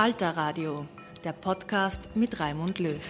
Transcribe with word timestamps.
Falter 0.00 0.34
Radio, 0.34 0.86
der 1.24 1.34
Podcast 1.34 2.16
mit 2.16 2.40
Raimund 2.40 2.78
Löw. 2.78 3.02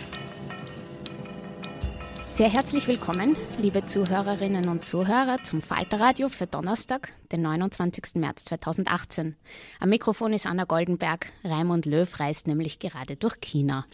Sehr 2.34 2.52
herzlich 2.52 2.88
willkommen, 2.88 3.36
liebe 3.58 3.86
Zuhörerinnen 3.86 4.68
und 4.68 4.84
Zuhörer, 4.84 5.38
zum 5.44 5.62
Falterradio 5.62 6.28
für 6.28 6.48
Donnerstag, 6.48 7.12
den 7.30 7.42
29. 7.42 8.16
März 8.16 8.44
2018. 8.46 9.36
Am 9.78 9.88
Mikrofon 9.88 10.32
ist 10.32 10.46
Anna 10.46 10.64
Goldenberg. 10.64 11.28
Raimund 11.44 11.86
Löw 11.86 12.18
reist 12.18 12.48
nämlich 12.48 12.80
gerade 12.80 13.14
durch 13.14 13.40
China. 13.40 13.86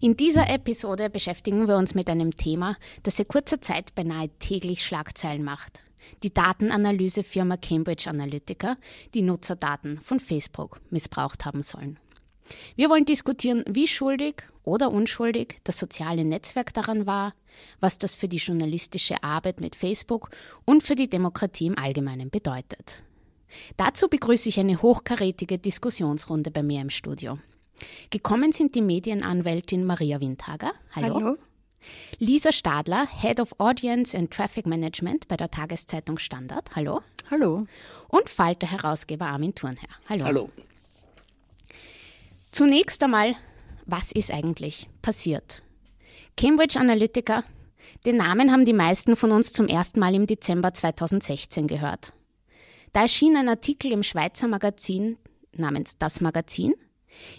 In 0.00 0.16
dieser 0.16 0.48
Episode 0.48 1.10
beschäftigen 1.10 1.68
wir 1.68 1.76
uns 1.76 1.94
mit 1.94 2.08
einem 2.08 2.38
Thema, 2.38 2.78
das 3.02 3.16
seit 3.16 3.28
kurzer 3.28 3.60
Zeit 3.60 3.94
beinahe 3.94 4.30
täglich 4.38 4.82
Schlagzeilen 4.82 5.44
macht. 5.44 5.82
Die 6.22 6.32
Datenanalysefirma 6.32 7.56
Cambridge 7.56 8.08
Analytica, 8.08 8.76
die 9.14 9.22
Nutzerdaten 9.22 9.98
von 10.00 10.20
Facebook 10.20 10.80
missbraucht 10.90 11.44
haben 11.44 11.62
sollen. 11.62 11.98
Wir 12.76 12.88
wollen 12.88 13.04
diskutieren, 13.04 13.64
wie 13.68 13.86
schuldig 13.86 14.36
oder 14.64 14.90
unschuldig 14.90 15.60
das 15.64 15.78
soziale 15.78 16.24
Netzwerk 16.24 16.72
daran 16.72 17.06
war, 17.06 17.34
was 17.80 17.98
das 17.98 18.14
für 18.14 18.28
die 18.28 18.36
journalistische 18.38 19.22
Arbeit 19.22 19.60
mit 19.60 19.76
Facebook 19.76 20.30
und 20.64 20.82
für 20.82 20.94
die 20.94 21.10
Demokratie 21.10 21.66
im 21.66 21.78
Allgemeinen 21.78 22.30
bedeutet. 22.30 23.02
Dazu 23.76 24.08
begrüße 24.08 24.48
ich 24.48 24.60
eine 24.60 24.82
hochkarätige 24.82 25.58
Diskussionsrunde 25.58 26.50
bei 26.50 26.62
mir 26.62 26.82
im 26.82 26.90
Studio. 26.90 27.38
Gekommen 28.10 28.52
sind 28.52 28.74
die 28.74 28.82
Medienanwältin 28.82 29.84
Maria 29.84 30.20
Windhager. 30.20 30.72
Hallo. 30.94 31.14
Hallo. 31.14 31.36
Lisa 32.18 32.52
Stadler, 32.52 33.06
Head 33.06 33.40
of 33.40 33.54
Audience 33.58 34.16
and 34.16 34.30
Traffic 34.30 34.66
Management 34.66 35.28
bei 35.28 35.36
der 35.36 35.50
Tageszeitung 35.50 36.18
Standard. 36.18 36.68
Hallo. 36.74 37.02
Hallo. 37.30 37.66
Und 38.08 38.28
Falter-Herausgeber 38.28 39.26
Armin 39.26 39.54
Thurnherr. 39.54 39.88
Hallo. 40.08 40.24
Hallo. 40.24 40.48
Zunächst 42.50 43.02
einmal, 43.02 43.36
was 43.86 44.12
ist 44.12 44.30
eigentlich 44.30 44.88
passiert? 45.02 45.62
Cambridge 46.36 46.78
Analytica, 46.78 47.44
den 48.06 48.16
Namen 48.16 48.52
haben 48.52 48.64
die 48.64 48.72
meisten 48.72 49.16
von 49.16 49.32
uns 49.32 49.52
zum 49.52 49.66
ersten 49.66 50.00
Mal 50.00 50.14
im 50.14 50.26
Dezember 50.26 50.72
2016 50.72 51.66
gehört. 51.66 52.12
Da 52.92 53.02
erschien 53.02 53.36
ein 53.36 53.48
Artikel 53.48 53.92
im 53.92 54.02
Schweizer 54.02 54.48
Magazin 54.48 55.18
namens 55.52 55.98
Das 55.98 56.20
Magazin, 56.20 56.74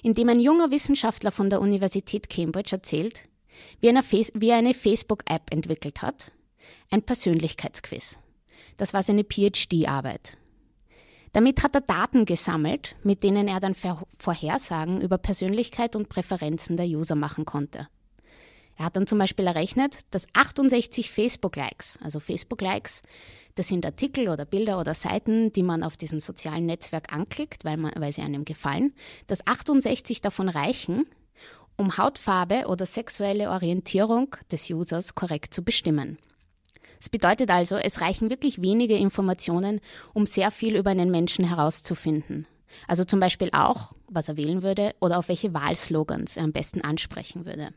in 0.04 0.14
dem 0.14 0.30
ein 0.30 0.40
junger 0.40 0.72
Wissenschaftler 0.72 1.32
von 1.32 1.50
der 1.50 1.62
Universität 1.62 2.30
Cambridge 2.30 2.76
erzählt, 2.76 3.24
wie, 3.82 3.88
er 4.50 4.58
eine 4.58 4.74
Facebook-App 4.74 5.52
entwickelt 5.52 6.02
hat, 6.02 6.32
ein 6.90 7.02
Persönlichkeitsquiz. 7.02 8.20
Das 8.78 8.94
war 8.94 9.04
seine 9.04 9.24
PhD-Arbeit. 9.24 10.38
Damit 11.34 11.62
hat 11.62 11.76
er 11.76 11.82
Daten 11.82 12.26
gesammelt, 12.26 12.96
mit 13.04 13.24
denen 13.24 13.48
er 13.48 13.60
dann 13.60 13.76
Vorhersagen 14.18 15.02
über 15.02 15.18
Persönlichkeit 15.18 15.96
und 15.96 16.10
Präferenzen 16.10 16.76
der 16.76 16.88
User 16.88 17.16
machen 17.16 17.46
konnte. 17.46 17.88
Er 18.78 18.86
hat 18.86 18.96
dann 18.96 19.08
zum 19.08 19.20
Beispiel 19.20 19.46
errechnet, 19.46 20.00
dass 20.12 20.26
68 20.34 21.12
Facebook-Likes, 21.12 22.00
also 22.02 22.22
Facebook-Likes, 22.22 23.04
das 23.56 23.68
sind 23.68 23.86
Artikel 23.86 24.30
oder 24.30 24.46
Bilder 24.46 24.80
oder 24.80 24.94
Seiten, 24.94 25.52
die 25.52 25.64
man 25.64 25.84
auf 25.84 25.98
diesem 25.98 26.22
sozialen 26.22 26.66
Netzwerk 26.66 27.12
anklickt, 27.12 27.66
weil, 27.66 27.76
man, 27.76 27.92
weil 27.98 28.14
sie 28.14 28.22
einem 28.22 28.46
gefallen, 28.46 28.94
dass 29.28 29.46
68 29.46 30.22
davon 30.22 30.48
reichen, 30.48 31.06
um 31.80 31.98
Hautfarbe 31.98 32.66
oder 32.68 32.86
sexuelle 32.86 33.50
Orientierung 33.50 34.36
des 34.52 34.70
Users 34.70 35.16
korrekt 35.16 35.54
zu 35.54 35.64
bestimmen. 35.64 36.18
Das 37.00 37.08
bedeutet 37.08 37.50
also, 37.50 37.78
es 37.78 38.02
reichen 38.02 38.30
wirklich 38.30 38.62
wenige 38.62 38.98
Informationen, 38.98 39.80
um 40.14 40.26
sehr 40.26 40.52
viel 40.52 40.76
über 40.76 40.90
einen 40.90 41.10
Menschen 41.10 41.46
herauszufinden. 41.46 42.46
Also 42.88 43.06
zum 43.06 43.22
Beispiel 43.22 43.50
auch, 43.54 43.94
was 44.10 44.28
er 44.28 44.36
wählen 44.36 44.62
würde 44.62 44.94
oder 45.00 45.18
auf 45.18 45.30
welche 45.30 45.54
Wahlslogans 45.54 46.36
er 46.36 46.44
am 46.44 46.52
besten 46.52 46.82
ansprechen 46.82 47.46
würde. 47.46 47.74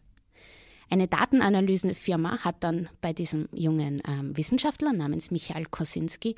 Eine 0.90 1.06
Datenanalysefirma 1.06 2.38
hat 2.44 2.56
dann 2.64 2.88
bei 3.00 3.12
diesem 3.12 3.48
jungen 3.52 4.02
ähm, 4.06 4.36
Wissenschaftler 4.36 4.92
namens 4.92 5.30
Michael 5.30 5.66
Kosinski 5.66 6.34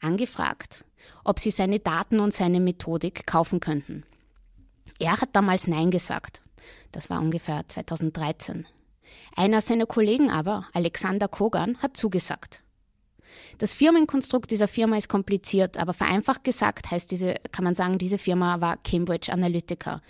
angefragt, 0.00 0.84
ob 1.24 1.40
sie 1.40 1.50
seine 1.50 1.80
Daten 1.80 2.20
und 2.20 2.34
seine 2.34 2.60
Methodik 2.60 3.26
kaufen 3.26 3.58
könnten. 3.58 4.04
Er 4.98 5.18
hat 5.18 5.30
damals 5.34 5.66
Nein 5.66 5.90
gesagt. 5.90 6.42
Das 6.92 7.10
war 7.10 7.20
ungefähr 7.20 7.66
2013. 7.66 8.66
Einer 9.34 9.60
seiner 9.60 9.86
Kollegen 9.86 10.30
aber, 10.30 10.66
Alexander 10.72 11.28
Kogan, 11.28 11.78
hat 11.78 11.96
zugesagt. 11.96 12.62
Das 13.58 13.72
Firmenkonstrukt 13.74 14.50
dieser 14.50 14.68
Firma 14.68 14.96
ist 14.96 15.08
kompliziert, 15.08 15.76
aber 15.76 15.92
vereinfacht 15.92 16.44
gesagt 16.44 16.90
heißt 16.90 17.10
diese, 17.10 17.34
kann 17.52 17.64
man 17.64 17.74
sagen, 17.74 17.98
diese 17.98 18.18
Firma 18.18 18.60
war 18.60 18.76
Cambridge 18.78 19.32
Analytica. 19.32 20.00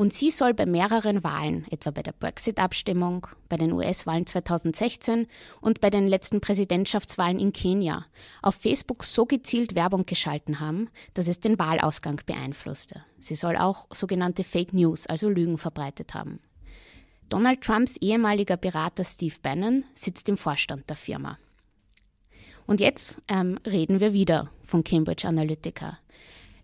Und 0.00 0.14
sie 0.14 0.30
soll 0.30 0.54
bei 0.54 0.64
mehreren 0.64 1.22
Wahlen, 1.24 1.66
etwa 1.70 1.90
bei 1.90 2.02
der 2.02 2.12
Brexit-Abstimmung, 2.12 3.26
bei 3.50 3.58
den 3.58 3.70
US-Wahlen 3.70 4.24
2016 4.24 5.26
und 5.60 5.82
bei 5.82 5.90
den 5.90 6.08
letzten 6.08 6.40
Präsidentschaftswahlen 6.40 7.38
in 7.38 7.52
Kenia, 7.52 8.06
auf 8.40 8.54
Facebook 8.54 9.04
so 9.04 9.26
gezielt 9.26 9.74
Werbung 9.74 10.06
geschalten 10.06 10.58
haben, 10.58 10.88
dass 11.12 11.28
es 11.28 11.40
den 11.40 11.58
Wahlausgang 11.58 12.18
beeinflusste. 12.24 13.04
Sie 13.18 13.34
soll 13.34 13.58
auch 13.58 13.88
sogenannte 13.92 14.42
Fake 14.42 14.72
News, 14.72 15.06
also 15.06 15.28
Lügen 15.28 15.58
verbreitet 15.58 16.14
haben. 16.14 16.40
Donald 17.28 17.60
Trumps 17.60 17.98
ehemaliger 17.98 18.56
Berater 18.56 19.04
Steve 19.04 19.36
Bannon 19.42 19.84
sitzt 19.94 20.30
im 20.30 20.38
Vorstand 20.38 20.88
der 20.88 20.96
Firma. 20.96 21.36
Und 22.66 22.80
jetzt 22.80 23.20
ähm, 23.28 23.58
reden 23.66 24.00
wir 24.00 24.14
wieder 24.14 24.50
von 24.64 24.82
Cambridge 24.82 25.28
Analytica. 25.28 25.98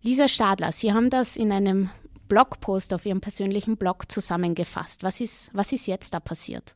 Lisa 0.01 0.27
Stadler, 0.27 0.73
Sie 0.73 0.95
haben 0.95 1.11
das 1.11 1.37
in 1.37 1.53
einem 1.53 1.91
Blogpost 2.29 2.93
auf 2.93 3.07
Ihrem 3.07 3.21
persönlichen 3.21 3.77
Blog 3.77 4.11
zusammengefasst. 4.11 5.03
Was 5.03 5.21
ist, 5.21 5.51
was 5.53 5.73
ist 5.73 5.87
jetzt 5.87 6.15
da 6.15 6.21
passiert? 6.21 6.75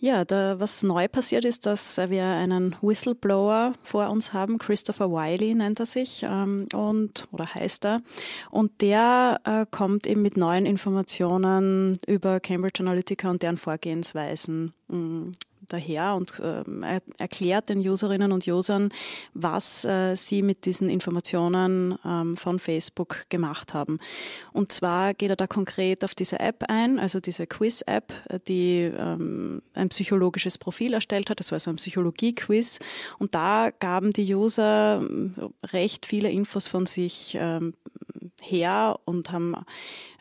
Ja, 0.00 0.24
da, 0.24 0.60
was 0.60 0.84
neu 0.84 1.08
passiert 1.08 1.44
ist, 1.44 1.66
dass 1.66 1.98
wir 1.98 2.24
einen 2.24 2.76
Whistleblower 2.80 3.72
vor 3.82 4.08
uns 4.10 4.32
haben. 4.32 4.58
Christopher 4.58 5.10
Wiley 5.10 5.56
nennt 5.56 5.80
er 5.80 5.86
sich 5.86 6.22
ähm, 6.22 6.68
und 6.72 7.26
oder 7.32 7.52
heißt 7.52 7.84
er. 7.84 8.02
Und 8.50 8.80
der 8.80 9.40
äh, 9.42 9.66
kommt 9.68 10.06
eben 10.06 10.22
mit 10.22 10.36
neuen 10.36 10.66
Informationen 10.66 11.98
über 12.06 12.38
Cambridge 12.38 12.80
Analytica 12.80 13.28
und 13.28 13.42
deren 13.42 13.56
Vorgehensweisen 13.56 14.72
mh, 14.86 14.96
mm, 14.96 15.32
daher 15.68 16.14
und 16.14 16.38
äh, 16.40 16.62
erklärt 17.18 17.68
den 17.68 17.80
Userinnen 17.80 18.32
und 18.32 18.46
Usern, 18.46 18.90
was 19.34 19.84
äh, 19.84 20.14
sie 20.16 20.42
mit 20.42 20.66
diesen 20.66 20.88
Informationen 20.88 21.98
ähm, 22.04 22.36
von 22.36 22.58
Facebook 22.58 23.26
gemacht 23.28 23.74
haben. 23.74 23.98
Und 24.52 24.72
zwar 24.72 25.14
geht 25.14 25.30
er 25.30 25.36
da 25.36 25.46
konkret 25.46 26.04
auf 26.04 26.14
diese 26.14 26.40
App 26.40 26.64
ein, 26.68 26.98
also 26.98 27.20
diese 27.20 27.46
Quiz-App, 27.46 28.12
die 28.48 28.90
ähm, 28.96 29.62
ein 29.74 29.88
psychologisches 29.88 30.58
Profil 30.58 30.94
erstellt 30.94 31.30
hat. 31.30 31.40
Das 31.40 31.50
war 31.50 31.56
also 31.56 31.70
ein 31.70 31.76
Psychologie-Quiz. 31.76 32.78
Und 33.18 33.34
da 33.34 33.70
gaben 33.70 34.12
die 34.12 34.34
User 34.34 35.02
recht 35.72 36.06
viele 36.06 36.30
Infos 36.30 36.68
von 36.68 36.86
sich 36.86 37.36
ähm, 37.40 37.74
her 38.42 38.98
und 39.04 39.30
haben 39.30 39.56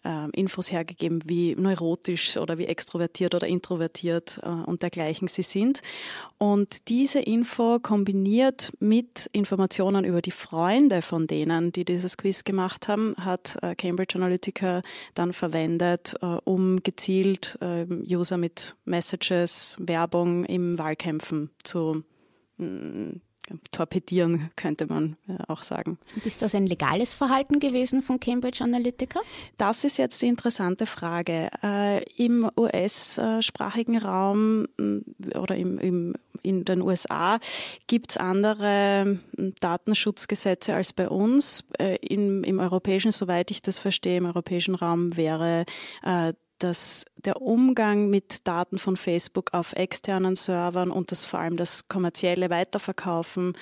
äh, 0.07 0.29
Infos 0.31 0.71
hergegeben, 0.71 1.21
wie 1.25 1.55
neurotisch 1.55 2.37
oder 2.37 2.57
wie 2.57 2.65
extrovertiert 2.65 3.35
oder 3.35 3.47
introvertiert 3.47 4.39
äh, 4.41 4.47
und 4.47 4.81
dergleichen 4.81 5.27
sie 5.27 5.41
sind. 5.41 5.81
Und 6.37 6.87
diese 6.87 7.19
Info 7.19 7.79
kombiniert 7.79 8.71
mit 8.79 9.29
Informationen 9.33 10.05
über 10.05 10.21
die 10.21 10.31
Freunde 10.31 11.01
von 11.01 11.27
denen, 11.27 11.71
die 11.71 11.83
dieses 11.85 12.17
Quiz 12.17 12.43
gemacht 12.43 12.87
haben, 12.87 13.15
hat 13.17 13.57
äh, 13.61 13.75
Cambridge 13.75 14.15
Analytica 14.15 14.81
dann 15.13 15.33
verwendet, 15.33 16.15
äh, 16.21 16.37
um 16.45 16.81
gezielt 16.83 17.57
ähm, 17.61 18.03
User 18.07 18.37
mit 18.37 18.75
Messages, 18.85 19.75
Werbung 19.79 20.45
im 20.45 20.77
Wahlkämpfen 20.79 21.49
zu 21.63 22.03
mm, 22.57 23.26
torpedieren, 23.71 24.51
könnte 24.55 24.87
man 24.87 25.17
äh, 25.27 25.37
auch 25.47 25.63
sagen. 25.63 25.97
Und 26.15 26.25
ist 26.25 26.41
das 26.41 26.55
ein 26.55 26.67
legales 26.67 27.13
Verhalten 27.13 27.59
gewesen 27.59 28.01
von 28.01 28.19
Cambridge 28.19 28.63
Analytica? 28.63 29.21
Das 29.57 29.83
ist 29.83 29.97
jetzt 29.97 30.21
die 30.21 30.27
interessante 30.27 30.85
Frage. 30.85 31.49
Äh, 31.63 32.03
Im 32.15 32.49
US-sprachigen 32.57 33.97
Raum 33.97 34.67
mm, 34.77 34.99
oder 35.35 35.55
im, 35.55 35.77
im, 35.77 36.15
in 36.43 36.65
den 36.65 36.81
USA 36.81 37.39
gibt 37.87 38.11
es 38.11 38.17
andere 38.17 39.19
mm, 39.37 39.49
Datenschutzgesetze 39.59 40.73
als 40.73 40.93
bei 40.93 41.09
uns. 41.09 41.63
Äh, 41.77 41.95
Im, 41.97 42.43
Im 42.43 42.59
europäischen, 42.59 43.11
soweit 43.11 43.51
ich 43.51 43.61
das 43.61 43.79
verstehe, 43.79 44.17
im 44.17 44.25
europäischen 44.25 44.75
Raum 44.75 45.15
wäre 45.15 45.65
äh, 46.03 46.33
dass 46.59 47.05
der 47.27 47.41
Umgang 47.41 48.09
mit 48.09 48.47
Daten 48.47 48.79
von 48.79 48.95
Facebook 48.95 49.53
auf 49.53 49.73
externen 49.73 50.37
Servern 50.37 50.89
und 50.89 51.11
das 51.11 51.25
vor 51.25 51.39
allem 51.39 51.57
das 51.57 51.89
kommerzielle 51.89 52.49
Weiterverkaufen 52.49 53.53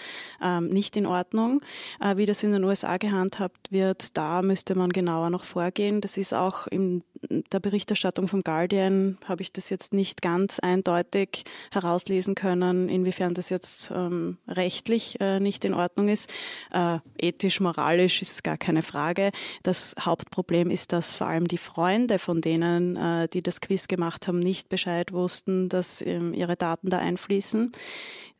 ähm, 0.42 0.68
nicht 0.68 0.96
in 0.96 1.08
Ordnung. 1.08 1.62
Äh, 2.00 2.18
wie 2.18 2.28
das 2.28 2.44
in 2.44 2.52
den 2.52 2.64
USA 2.64 2.98
gehandhabt 2.98 3.72
wird, 3.72 4.16
da 4.18 4.44
müsste 4.44 4.76
man 4.76 4.94
genauer 4.94 5.32
noch 5.32 5.46
vorgehen. 5.46 6.00
Das 6.00 6.16
ist 6.16 6.32
auch 6.34 6.68
in 6.68 7.04
der 7.52 7.60
Berichterstattung 7.60 8.28
vom 8.28 8.44
Guardian, 8.44 9.18
habe 9.26 9.42
ich 9.42 9.52
das 9.52 9.70
jetzt 9.70 9.94
nicht 9.94 10.22
ganz 10.22 10.60
eindeutig 10.60 11.44
herauslesen 11.72 12.36
können, 12.36 12.90
inwiefern 12.90 13.34
das 13.34 13.50
jetzt 13.50 13.92
ähm, 13.94 14.38
rechtlich 14.48 15.20
äh, 15.20 15.40
nicht 15.40 15.66
in 15.66 15.74
Ordnung 15.74 16.10
ist. 16.10 16.32
Äh, 16.72 17.00
ethisch, 17.18 17.60
moralisch 17.60 18.22
ist 18.22 18.44
gar 18.44 18.58
keine 18.58 18.84
Frage. 18.84 19.32
Das 19.64 19.96
Hauptproblem 20.00 20.70
ist, 20.70 20.94
dass 20.94 21.16
vor 21.16 21.28
allem 21.28 21.48
die 21.48 21.58
Freunde 21.58 22.20
von 22.20 22.42
denen, 22.42 22.96
äh, 22.96 23.28
die 23.28 23.42
das 23.42 23.55
Quiz 23.62 23.88
gemacht 23.88 24.28
haben, 24.28 24.40
nicht 24.40 24.69
Bescheid 24.69 25.12
wussten, 25.12 25.69
dass 25.69 26.02
ähm, 26.02 26.34
ihre 26.34 26.56
Daten 26.56 26.90
da 26.90 26.98
einfließen. 26.98 27.72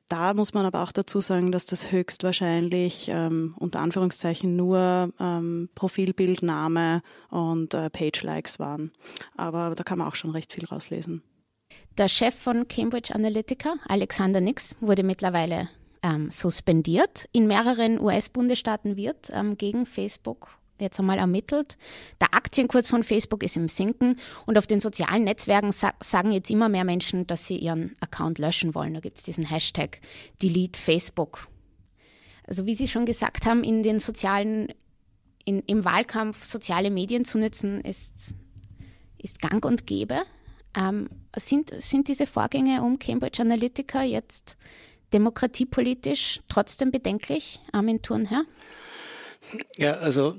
Da 0.08 0.36
muss 0.36 0.54
man 0.54 0.66
aber 0.66 0.84
auch 0.84 0.92
dazu 0.92 1.20
sagen, 1.20 1.52
dass 1.52 1.66
das 1.66 1.92
höchstwahrscheinlich 1.92 3.08
ähm, 3.10 3.56
unter 3.58 3.80
Anführungszeichen 3.80 4.56
nur 4.56 5.12
ähm, 5.20 5.70
Profilbildname 5.74 7.02
und 7.32 7.74
äh, 7.74 7.90
Page-Likes 7.90 8.60
waren. 8.60 8.92
Aber 9.36 9.74
da 9.76 9.84
kann 9.84 9.98
man 9.98 10.08
auch 10.08 10.16
schon 10.16 10.30
recht 10.30 10.54
viel 10.54 10.66
rauslesen. 10.66 11.24
Der 11.98 12.08
Chef 12.08 12.36
von 12.36 12.68
Cambridge 12.68 13.16
Analytica, 13.16 13.76
Alexander 13.88 14.42
Nix, 14.42 14.76
wurde 14.80 15.02
mittlerweile 15.02 15.70
ähm, 16.04 16.30
suspendiert. 16.30 17.28
In 17.32 17.48
mehreren 17.48 18.00
US-Bundesstaaten 18.00 18.98
wird 18.98 19.32
ähm, 19.32 19.58
gegen 19.58 19.88
Facebook 19.88 20.50
jetzt 20.80 21.00
einmal 21.00 21.18
ermittelt. 21.18 21.78
Der 22.20 22.34
Aktienkurs 22.34 22.90
von 22.90 23.04
Facebook 23.04 23.44
ist 23.44 23.58
im 23.58 23.68
Sinken 23.68 24.18
und 24.46 24.58
auf 24.58 24.68
den 24.68 24.80
sozialen 24.80 25.24
Netzwerken 25.24 25.72
sa 25.72 25.94
sagen 26.02 26.32
jetzt 26.32 26.50
immer 26.50 26.70
mehr 26.70 26.84
Menschen, 26.84 27.28
dass 27.28 27.48
sie 27.48 27.58
ihren 27.58 27.96
Account 28.00 28.40
löschen 28.40 28.76
wollen. 28.76 28.94
Da 28.94 29.00
gibt 29.00 29.18
es 29.18 29.24
diesen 29.24 29.46
Hashtag 29.46 30.02
Delete 30.42 30.80
Facebook. 30.80 31.48
Also 32.48 32.66
wie 32.66 32.76
Sie 32.76 32.88
schon 32.88 33.06
gesagt 33.06 33.46
haben, 33.46 33.64
in 33.64 33.82
den 33.82 34.00
sozialen, 34.00 34.68
in, 35.46 35.62
im 35.62 35.84
Wahlkampf 35.84 36.44
soziale 36.44 36.92
Medien 36.92 37.26
zu 37.26 37.40
nutzen, 37.40 37.82
ist, 37.82 38.36
ist 39.18 39.42
gang 39.42 39.66
und 39.66 39.88
gäbe. 39.88 40.24
Ähm, 40.78 41.10
sind, 41.38 41.74
sind 41.82 42.08
diese 42.08 42.28
Vorgänge 42.28 42.84
um 42.84 43.00
Cambridge 43.00 43.42
Analytica 43.42 44.04
jetzt 44.04 44.58
demokratiepolitisch 45.14 46.42
trotzdem 46.48 46.92
bedenklich, 46.92 47.60
Armin 47.72 48.02
Thurnherr? 48.02 48.44
Ja, 48.44 48.46
also 50.00 50.36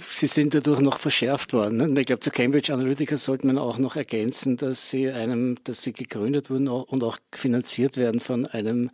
sie 0.00 0.26
sind 0.26 0.54
dadurch 0.54 0.80
noch 0.80 0.98
verschärft 0.98 1.52
worden. 1.52 1.76
Ne? 1.76 2.00
Ich 2.00 2.06
glaube, 2.06 2.20
zu 2.20 2.30
Cambridge 2.30 2.72
Analytica 2.72 3.16
sollte 3.16 3.46
man 3.46 3.58
auch 3.58 3.78
noch 3.78 3.96
ergänzen, 3.96 4.56
dass 4.56 4.90
sie 4.90 5.10
einem, 5.10 5.56
dass 5.64 5.82
sie 5.82 5.92
gegründet 5.92 6.50
wurden 6.50 6.68
und 6.68 7.04
auch 7.04 7.18
finanziert 7.32 7.96
werden 7.96 8.20
von 8.20 8.46
einem, 8.46 8.90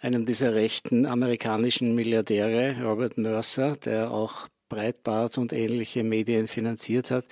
einem 0.00 0.26
dieser 0.26 0.54
rechten 0.54 1.06
amerikanischen 1.06 1.94
Milliardäre, 1.94 2.76
Robert 2.82 3.18
Mercer, 3.18 3.76
der 3.76 4.10
auch 4.10 4.48
Breitbart 4.70 5.36
und 5.36 5.52
ähnliche 5.52 6.02
Medien 6.04 6.48
finanziert 6.48 7.10
hat 7.10 7.26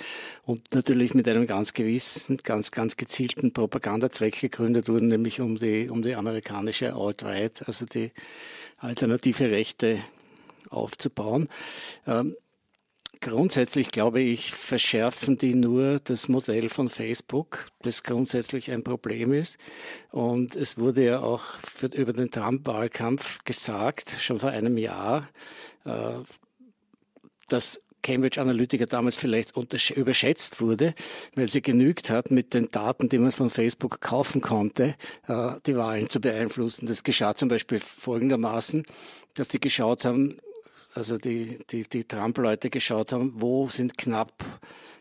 und 0.45 0.75
natürlich 0.75 1.15
mit 1.15 1.27
einem 1.29 1.47
ganz 1.47 1.73
gewissen, 1.73 2.37
ganz, 2.39 2.71
ganz 2.71 2.97
gezielten 2.97 3.53
Propagandazweck 3.53 4.39
gegründet 4.41 4.89
wurden, 4.89 5.07
nämlich 5.07 5.41
um 5.41 5.57
die, 5.57 5.89
um 5.89 6.03
die 6.03 6.17
amerikanische 6.17 6.95
Alt-Right, 6.95 7.67
also 7.67 7.87
die 7.87 8.11
alternative 8.79 9.51
Rechte 9.51 10.01
aufzubauen. 10.71 11.49
Ähm, 12.07 12.37
grundsätzlich 13.21 13.91
glaube 13.91 14.21
ich, 14.21 14.53
verschärfen 14.53 15.39
die 15.39 15.55
nur 15.55 16.01
das 16.01 16.29
Modell 16.29 16.69
von 16.69 16.89
Facebook, 16.89 17.67
das 17.83 18.03
grundsätzlich 18.03 18.71
ein 18.71 18.85
Problem 18.85 19.33
ist. 19.33 19.59
Und 20.11 20.55
es 20.55 20.79
wurde 20.79 21.05
ja 21.05 21.21
auch 21.21 21.43
für, 21.65 21.87
über 21.87 22.13
den 22.13 22.31
Trump-Wahlkampf 22.31 23.45
gesagt, 23.45 24.17
schon 24.21 24.39
vor 24.39 24.51
einem 24.51 24.79
Jahr, 24.79 25.29
äh, 25.85 26.15
dass 27.49 27.81
Cambridge 28.03 28.41
Analytica 28.41 28.87
damals 28.87 29.17
vielleicht 29.17 29.57
überschätzt 29.91 30.61
wurde, 30.61 30.95
weil 31.35 31.51
sie 31.51 31.63
genügt 31.63 32.11
hat, 32.11 32.31
mit 32.31 32.55
den 32.55 32.71
Daten, 32.71 33.09
die 33.09 33.19
man 33.19 33.33
von 33.33 33.51
Facebook 33.51 34.01
kaufen 34.01 34.41
konnte, 34.41 34.95
äh, 35.27 35.53
die 35.67 35.77
Wahlen 35.77 36.09
zu 36.09 36.21
beeinflussen. 36.21 36.87
Das 36.87 37.03
geschah 37.03 37.35
zum 37.35 37.49
Beispiel 37.49 37.79
folgendermaßen, 37.79 38.87
dass 39.35 39.49
die 39.49 39.61
geschaut 39.61 40.05
haben, 40.05 40.39
also 40.99 41.17
die, 41.17 41.61
die, 41.71 41.85
die 41.85 42.05
Trump-Leute 42.05 42.71
geschaut 42.71 43.13
haben, 43.13 43.33
wo 43.37 43.69
sind 43.69 43.97
knapp, 43.97 44.45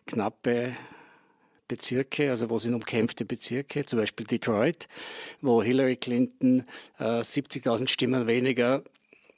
knappe 0.05 0.77
Bezirke, 1.67 2.29
also 2.29 2.49
wo 2.49 2.59
sind 2.59 2.75
umkämpfte 2.75 3.25
Bezirke, 3.25 3.85
zum 3.85 3.99
Beispiel 3.99 4.25
Detroit, 4.25 4.87
wo 5.41 5.61
Hillary 5.61 5.97
Clinton 5.97 6.65
äh, 6.99 7.21
70.000 7.21 7.87
Stimmen 7.89 8.27
weniger 8.27 8.83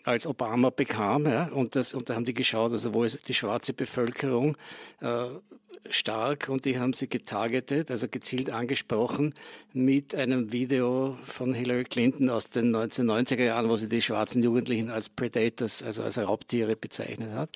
als 0.03 0.27
Obama 0.27 0.69
bekam. 0.69 1.25
Ja, 1.25 1.45
und, 1.47 1.75
das, 1.75 1.93
und 1.93 2.09
da 2.09 2.15
haben 2.15 2.25
die 2.25 2.33
geschaut, 2.33 2.73
also 2.73 2.93
wo 2.93 3.03
ist 3.03 3.27
die 3.27 3.33
schwarze 3.33 3.73
Bevölkerung 3.73 4.57
äh, 5.01 5.27
stark 5.89 6.49
und 6.49 6.65
die 6.65 6.79
haben 6.79 6.93
sie 6.93 7.07
getargetet, 7.07 7.91
also 7.91 8.07
gezielt 8.07 8.49
angesprochen 8.49 9.33
mit 9.73 10.13
einem 10.15 10.51
Video 10.51 11.17
von 11.23 11.53
Hillary 11.53 11.83
Clinton 11.83 12.29
aus 12.29 12.49
den 12.49 12.75
1990er 12.75 13.43
Jahren, 13.43 13.69
wo 13.69 13.77
sie 13.77 13.89
die 13.89 14.01
schwarzen 14.01 14.43
Jugendlichen 14.43 14.89
als 14.89 15.09
Predators, 15.09 15.83
also 15.83 16.03
als 16.03 16.17
Raubtiere 16.17 16.75
bezeichnet 16.75 17.33
hat. 17.33 17.49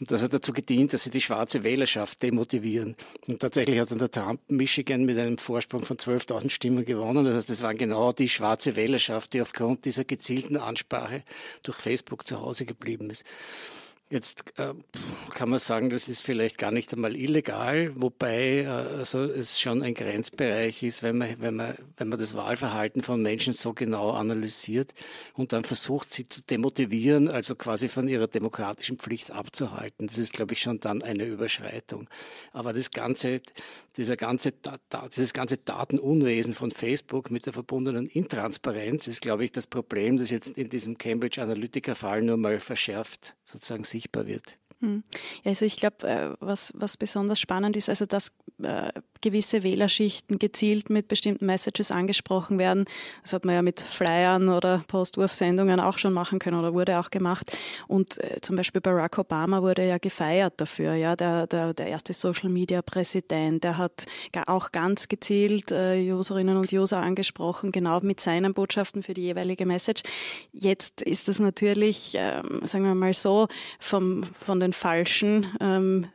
Und 0.00 0.10
das 0.10 0.22
hat 0.22 0.32
dazu 0.32 0.52
gedient, 0.52 0.92
dass 0.92 1.04
sie 1.04 1.10
die 1.10 1.20
schwarze 1.20 1.62
Wählerschaft 1.64 2.22
demotivieren. 2.22 2.96
Und 3.26 3.40
tatsächlich 3.40 3.78
hat 3.78 3.90
dann 3.90 3.98
der 3.98 4.10
Trump 4.10 4.40
Michigan 4.48 5.04
mit 5.04 5.18
einem 5.18 5.38
Vorsprung 5.38 5.82
von 5.82 5.96
12.000 5.96 6.50
Stimmen 6.50 6.84
gewonnen. 6.84 7.24
Das 7.24 7.36
heißt, 7.36 7.50
das 7.50 7.62
waren 7.62 7.78
genau 7.78 8.12
die 8.12 8.28
schwarze 8.28 8.76
Wählerschaft, 8.76 9.32
die 9.32 9.42
aufgrund 9.42 9.84
dieser 9.84 10.04
gezielten 10.04 10.56
Ansprache 10.56 11.22
durch 11.62 11.78
Facebook 11.78 12.26
zu 12.26 12.40
Hause 12.40 12.64
geblieben 12.64 13.10
ist. 13.10 13.24
Jetzt 14.08 14.44
äh, 14.60 14.72
kann 15.34 15.50
man 15.50 15.58
sagen, 15.58 15.90
das 15.90 16.08
ist 16.08 16.20
vielleicht 16.20 16.58
gar 16.58 16.70
nicht 16.70 16.92
einmal 16.92 17.16
illegal, 17.16 17.90
wobei 17.96 18.60
äh, 18.60 18.66
also 18.66 19.24
es 19.24 19.58
schon 19.58 19.82
ein 19.82 19.94
Grenzbereich 19.94 20.84
ist, 20.84 21.02
wenn 21.02 21.18
man, 21.18 21.40
wenn, 21.40 21.56
man, 21.56 21.74
wenn 21.96 22.08
man 22.10 22.18
das 22.20 22.36
Wahlverhalten 22.36 23.02
von 23.02 23.20
Menschen 23.20 23.52
so 23.52 23.72
genau 23.72 24.12
analysiert 24.12 24.94
und 25.34 25.52
dann 25.52 25.64
versucht, 25.64 26.12
sie 26.12 26.28
zu 26.28 26.40
demotivieren, 26.40 27.28
also 27.28 27.56
quasi 27.56 27.88
von 27.88 28.06
ihrer 28.06 28.28
demokratischen 28.28 28.96
Pflicht 28.96 29.32
abzuhalten. 29.32 30.06
Das 30.06 30.18
ist, 30.18 30.34
glaube 30.34 30.52
ich, 30.52 30.60
schon 30.60 30.78
dann 30.78 31.02
eine 31.02 31.24
Überschreitung. 31.24 32.08
Aber 32.52 32.72
das 32.72 32.92
ganze, 32.92 33.40
dieser 33.96 34.16
ganze, 34.16 34.52
dieses 35.16 35.32
ganze 35.32 35.56
Datenunwesen 35.56 36.52
von 36.52 36.70
Facebook 36.70 37.30
mit 37.30 37.46
der 37.46 37.52
verbundenen 37.52 38.06
Intransparenz 38.06 39.06
ist, 39.08 39.20
glaube 39.20 39.44
ich, 39.44 39.52
das 39.52 39.66
Problem, 39.66 40.18
das 40.18 40.30
jetzt 40.30 40.56
in 40.56 40.68
diesem 40.68 40.98
Cambridge 40.98 41.40
Analytica-Fall 41.40 42.22
nur 42.22 42.36
mal 42.36 42.60
verschärft 42.60 43.34
sozusagen 43.44 43.84
sichtbar 43.84 44.26
wird. 44.26 44.58
Hm. 44.80 45.04
Ja, 45.42 45.50
also 45.50 45.64
ich 45.64 45.76
glaube, 45.76 46.06
äh, 46.06 46.34
was, 46.40 46.72
was 46.76 46.98
besonders 46.98 47.40
spannend 47.40 47.76
ist, 47.76 47.88
also 47.88 48.04
dass 48.04 48.32
äh, 48.62 48.92
gewisse 49.22 49.62
Wählerschichten 49.62 50.38
gezielt 50.38 50.90
mit 50.90 51.08
bestimmten 51.08 51.46
Messages 51.46 51.90
angesprochen 51.90 52.58
werden. 52.58 52.84
Das 53.22 53.32
hat 53.32 53.46
man 53.46 53.54
ja 53.54 53.62
mit 53.62 53.80
Flyern 53.80 54.50
oder 54.50 54.84
Postwurfsendungen 54.86 55.80
auch 55.80 55.96
schon 55.96 56.12
machen 56.12 56.38
können 56.38 56.58
oder 56.58 56.74
wurde 56.74 56.98
auch 56.98 57.08
gemacht. 57.08 57.56
Und 57.88 58.22
äh, 58.22 58.40
zum 58.42 58.56
Beispiel 58.56 58.82
Barack 58.82 59.18
Obama 59.18 59.62
wurde 59.62 59.86
ja 59.86 59.96
gefeiert 59.96 60.54
dafür, 60.58 60.94
ja, 60.94 61.16
der, 61.16 61.46
der, 61.46 61.72
der 61.72 61.86
erste 61.86 62.12
Social 62.12 62.50
Media 62.50 62.82
Präsident, 62.82 63.64
der 63.64 63.78
hat 63.78 64.04
auch 64.46 64.72
ganz 64.72 65.08
gezielt 65.08 65.72
Userinnen 65.72 66.56
und 66.56 66.72
User 66.72 66.98
angesprochen, 66.98 67.72
genau 67.72 68.00
mit 68.00 68.20
seinen 68.20 68.52
Botschaften 68.52 69.02
für 69.02 69.14
die 69.14 69.22
jeweilige 69.22 69.64
Message. 69.64 70.02
Jetzt 70.52 71.00
ist 71.00 71.28
das 71.28 71.38
natürlich, 71.38 72.12
ähm, 72.14 72.60
sagen 72.64 72.84
wir 72.84 72.94
mal 72.94 73.14
so, 73.14 73.48
vom, 73.80 74.24
von 74.24 74.60
den 74.60 74.65
falschen 74.72 75.46
ähm, 75.60 76.08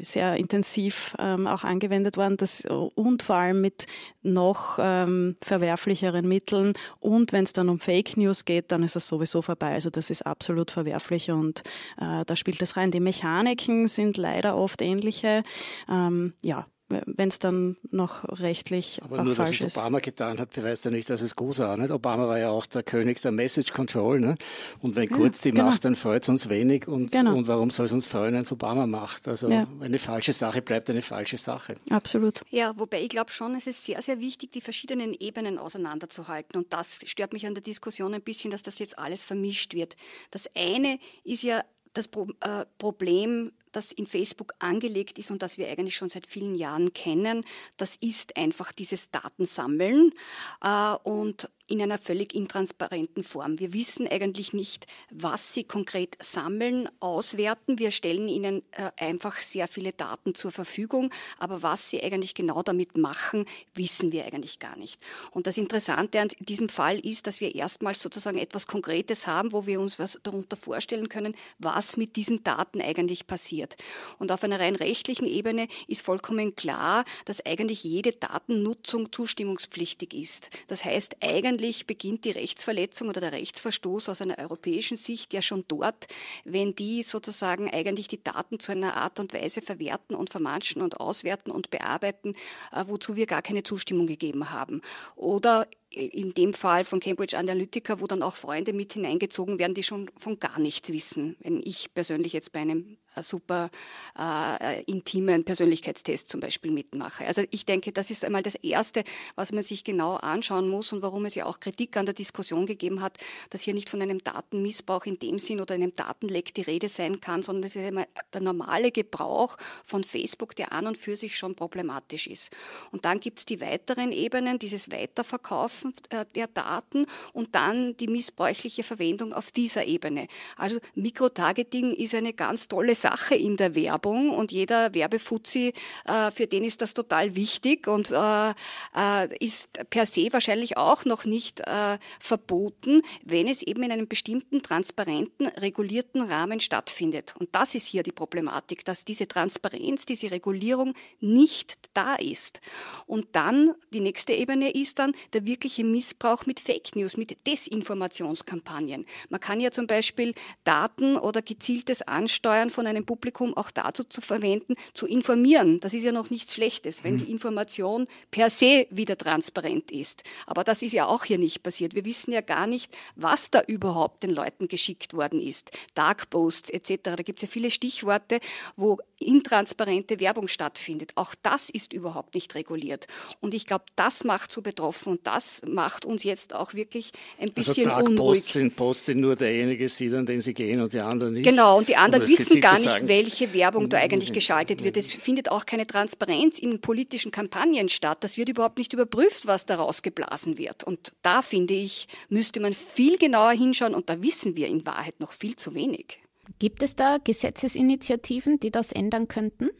sehr 0.00 0.36
intensiv 0.36 1.14
ähm, 1.18 1.46
auch 1.46 1.64
angewendet 1.64 2.16
worden 2.16 2.36
das, 2.36 2.64
und 2.64 3.22
vor 3.22 3.36
allem 3.36 3.60
mit 3.60 3.86
noch 4.22 4.78
ähm, 4.80 5.36
verwerflicheren 5.40 6.26
Mitteln. 6.26 6.72
Und 7.00 7.32
wenn 7.32 7.44
es 7.44 7.52
dann 7.52 7.68
um 7.68 7.78
Fake 7.78 8.16
News 8.16 8.44
geht, 8.44 8.72
dann 8.72 8.82
ist 8.82 8.96
es 8.96 9.08
sowieso 9.08 9.42
vorbei. 9.42 9.72
Also 9.72 9.90
das 9.90 10.10
ist 10.10 10.22
absolut 10.22 10.70
verwerflich 10.70 11.30
und 11.30 11.62
äh, 12.00 12.24
da 12.24 12.36
spielt 12.36 12.62
es 12.62 12.76
rein. 12.76 12.90
Die 12.90 13.00
Mechaniken 13.00 13.88
sind 13.88 14.16
leider 14.16 14.56
oft 14.56 14.82
ähnliche. 14.82 15.42
Ähm, 15.88 16.34
ja, 16.44 16.66
wenn 16.88 17.28
es 17.28 17.38
dann 17.38 17.76
noch 17.90 18.24
rechtlich 18.40 19.00
Aber 19.02 19.22
nur, 19.22 19.34
dass 19.34 19.60
es 19.60 19.76
Obama 19.76 19.98
getan 19.98 20.38
hat, 20.38 20.52
beweist 20.52 20.86
ja 20.86 20.90
nicht, 20.90 21.10
dass 21.10 21.20
es 21.20 21.36
gut 21.36 21.58
war. 21.58 21.76
Nicht? 21.76 21.90
Obama 21.90 22.26
war 22.28 22.38
ja 22.38 22.50
auch 22.50 22.64
der 22.66 22.82
König 22.82 23.20
der 23.20 23.32
Message 23.32 23.72
Control. 23.72 24.20
Ne? 24.20 24.36
Und 24.80 24.96
wenn 24.96 25.10
kurz 25.10 25.40
ja, 25.40 25.50
die 25.50 25.56
genau. 25.56 25.70
macht, 25.70 25.84
dann 25.84 25.96
freut 25.96 26.22
es 26.22 26.28
uns 26.28 26.48
wenig. 26.48 26.88
Und, 26.88 27.12
genau. 27.12 27.34
und 27.34 27.46
warum 27.46 27.70
soll 27.70 27.86
es 27.86 27.92
uns 27.92 28.06
freuen, 28.06 28.34
wenn 28.34 28.42
es 28.42 28.52
Obama 28.52 28.86
macht? 28.86 29.28
Also 29.28 29.50
ja. 29.50 29.66
eine 29.80 29.98
falsche 29.98 30.32
Sache 30.32 30.62
bleibt 30.62 30.88
eine 30.88 31.02
falsche 31.02 31.36
Sache. 31.36 31.76
Absolut. 31.90 32.40
Ja, 32.48 32.72
wobei 32.78 33.02
ich 33.02 33.10
glaube 33.10 33.32
schon, 33.32 33.54
es 33.54 33.66
ist 33.66 33.84
sehr, 33.84 34.00
sehr 34.00 34.18
wichtig, 34.20 34.52
die 34.52 34.62
verschiedenen 34.62 35.12
Ebenen 35.12 35.58
auseinanderzuhalten. 35.58 36.58
Und 36.58 36.72
das 36.72 37.00
stört 37.04 37.34
mich 37.34 37.46
an 37.46 37.54
der 37.54 37.62
Diskussion 37.62 38.14
ein 38.14 38.22
bisschen, 38.22 38.50
dass 38.50 38.62
das 38.62 38.78
jetzt 38.78 38.98
alles 38.98 39.22
vermischt 39.24 39.74
wird. 39.74 39.96
Das 40.30 40.48
eine 40.54 40.98
ist 41.24 41.42
ja 41.42 41.64
das 41.92 42.08
Pro 42.08 42.28
äh, 42.40 42.64
Problem 42.78 43.52
das 43.78 43.92
in 43.92 44.06
Facebook 44.06 44.54
angelegt 44.58 45.18
ist 45.18 45.30
und 45.30 45.40
das 45.40 45.56
wir 45.56 45.68
eigentlich 45.68 45.96
schon 45.96 46.08
seit 46.08 46.26
vielen 46.26 46.56
Jahren 46.56 46.92
kennen, 46.92 47.44
das 47.76 47.94
ist 47.96 48.36
einfach 48.36 48.72
dieses 48.72 49.10
Datensammeln. 49.12 50.12
Äh, 50.60 50.94
und 51.04 51.48
in 51.68 51.82
einer 51.82 51.98
völlig 51.98 52.34
intransparenten 52.34 53.22
Form. 53.22 53.58
Wir 53.60 53.72
wissen 53.74 54.08
eigentlich 54.08 54.52
nicht, 54.52 54.86
was 55.10 55.52
sie 55.52 55.64
konkret 55.64 56.16
sammeln, 56.20 56.88
auswerten. 56.98 57.78
Wir 57.78 57.90
stellen 57.90 58.26
ihnen 58.26 58.62
äh, 58.72 58.90
einfach 58.96 59.36
sehr 59.36 59.68
viele 59.68 59.92
Daten 59.92 60.34
zur 60.34 60.50
Verfügung, 60.50 61.12
aber 61.38 61.62
was 61.62 61.90
sie 61.90 62.02
eigentlich 62.02 62.34
genau 62.34 62.62
damit 62.62 62.96
machen, 62.96 63.44
wissen 63.74 64.12
wir 64.12 64.24
eigentlich 64.24 64.58
gar 64.58 64.76
nicht. 64.76 64.98
Und 65.30 65.46
das 65.46 65.58
Interessante 65.58 66.20
an 66.20 66.28
diesem 66.40 66.70
Fall 66.70 66.98
ist, 67.00 67.26
dass 67.26 67.40
wir 67.40 67.54
erstmals 67.54 68.00
sozusagen 68.00 68.38
etwas 68.38 68.66
Konkretes 68.66 69.26
haben, 69.26 69.52
wo 69.52 69.66
wir 69.66 69.78
uns 69.78 69.98
was 69.98 70.18
darunter 70.22 70.56
vorstellen 70.56 71.10
können, 71.10 71.34
was 71.58 71.98
mit 71.98 72.16
diesen 72.16 72.42
Daten 72.44 72.80
eigentlich 72.80 73.26
passiert. 73.26 73.76
Und 74.18 74.32
auf 74.32 74.42
einer 74.42 74.58
rein 74.58 74.74
rechtlichen 74.74 75.26
Ebene 75.26 75.68
ist 75.86 76.00
vollkommen 76.00 76.56
klar, 76.56 77.04
dass 77.26 77.44
eigentlich 77.44 77.84
jede 77.84 78.12
Datennutzung 78.12 79.12
zustimmungspflichtig 79.12 80.14
ist. 80.14 80.48
Das 80.68 80.84
heißt, 80.84 81.16
eigentlich 81.20 81.57
eigentlich 81.58 81.86
beginnt 81.88 82.24
die 82.24 82.30
Rechtsverletzung 82.30 83.08
oder 83.08 83.20
der 83.20 83.32
Rechtsverstoß 83.32 84.08
aus 84.08 84.22
einer 84.22 84.38
europäischen 84.38 84.96
Sicht 84.96 85.34
ja 85.34 85.42
schon 85.42 85.64
dort, 85.66 86.06
wenn 86.44 86.76
die 86.76 87.02
sozusagen 87.02 87.68
eigentlich 87.68 88.06
die 88.06 88.22
Daten 88.22 88.60
zu 88.60 88.70
einer 88.70 88.96
Art 88.96 89.18
und 89.18 89.34
Weise 89.34 89.60
verwerten 89.60 90.14
und 90.14 90.30
vermanschen 90.30 90.82
und 90.82 91.00
auswerten 91.00 91.50
und 91.50 91.70
bearbeiten, 91.70 92.34
äh, 92.72 92.84
wozu 92.86 93.16
wir 93.16 93.26
gar 93.26 93.42
keine 93.42 93.64
Zustimmung 93.64 94.06
gegeben 94.06 94.50
haben. 94.50 94.82
Oder 95.16 95.66
in 95.90 96.32
dem 96.34 96.54
Fall 96.54 96.84
von 96.84 97.00
Cambridge 97.00 97.36
Analytica, 97.36 98.00
wo 98.00 98.06
dann 98.06 98.22
auch 98.22 98.36
Freunde 98.36 98.72
mit 98.72 98.92
hineingezogen 98.92 99.58
werden, 99.58 99.74
die 99.74 99.82
schon 99.82 100.10
von 100.16 100.38
gar 100.38 100.60
nichts 100.60 100.92
wissen. 100.92 101.36
Wenn 101.40 101.60
ich 101.64 101.92
persönlich 101.92 102.34
jetzt 102.34 102.52
bei 102.52 102.60
einem 102.60 102.98
super 103.22 103.70
äh, 104.18 104.82
intimen 104.84 105.44
Persönlichkeitstest 105.44 106.28
zum 106.28 106.40
Beispiel 106.40 106.70
mitmache. 106.70 107.26
Also 107.26 107.42
ich 107.50 107.66
denke, 107.66 107.92
das 107.92 108.10
ist 108.10 108.24
einmal 108.24 108.42
das 108.42 108.54
Erste, 108.54 109.04
was 109.34 109.52
man 109.52 109.62
sich 109.62 109.84
genau 109.84 110.16
anschauen 110.16 110.68
muss 110.68 110.92
und 110.92 111.02
warum 111.02 111.24
es 111.24 111.34
ja 111.34 111.46
auch 111.46 111.60
Kritik 111.60 111.96
an 111.96 112.06
der 112.06 112.14
Diskussion 112.14 112.66
gegeben 112.66 113.00
hat, 113.00 113.18
dass 113.50 113.62
hier 113.62 113.74
nicht 113.74 113.90
von 113.90 114.02
einem 114.02 114.22
Datenmissbrauch 114.22 115.06
in 115.06 115.18
dem 115.18 115.38
Sinn 115.38 115.60
oder 115.60 115.74
einem 115.74 115.94
Datenleck 115.94 116.54
die 116.54 116.62
Rede 116.62 116.88
sein 116.88 117.20
kann, 117.20 117.42
sondern 117.42 117.62
das 117.62 117.76
ist 117.76 117.84
einmal 117.84 118.06
der 118.32 118.40
normale 118.40 118.90
Gebrauch 118.92 119.56
von 119.84 120.04
Facebook, 120.04 120.54
der 120.56 120.72
an 120.72 120.86
und 120.86 120.96
für 120.96 121.16
sich 121.16 121.36
schon 121.36 121.54
problematisch 121.54 122.26
ist. 122.26 122.50
Und 122.92 123.04
dann 123.04 123.20
gibt 123.20 123.40
es 123.40 123.46
die 123.46 123.60
weiteren 123.60 124.12
Ebenen, 124.12 124.58
dieses 124.58 124.90
Weiterverkaufen 124.90 125.94
äh, 126.10 126.24
der 126.34 126.46
Daten 126.46 127.06
und 127.32 127.54
dann 127.54 127.96
die 127.96 128.08
missbräuchliche 128.08 128.82
Verwendung 128.82 129.32
auf 129.32 129.50
dieser 129.50 129.84
Ebene. 129.84 130.28
Also 130.56 130.78
Mikrotargeting 130.94 131.94
ist 131.94 132.14
eine 132.14 132.32
ganz 132.32 132.68
tolle 132.68 132.94
Sache 132.94 133.07
in 133.30 133.56
der 133.56 133.74
Werbung 133.74 134.30
und 134.30 134.52
jeder 134.52 134.94
Werbefuzzi, 134.94 135.72
äh, 136.04 136.30
für 136.30 136.46
den 136.46 136.64
ist 136.64 136.80
das 136.82 136.94
total 136.94 137.36
wichtig 137.36 137.86
und 137.86 138.10
äh, 138.10 138.54
äh, 138.96 139.44
ist 139.44 139.68
per 139.90 140.06
se 140.06 140.32
wahrscheinlich 140.32 140.76
auch 140.76 141.04
noch 141.04 141.24
nicht 141.24 141.60
äh, 141.60 141.98
verboten, 142.20 143.02
wenn 143.24 143.48
es 143.48 143.62
eben 143.62 143.82
in 143.82 143.92
einem 143.92 144.08
bestimmten 144.08 144.62
transparenten, 144.62 145.46
regulierten 145.46 146.22
Rahmen 146.22 146.60
stattfindet. 146.60 147.34
Und 147.38 147.54
das 147.54 147.74
ist 147.74 147.86
hier 147.86 148.02
die 148.02 148.12
Problematik, 148.12 148.84
dass 148.84 149.04
diese 149.04 149.28
Transparenz, 149.28 150.06
diese 150.06 150.30
Regulierung 150.30 150.94
nicht 151.20 151.78
da 151.94 152.14
ist. 152.16 152.60
Und 153.06 153.28
dann 153.32 153.74
die 153.92 154.00
nächste 154.00 154.32
Ebene 154.32 154.70
ist 154.70 154.98
dann 154.98 155.14
der 155.32 155.46
wirkliche 155.46 155.84
Missbrauch 155.84 156.46
mit 156.46 156.60
Fake 156.60 156.96
News, 156.96 157.16
mit 157.16 157.46
Desinformationskampagnen. 157.46 159.06
Man 159.28 159.40
kann 159.40 159.60
ja 159.60 159.70
zum 159.70 159.86
Beispiel 159.86 160.34
Daten 160.64 161.16
oder 161.16 161.42
gezieltes 161.42 162.02
Ansteuern 162.02 162.70
von 162.70 162.86
einem 162.86 162.97
Publikum 163.04 163.56
auch 163.56 163.70
dazu 163.70 164.04
zu 164.04 164.20
verwenden, 164.20 164.74
zu 164.94 165.06
informieren. 165.06 165.80
Das 165.80 165.94
ist 165.94 166.04
ja 166.04 166.12
noch 166.12 166.30
nichts 166.30 166.54
Schlechtes, 166.54 167.04
wenn 167.04 167.14
mhm. 167.14 167.18
die 167.18 167.30
Information 167.30 168.06
per 168.30 168.50
se 168.50 168.86
wieder 168.90 169.16
transparent 169.16 169.90
ist. 169.90 170.22
Aber 170.46 170.64
das 170.64 170.82
ist 170.82 170.92
ja 170.92 171.06
auch 171.06 171.24
hier 171.24 171.38
nicht 171.38 171.62
passiert. 171.62 171.94
Wir 171.94 172.04
wissen 172.04 172.32
ja 172.32 172.40
gar 172.40 172.66
nicht, 172.66 172.92
was 173.16 173.50
da 173.50 173.62
überhaupt 173.66 174.22
den 174.22 174.30
Leuten 174.30 174.68
geschickt 174.68 175.14
worden 175.14 175.40
ist. 175.40 175.70
Dark 175.94 176.30
Posts 176.30 176.70
etc. 176.70 177.00
Da 177.02 177.16
gibt 177.16 177.42
es 177.42 177.48
ja 177.48 177.52
viele 177.52 177.70
Stichworte, 177.70 178.40
wo 178.76 178.98
intransparente 179.18 180.20
Werbung 180.20 180.48
stattfindet. 180.48 181.12
Auch 181.16 181.34
das 181.42 181.70
ist 181.70 181.92
überhaupt 181.92 182.34
nicht 182.34 182.54
reguliert. 182.54 183.06
Und 183.40 183.54
ich 183.54 183.66
glaube, 183.66 183.84
das 183.96 184.24
macht 184.24 184.52
so 184.52 184.62
betroffen 184.62 185.12
und 185.12 185.26
das 185.26 185.62
macht 185.66 186.04
uns 186.04 186.22
jetzt 186.22 186.54
auch 186.54 186.74
wirklich 186.74 187.12
ein 187.38 187.48
also 187.48 187.52
bisschen 187.54 187.90
also 187.90 188.10
unruhig. 188.10 188.38
Posts 188.38 188.52
sind, 188.52 188.76
Posts 188.76 189.06
sind 189.06 189.20
nur 189.20 189.36
derjenige 189.36 189.88
sieht, 189.88 190.14
an 190.14 190.26
den 190.26 190.40
sie 190.40 190.54
gehen 190.54 190.80
und 190.80 190.92
die 190.92 191.00
anderen 191.00 191.34
nicht. 191.34 191.44
Genau, 191.44 191.78
und 191.78 191.88
die 191.88 191.96
anderen 191.96 192.24
und 192.24 192.30
wissen 192.30 192.60
gar 192.60 192.78
nicht, 192.78 192.87
sagen, 192.88 193.08
welche 193.08 193.54
Werbung 193.54 193.88
da 193.88 193.98
eigentlich 193.98 194.32
geschaltet 194.32 194.82
wird. 194.82 194.96
Es 194.96 195.12
findet 195.12 195.50
auch 195.50 195.66
keine 195.66 195.86
Transparenz 195.86 196.58
in 196.58 196.80
politischen 196.80 197.30
Kampagnen 197.30 197.88
statt. 197.88 198.18
Das 198.22 198.36
wird 198.36 198.48
überhaupt 198.48 198.78
nicht 198.78 198.92
überprüft, 198.92 199.46
was 199.46 199.66
daraus 199.66 200.02
geblasen 200.02 200.58
wird. 200.58 200.84
Und 200.84 201.12
da 201.22 201.42
finde 201.42 201.74
ich, 201.74 202.08
müsste 202.28 202.60
man 202.60 202.74
viel 202.74 203.18
genauer 203.18 203.52
hinschauen 203.52 203.94
und 203.94 204.08
da 204.08 204.22
wissen 204.22 204.56
wir 204.56 204.68
in 204.68 204.86
Wahrheit 204.86 205.20
noch 205.20 205.32
viel 205.32 205.56
zu 205.56 205.74
wenig. 205.74 206.20
Gibt 206.58 206.82
es 206.82 206.96
da 206.96 207.18
Gesetzesinitiativen, 207.22 208.58
die 208.58 208.70
das 208.70 208.92
ändern 208.92 209.28
könnten? 209.28 209.70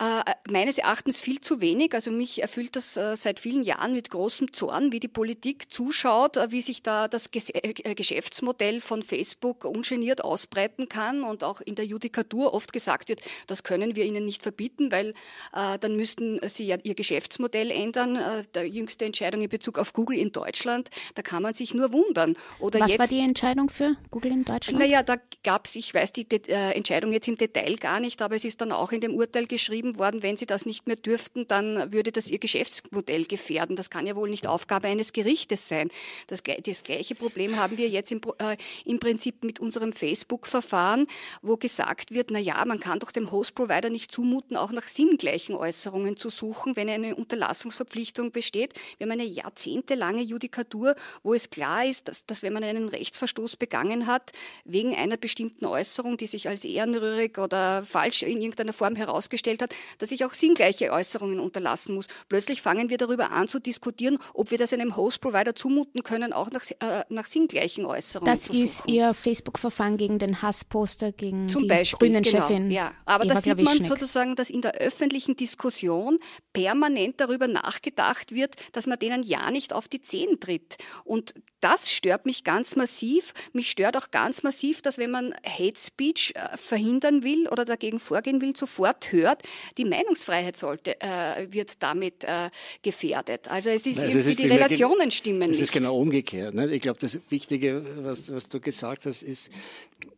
Äh, 0.00 0.34
meines 0.50 0.78
Erachtens 0.78 1.20
viel 1.20 1.40
zu 1.40 1.60
wenig. 1.60 1.94
Also 1.94 2.10
mich 2.10 2.42
erfüllt 2.42 2.74
das 2.74 2.96
äh, 2.96 3.16
seit 3.16 3.38
vielen 3.38 3.62
Jahren 3.62 3.92
mit 3.92 4.10
großem 4.10 4.52
Zorn, 4.52 4.90
wie 4.90 4.98
die 4.98 5.06
Politik 5.06 5.70
zuschaut, 5.72 6.36
äh, 6.36 6.50
wie 6.50 6.62
sich 6.62 6.82
da 6.82 7.06
das 7.06 7.30
Ges 7.30 7.50
äh, 7.50 7.94
Geschäftsmodell 7.94 8.80
von 8.80 9.04
Facebook 9.04 9.64
ungeniert 9.64 10.24
ausbreiten 10.24 10.88
kann 10.88 11.22
und 11.22 11.44
auch 11.44 11.60
in 11.60 11.76
der 11.76 11.86
Judikatur 11.86 12.54
oft 12.54 12.72
gesagt 12.72 13.08
wird, 13.08 13.20
das 13.46 13.62
können 13.62 13.94
wir 13.94 14.04
ihnen 14.04 14.24
nicht 14.24 14.42
verbieten, 14.42 14.90
weil 14.90 15.14
äh, 15.52 15.78
dann 15.78 15.94
müssten 15.94 16.40
sie 16.48 16.66
ja 16.66 16.76
ihr 16.82 16.96
Geschäftsmodell 16.96 17.70
ändern. 17.70 18.16
Äh, 18.16 18.44
der 18.52 18.66
jüngste 18.68 19.04
Entscheidung 19.04 19.42
in 19.42 19.48
Bezug 19.48 19.78
auf 19.78 19.92
Google 19.92 20.18
in 20.18 20.32
Deutschland, 20.32 20.90
da 21.14 21.22
kann 21.22 21.42
man 21.42 21.54
sich 21.54 21.72
nur 21.72 21.92
wundern. 21.92 22.36
Oder 22.58 22.80
Was 22.80 22.88
jetzt, 22.88 22.98
war 22.98 23.06
die 23.06 23.20
Entscheidung 23.20 23.70
für 23.70 23.94
Google 24.10 24.32
in 24.32 24.44
Deutschland? 24.44 24.80
Naja, 24.80 25.04
da 25.04 25.18
gab 25.44 25.66
es, 25.66 25.76
ich 25.76 25.94
weiß 25.94 26.12
die 26.12 26.28
De 26.28 26.40
Entscheidung 26.48 27.12
jetzt 27.12 27.28
im 27.28 27.36
Detail 27.36 27.76
gar 27.76 28.00
nicht, 28.00 28.20
aber 28.20 28.34
es 28.34 28.44
ist 28.44 28.60
dann 28.60 28.72
auch 28.72 28.90
in 28.90 29.00
dem 29.00 29.14
Urteil 29.14 29.46
geschrieben 29.46 29.83
worden, 29.98 30.22
wenn 30.22 30.36
sie 30.36 30.46
das 30.46 30.66
nicht 30.66 30.86
mehr 30.86 30.96
dürften, 30.96 31.46
dann 31.46 31.92
würde 31.92 32.12
das 32.12 32.28
ihr 32.28 32.38
Geschäftsmodell 32.38 33.26
gefährden. 33.26 33.76
Das 33.76 33.90
kann 33.90 34.06
ja 34.06 34.16
wohl 34.16 34.30
nicht 34.30 34.46
Aufgabe 34.46 34.88
eines 34.88 35.12
Gerichtes 35.12 35.68
sein. 35.68 35.90
Das, 36.26 36.42
das 36.42 36.82
gleiche 36.82 37.14
Problem 37.14 37.56
haben 37.56 37.78
wir 37.78 37.88
jetzt 37.88 38.10
im, 38.10 38.20
äh, 38.38 38.56
im 38.84 38.98
Prinzip 38.98 39.44
mit 39.44 39.60
unserem 39.60 39.92
Facebook-Verfahren, 39.92 41.06
wo 41.42 41.56
gesagt 41.56 42.12
wird, 42.12 42.30
na 42.30 42.38
ja, 42.38 42.64
man 42.64 42.80
kann 42.80 42.98
doch 42.98 43.12
dem 43.12 43.30
Host-Provider 43.30 43.90
nicht 43.90 44.12
zumuten, 44.12 44.56
auch 44.56 44.72
nach 44.72 44.88
sinngleichen 44.88 45.54
Äußerungen 45.54 46.16
zu 46.16 46.30
suchen, 46.30 46.76
wenn 46.76 46.88
eine 46.88 47.14
Unterlassungsverpflichtung 47.16 48.32
besteht. 48.32 48.74
Wir 48.98 49.06
haben 49.06 49.12
eine 49.12 49.24
jahrzehntelange 49.24 50.22
Judikatur, 50.22 50.96
wo 51.22 51.34
es 51.34 51.50
klar 51.50 51.84
ist, 51.84 52.08
dass, 52.08 52.24
dass 52.26 52.42
wenn 52.42 52.52
man 52.52 52.64
einen 52.64 52.88
Rechtsverstoß 52.88 53.56
begangen 53.56 54.06
hat, 54.06 54.32
wegen 54.64 54.94
einer 54.94 55.16
bestimmten 55.16 55.66
Äußerung, 55.66 56.16
die 56.16 56.26
sich 56.26 56.48
als 56.48 56.64
ehrenrührig 56.64 57.38
oder 57.38 57.84
falsch 57.84 58.22
in 58.22 58.40
irgendeiner 58.40 58.72
Form 58.72 58.96
herausgestellt 58.96 59.62
hat, 59.62 59.73
dass 59.98 60.10
ich 60.10 60.24
auch 60.24 60.34
sinngleiche 60.34 60.92
Äußerungen 60.92 61.40
unterlassen 61.40 61.94
muss. 61.94 62.06
Plötzlich 62.28 62.62
fangen 62.62 62.90
wir 62.90 62.98
darüber 62.98 63.30
an 63.30 63.48
zu 63.48 63.58
diskutieren, 63.58 64.18
ob 64.32 64.50
wir 64.50 64.58
das 64.58 64.72
einem 64.72 64.96
Host-Provider 64.96 65.54
zumuten 65.54 66.02
können, 66.02 66.32
auch 66.32 66.50
nach, 66.50 66.64
äh, 66.80 67.04
nach 67.08 67.26
sinngleichen 67.26 67.86
Äußerungen 67.86 68.34
das 68.34 68.48
ist 68.48 68.82
Ihr 68.86 69.14
Facebook-Verfahren 69.14 69.96
gegen 69.96 70.18
den 70.18 70.42
Hassposter 70.42 71.12
gegen 71.12 71.48
Zum 71.48 71.62
die 71.62 71.68
Beispiel, 71.68 72.08
Grünen-Chefin. 72.08 72.68
Genau, 72.68 72.74
ja. 72.74 72.92
Aber 73.04 73.24
da 73.24 73.40
sieht 73.40 73.60
man 73.60 73.82
sozusagen, 73.82 74.36
dass 74.36 74.50
in 74.50 74.60
der 74.60 74.74
öffentlichen 74.74 75.36
Diskussion 75.36 76.18
permanent 76.52 77.20
darüber 77.20 77.48
nachgedacht 77.48 78.32
wird, 78.34 78.56
dass 78.72 78.86
man 78.86 78.98
denen 78.98 79.22
ja 79.22 79.50
nicht 79.50 79.72
auf 79.72 79.88
die 79.88 80.02
Zehen 80.02 80.40
tritt. 80.40 80.76
Und 81.04 81.34
das 81.60 81.90
stört 81.90 82.26
mich 82.26 82.44
ganz 82.44 82.76
massiv. 82.76 83.32
Mich 83.54 83.70
stört 83.70 83.96
auch 83.96 84.10
ganz 84.10 84.42
massiv, 84.42 84.82
dass 84.82 84.98
wenn 84.98 85.10
man 85.10 85.34
Hate 85.46 85.80
Speech 85.80 86.34
äh, 86.34 86.56
verhindern 86.58 87.22
will 87.22 87.48
oder 87.48 87.64
dagegen 87.64 88.00
vorgehen 88.00 88.42
will, 88.42 88.54
sofort 88.54 89.12
hört, 89.12 89.42
die 89.76 89.84
Meinungsfreiheit 89.84 90.56
sollte, 90.56 91.00
äh, 91.00 91.46
wird 91.50 91.82
damit 91.82 92.24
äh, 92.24 92.50
gefährdet. 92.82 93.48
Also 93.48 93.70
es 93.70 93.86
ist 93.86 93.98
Nein, 93.98 94.10
irgendwie, 94.10 94.30
ist 94.30 94.38
die 94.38 94.46
Relationen 94.46 95.10
stimmen 95.10 95.50
Es 95.50 95.60
ist 95.60 95.72
genau 95.72 95.98
umgekehrt. 95.98 96.54
Ne? 96.54 96.72
Ich 96.72 96.82
glaube, 96.82 96.98
das 97.00 97.18
Wichtige, 97.30 97.84
was, 97.98 98.32
was 98.32 98.48
du 98.48 98.60
gesagt 98.60 99.06
hast, 99.06 99.22
ist, 99.22 99.50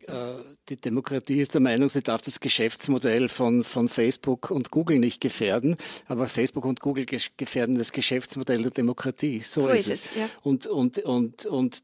äh, 0.07 0.33
die 0.69 0.77
Demokratie 0.77 1.39
ist 1.39 1.53
der 1.53 1.61
Meinung, 1.61 1.89
sie 1.89 2.01
darf 2.01 2.21
das 2.21 2.39
Geschäftsmodell 2.39 3.29
von, 3.29 3.63
von 3.63 3.87
Facebook 3.87 4.51
und 4.51 4.71
Google 4.71 4.99
nicht 4.99 5.21
gefährden, 5.21 5.75
aber 6.07 6.27
Facebook 6.27 6.65
und 6.65 6.81
Google 6.81 7.05
gefährden 7.05 7.77
das 7.77 7.91
Geschäftsmodell 7.91 8.61
der 8.63 8.71
Demokratie. 8.71 9.41
So, 9.45 9.61
so 9.61 9.69
ist, 9.69 9.89
es. 9.89 10.05
es 10.05 10.15
ja. 10.15 10.29
und, 10.43 10.67
und, 10.67 10.99
und, 10.99 11.45
und 11.45 11.81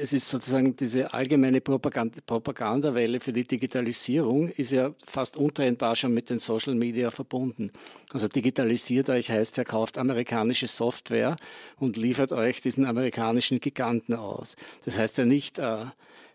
es 0.00 0.12
ist 0.12 0.28
sozusagen 0.28 0.76
diese 0.76 1.12
allgemeine 1.12 1.60
Propaganda, 1.60 2.20
Propagandawelle 2.24 3.20
für 3.20 3.32
die 3.32 3.44
Digitalisierung 3.44 4.48
ist 4.48 4.72
ja 4.72 4.94
fast 5.04 5.36
untrennbar 5.36 5.96
schon 5.96 6.14
mit 6.14 6.30
den 6.30 6.38
Social 6.38 6.74
Media 6.74 7.01
verbunden. 7.10 7.72
Also 8.12 8.28
digitalisiert 8.28 9.10
euch 9.10 9.30
heißt, 9.30 9.58
er 9.58 9.64
kauft 9.64 9.98
amerikanische 9.98 10.68
Software 10.68 11.36
und 11.78 11.96
liefert 11.96 12.32
euch 12.32 12.60
diesen 12.60 12.84
amerikanischen 12.84 13.60
Giganten 13.60 14.14
aus. 14.14 14.56
Das 14.84 14.98
heißt 14.98 15.18
ja 15.18 15.24
nicht, 15.24 15.58
äh, 15.58 15.86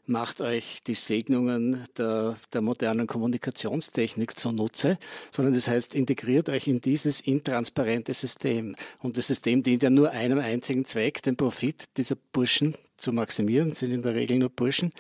macht 0.08 0.42
euch 0.42 0.82
die 0.88 0.94
Segnungen 0.94 1.86
der, 1.98 2.38
der 2.54 2.62
modernen 2.62 3.08
Kommunikationstechnik 3.08 4.38
zunutze, 4.38 4.98
sondern 5.32 5.54
das 5.54 5.68
heißt, 5.68 5.94
integriert 5.94 6.50
euch 6.50 6.68
in 6.68 6.82
dieses 6.82 7.22
intransparente 7.22 8.14
System. 8.14 8.76
Und 9.00 9.18
das 9.18 9.28
System 9.28 9.64
dient 9.64 9.84
ja 9.84 9.90
nur 9.90 10.12
einem 10.12 10.40
einzigen 10.40 10.86
Zweck, 10.86 11.22
den 11.24 11.36
Profit 11.36 11.86
dieser 11.98 12.16
Burschen 12.32 12.76
zu 12.96 13.12
maximieren, 13.14 13.74
sind 13.74 13.92
in 13.92 14.02
der 14.02 14.16
Regel 14.16 14.38
nur 14.38 14.50
Burschen. 14.50 14.94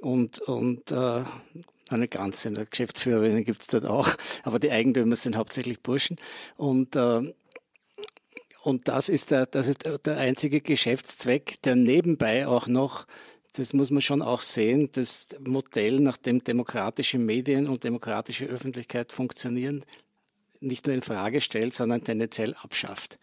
Und, 0.00 0.40
und 0.40 0.90
äh, 0.90 1.22
eine 1.92 2.08
ganze, 2.08 2.48
eine 2.48 2.66
Geschäftsführerin 2.66 3.44
gibt 3.44 3.62
es 3.62 3.66
dort 3.66 3.86
auch, 3.86 4.08
aber 4.42 4.58
die 4.58 4.70
Eigentümer 4.70 5.16
sind 5.16 5.36
hauptsächlich 5.36 5.80
Burschen. 5.80 6.16
Und 6.56 6.96
äh, 6.96 7.32
und 8.62 8.88
das 8.88 9.08
ist, 9.08 9.30
der, 9.30 9.46
das 9.46 9.68
ist 9.68 9.88
der 10.04 10.18
einzige 10.18 10.60
Geschäftszweck, 10.60 11.62
der 11.62 11.76
nebenbei 11.76 12.46
auch 12.46 12.66
noch 12.66 13.06
das 13.52 13.72
muss 13.72 13.90
man 13.90 14.00
schon 14.00 14.22
auch 14.22 14.42
sehen, 14.42 14.90
das 14.92 15.28
Modell, 15.40 16.00
nach 16.00 16.16
dem 16.16 16.44
demokratische 16.44 17.18
Medien 17.18 17.68
und 17.68 17.84
demokratische 17.84 18.46
Öffentlichkeit 18.46 19.12
funktionieren, 19.12 19.84
nicht 20.60 20.86
nur 20.86 20.94
in 20.94 21.02
Frage 21.02 21.40
stellt, 21.40 21.74
sondern 21.74 22.04
tendenziell 22.04 22.54
abschafft. 22.54 23.18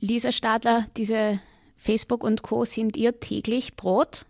Lisa 0.00 0.30
Stadler, 0.30 0.86
diese 0.96 1.40
Facebook 1.76 2.22
und 2.22 2.42
Co. 2.42 2.64
sind 2.64 2.96
ihr 2.96 3.18
täglich 3.18 3.74
Brot. 3.74 4.24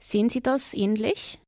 Sehen 0.00 0.28
Sie 0.28 0.42
das 0.42 0.74
ähnlich? 0.74 1.38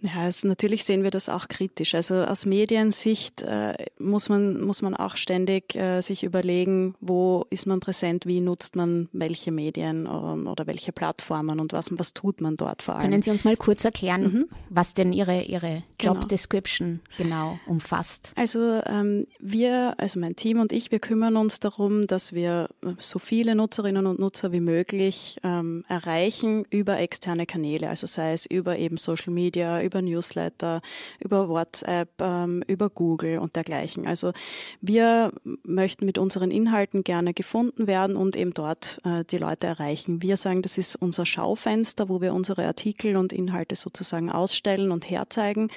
Ja, 0.00 0.22
also 0.22 0.46
natürlich 0.46 0.84
sehen 0.84 1.02
wir 1.02 1.10
das 1.10 1.28
auch 1.28 1.48
kritisch. 1.48 1.94
Also 1.94 2.16
aus 2.16 2.46
Mediensicht 2.46 3.42
äh, 3.42 3.74
muss 3.98 4.28
man 4.28 4.60
muss 4.60 4.80
man 4.80 4.94
auch 4.94 5.16
ständig 5.16 5.74
äh, 5.74 6.00
sich 6.02 6.22
überlegen, 6.22 6.94
wo 7.00 7.46
ist 7.50 7.66
man 7.66 7.80
präsent, 7.80 8.24
wie 8.24 8.40
nutzt 8.40 8.76
man 8.76 9.08
welche 9.12 9.50
Medien 9.50 10.06
ähm, 10.06 10.46
oder 10.46 10.68
welche 10.68 10.92
Plattformen 10.92 11.58
und 11.58 11.72
was 11.72 11.90
was 11.98 12.14
tut 12.14 12.40
man 12.40 12.56
dort 12.56 12.82
vor 12.82 12.94
allem. 12.94 13.10
Können 13.10 13.22
Sie 13.22 13.30
uns 13.30 13.42
mal 13.42 13.56
kurz 13.56 13.84
erklären, 13.84 14.22
mhm. 14.22 14.48
was 14.70 14.94
denn 14.94 15.12
Ihre 15.12 15.42
Ihre 15.42 15.82
Job 16.00 16.14
genau. 16.14 16.26
Description 16.26 17.00
genau 17.16 17.58
umfasst? 17.66 18.32
Also 18.36 18.80
ähm, 18.86 19.26
wir, 19.40 19.94
also 19.98 20.20
mein 20.20 20.36
Team 20.36 20.60
und 20.60 20.72
ich, 20.72 20.92
wir 20.92 21.00
kümmern 21.00 21.36
uns 21.36 21.58
darum, 21.58 22.06
dass 22.06 22.32
wir 22.32 22.68
so 22.98 23.18
viele 23.18 23.56
Nutzerinnen 23.56 24.06
und 24.06 24.20
Nutzer 24.20 24.52
wie 24.52 24.60
möglich 24.60 25.38
ähm, 25.42 25.84
erreichen 25.88 26.64
über 26.70 26.98
externe 26.98 27.46
Kanäle, 27.46 27.88
also 27.88 28.06
sei 28.06 28.32
es 28.32 28.46
über 28.46 28.78
eben 28.78 28.96
Social 28.96 29.32
Media 29.32 29.87
über 29.88 30.02
Newsletter, 30.02 30.80
über 31.18 31.48
WhatsApp, 31.48 32.10
ähm, 32.20 32.62
über 32.66 32.90
Google 32.90 33.38
und 33.38 33.56
dergleichen. 33.56 34.06
Also 34.06 34.32
wir 34.80 35.32
möchten 35.64 36.04
mit 36.04 36.18
unseren 36.18 36.50
Inhalten 36.50 37.02
gerne 37.02 37.34
gefunden 37.34 37.86
werden 37.86 38.16
und 38.16 38.36
eben 38.36 38.52
dort 38.52 39.00
äh, 39.04 39.24
die 39.24 39.38
Leute 39.38 39.66
erreichen. 39.66 40.22
Wir 40.22 40.36
sagen, 40.36 40.62
das 40.62 40.78
ist 40.78 40.96
unser 40.96 41.26
Schaufenster, 41.26 42.08
wo 42.08 42.20
wir 42.20 42.34
unsere 42.34 42.66
Artikel 42.66 43.16
und 43.16 43.32
Inhalte 43.32 43.74
sozusagen 43.74 44.30
ausstellen 44.30 44.92
und 44.92 45.08
herzeigen. 45.08 45.70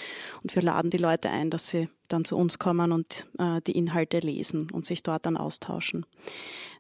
Und 0.44 0.56
wir 0.56 0.62
laden 0.62 0.92
die 0.92 0.98
Leute 0.98 1.30
ein, 1.30 1.50
dass 1.50 1.70
sie 1.70 1.88
dann 2.10 2.26
zu 2.26 2.38
uns 2.38 2.60
kommen 2.60 2.92
und 2.92 3.28
äh, 3.40 3.62
die 3.62 3.78
Inhalte 3.78 4.20
lesen 4.20 4.68
und 4.72 4.86
sich 4.86 5.04
dort 5.04 5.26
dann 5.26 5.38
austauschen. 5.38 6.06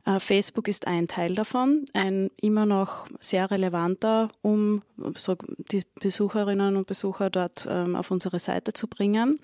Äh, 0.05 0.19
Facebook 0.19 0.67
ist 0.67 0.87
ein 0.87 1.07
Teil 1.07 1.35
davon, 1.35 1.85
ein 1.93 2.31
immer 2.37 2.65
noch 2.65 3.07
sehr 3.19 3.51
relevanter, 3.51 4.29
um 4.41 4.81
so 5.15 5.35
die 5.71 5.83
Besucherinnen 5.99 6.75
und 6.75 6.87
Besucher 6.87 7.29
dort 7.29 7.67
ähm, 7.69 7.95
auf 7.95 8.11
unsere 8.11 8.39
Seite 8.39 8.73
zu 8.73 8.87
bringen. 8.87 9.39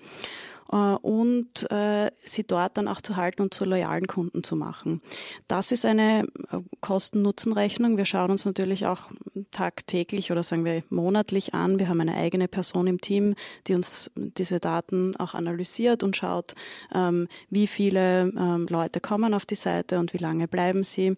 Äh, 0.70 0.76
und 0.76 1.70
äh, 1.70 2.10
sie 2.24 2.44
dort 2.44 2.76
dann 2.76 2.88
auch 2.88 3.00
zu 3.00 3.16
halten 3.16 3.42
und 3.42 3.54
zu 3.54 3.64
loyalen 3.64 4.06
Kunden 4.06 4.42
zu 4.42 4.56
machen. 4.56 5.02
Das 5.46 5.72
ist 5.72 5.84
eine 5.84 6.26
äh, 6.50 6.58
Kosten-Nutzen-Rechnung. 6.80 7.96
Wir 7.96 8.04
schauen 8.04 8.30
uns 8.30 8.44
natürlich 8.44 8.86
auch 8.86 9.10
tagtäglich 9.50 10.30
oder 10.30 10.42
sagen 10.42 10.64
wir 10.64 10.82
monatlich 10.90 11.54
an. 11.54 11.78
Wir 11.78 11.88
haben 11.88 12.00
eine 12.00 12.14
eigene 12.14 12.48
Person 12.48 12.86
im 12.86 13.00
Team, 13.00 13.34
die 13.66 13.74
uns 13.74 14.10
diese 14.16 14.60
Daten 14.60 15.16
auch 15.16 15.34
analysiert 15.34 16.02
und 16.02 16.16
schaut, 16.16 16.54
ähm, 16.94 17.28
wie 17.50 17.66
viele 17.66 18.32
ähm, 18.36 18.66
Leute 18.68 19.00
kommen 19.00 19.34
auf 19.34 19.46
die 19.46 19.54
Seite 19.54 19.98
und 19.98 20.12
wie 20.12 20.18
lange 20.18 20.48
bleiben 20.48 20.84
sie 20.84 21.16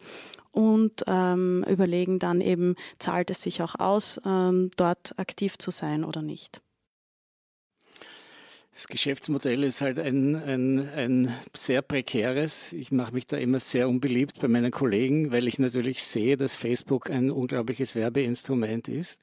und 0.52 1.04
ähm, 1.06 1.64
überlegen 1.68 2.18
dann 2.18 2.40
eben, 2.40 2.74
zahlt 2.98 3.30
es 3.30 3.42
sich 3.42 3.62
auch 3.62 3.78
aus, 3.78 4.20
ähm, 4.24 4.70
dort 4.76 5.18
aktiv 5.18 5.58
zu 5.58 5.70
sein 5.70 6.04
oder 6.04 6.22
nicht. 6.22 6.60
Das 8.80 8.88
Geschäftsmodell 8.88 9.62
ist 9.64 9.82
halt 9.82 9.98
ein, 9.98 10.34
ein, 10.36 10.88
ein 10.96 11.36
sehr 11.52 11.82
prekäres. 11.82 12.72
Ich 12.72 12.90
mache 12.90 13.12
mich 13.12 13.26
da 13.26 13.36
immer 13.36 13.60
sehr 13.60 13.90
unbeliebt 13.90 14.40
bei 14.40 14.48
meinen 14.48 14.70
Kollegen, 14.70 15.32
weil 15.32 15.48
ich 15.48 15.58
natürlich 15.58 16.02
sehe, 16.02 16.38
dass 16.38 16.56
Facebook 16.56 17.10
ein 17.10 17.30
unglaubliches 17.30 17.94
Werbeinstrument 17.94 18.88
ist. 18.88 19.20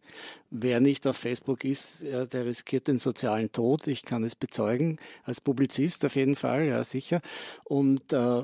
Wer 0.51 0.79
nicht 0.79 1.07
auf 1.07 1.17
Facebook 1.17 1.65
ist, 1.65 2.03
der 2.03 2.45
riskiert 2.45 2.87
den 2.87 2.99
sozialen 2.99 3.51
Tod. 3.51 3.87
Ich 3.87 4.05
kann 4.05 4.23
es 4.23 4.35
bezeugen, 4.35 4.99
als 5.23 5.41
Publizist 5.41 6.05
auf 6.05 6.15
jeden 6.15 6.35
Fall, 6.35 6.67
ja 6.67 6.83
sicher. 6.83 7.19
Und 7.63 8.13
äh, 8.13 8.43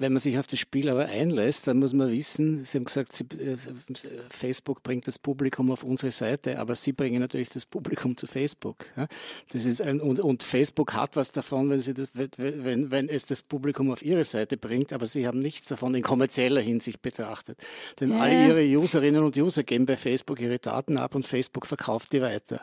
Wenn 0.00 0.14
man 0.14 0.20
sich 0.20 0.38
auf 0.38 0.46
das 0.46 0.58
Spiel 0.58 0.88
aber 0.88 1.04
einlässt, 1.04 1.66
dann 1.66 1.78
muss 1.78 1.92
man 1.92 2.10
wissen, 2.10 2.64
Sie 2.64 2.78
haben 2.78 2.86
gesagt, 2.86 3.12
Sie, 3.12 3.24
äh, 3.24 3.58
Facebook 4.30 4.82
bringt 4.82 5.06
das 5.06 5.18
Publikum 5.18 5.70
auf 5.70 5.84
unsere 5.84 6.10
Seite, 6.10 6.58
aber 6.58 6.74
Sie 6.74 6.92
bringen 6.92 7.20
natürlich 7.20 7.50
das 7.50 7.66
Publikum 7.66 8.16
zu 8.16 8.26
Facebook. 8.26 8.86
Ja? 8.96 9.08
Das 9.52 9.66
ist 9.66 9.82
ein, 9.82 10.00
und, 10.00 10.18
und, 10.18 10.42
Facebook 10.42 10.94
hat 10.94 11.16
was 11.16 11.32
davon, 11.32 11.68
wenn, 11.68 11.80
Sie 11.80 11.92
das, 11.92 12.08
wenn, 12.14 12.90
wenn 12.90 13.10
es 13.10 13.26
das 13.26 13.42
Publikum 13.42 13.90
auf 13.90 14.02
Ihre 14.02 14.24
Seite 14.24 14.56
bringt, 14.56 14.94
aber 14.94 15.04
Sie 15.04 15.26
haben 15.26 15.38
nichts 15.38 15.68
davon 15.68 15.94
in 15.94 16.00
kommerzieller 16.00 16.62
Hinsicht 16.62 17.02
betrachtet. 17.02 17.58
Denn 18.00 18.12
ja. 18.12 18.20
alle 18.20 18.46
Ihre 18.46 18.78
Userinnen 18.78 19.22
und 19.22 19.36
User 19.36 19.64
geben 19.64 19.84
bei 19.84 19.98
Facebook 19.98 20.40
ihre 20.40 20.58
Daten 20.58 20.96
ab 20.96 21.14
und 21.14 21.26
Facebook 21.26 21.66
verkauft 21.66 22.14
die 22.14 22.22
weiter. 22.22 22.62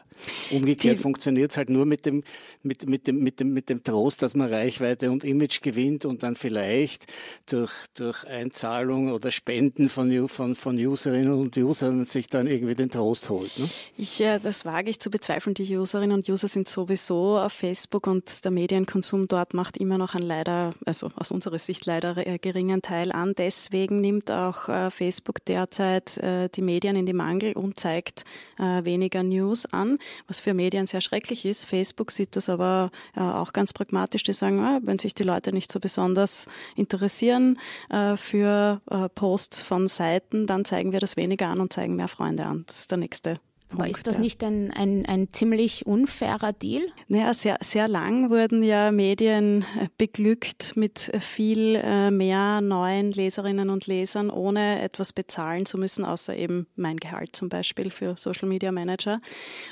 Umgekehrt 0.49 0.97
funktioniert 0.97 1.51
es 1.51 1.57
halt 1.57 1.69
nur 1.69 1.85
mit 1.85 2.07
dem, 2.07 2.23
mit, 2.63 2.89
mit, 2.89 3.05
dem, 3.05 3.19
mit, 3.19 3.39
dem, 3.39 3.53
mit 3.53 3.69
dem 3.69 3.83
Trost, 3.83 4.23
dass 4.23 4.33
man 4.33 4.51
Reichweite 4.51 5.11
und 5.11 5.23
Image 5.23 5.61
gewinnt 5.61 6.03
und 6.03 6.23
dann 6.23 6.35
vielleicht 6.35 7.05
durch, 7.47 7.71
durch 7.93 8.25
Einzahlung 8.25 9.11
oder 9.11 9.31
Spenden 9.31 9.89
von, 9.89 10.27
von, 10.27 10.55
von 10.55 10.77
Userinnen 10.77 11.33
und 11.33 11.57
Usern 11.57 12.05
sich 12.05 12.27
dann 12.27 12.47
irgendwie 12.47 12.75
den 12.75 12.89
Trost 12.89 13.29
holt. 13.29 13.57
Ne? 13.57 13.69
Ich, 13.97 14.21
äh, 14.21 14.39
das 14.39 14.65
wage 14.65 14.89
ich 14.89 14.99
zu 14.99 15.09
bezweifeln. 15.09 15.53
Die 15.53 15.77
Userinnen 15.77 16.17
und 16.17 16.29
User 16.29 16.47
sind 16.47 16.67
sowieso 16.67 17.37
auf 17.37 17.53
Facebook 17.53 18.07
und 18.07 18.43
der 18.43 18.51
Medienkonsum 18.51 19.27
dort 19.27 19.53
macht 19.53 19.77
immer 19.77 19.97
noch 19.97 20.15
einen 20.15 20.25
leider, 20.25 20.73
also 20.85 21.09
aus 21.15 21.31
unserer 21.31 21.59
Sicht 21.59 21.85
leider 21.85 22.17
äh, 22.17 22.37
geringen 22.37 22.81
Teil 22.81 23.11
an. 23.11 23.33
Deswegen 23.37 24.01
nimmt 24.01 24.31
auch 24.31 24.69
äh, 24.69 24.91
Facebook 24.91 25.43
derzeit 25.45 26.19
die 26.55 26.61
Medien 26.61 26.95
in 26.95 27.05
die 27.05 27.13
Mangel 27.13 27.53
und 27.53 27.79
zeigt 27.79 28.23
weniger 28.57 29.23
News 29.23 29.65
an, 29.65 29.99
was 30.27 30.39
für 30.39 30.53
Medien 30.53 30.87
sehr 30.87 31.01
schrecklich 31.01 31.45
ist. 31.45 31.65
Facebook 31.65 32.11
sieht 32.11 32.35
das 32.35 32.49
aber 32.49 32.91
auch 33.15 33.53
ganz 33.53 33.73
pragmatisch. 33.73 34.23
Die 34.23 34.33
sagen, 34.33 34.59
ah, 34.59 34.79
wenn 34.83 34.99
sich 34.99 35.13
die 35.13 35.23
Leute 35.23 35.51
nicht 35.51 35.71
so 35.71 35.79
besonders 35.79 36.47
interessieren, 36.75 37.16
interessieren 37.17 37.59
äh, 37.89 38.17
für 38.17 38.81
äh, 38.89 39.09
Posts 39.09 39.61
von 39.61 39.87
Seiten, 39.87 40.45
dann 40.45 40.65
zeigen 40.65 40.91
wir 40.91 40.99
das 40.99 41.17
weniger 41.17 41.47
an 41.47 41.59
und 41.59 41.73
zeigen 41.73 41.95
mehr 41.95 42.07
Freunde 42.07 42.45
an. 42.45 42.63
Das 42.67 42.79
ist 42.79 42.91
der 42.91 42.97
nächste 42.99 43.39
aber 43.69 43.89
ist 43.89 44.07
das 44.07 44.17
nicht 44.17 44.43
ein, 44.43 44.71
ein, 44.71 45.05
ein 45.05 45.33
ziemlich 45.33 45.85
unfairer 45.85 46.53
Deal? 46.53 46.83
Naja, 47.09 47.33
sehr, 47.33 47.57
sehr 47.61 47.89
lang 47.89 48.29
wurden 48.29 48.63
ja 48.63 48.91
Medien 48.91 49.63
äh, 49.77 49.87
beglückt 49.97 50.77
mit 50.77 51.11
viel 51.19 51.75
äh, 51.75 52.09
mehr 52.09 52.61
neuen 52.61 53.11
Leserinnen 53.11 53.69
und 53.69 53.85
Lesern, 53.85 54.29
ohne 54.29 54.81
etwas 54.81 55.11
bezahlen 55.11 55.65
zu 55.65 55.77
müssen, 55.77 56.05
außer 56.05 56.35
eben 56.35 56.67
mein 56.77 56.95
Gehalt 56.95 57.35
zum 57.35 57.49
Beispiel 57.49 57.91
für 57.91 58.15
Social 58.15 58.47
Media 58.47 58.71
Manager. 58.71 59.19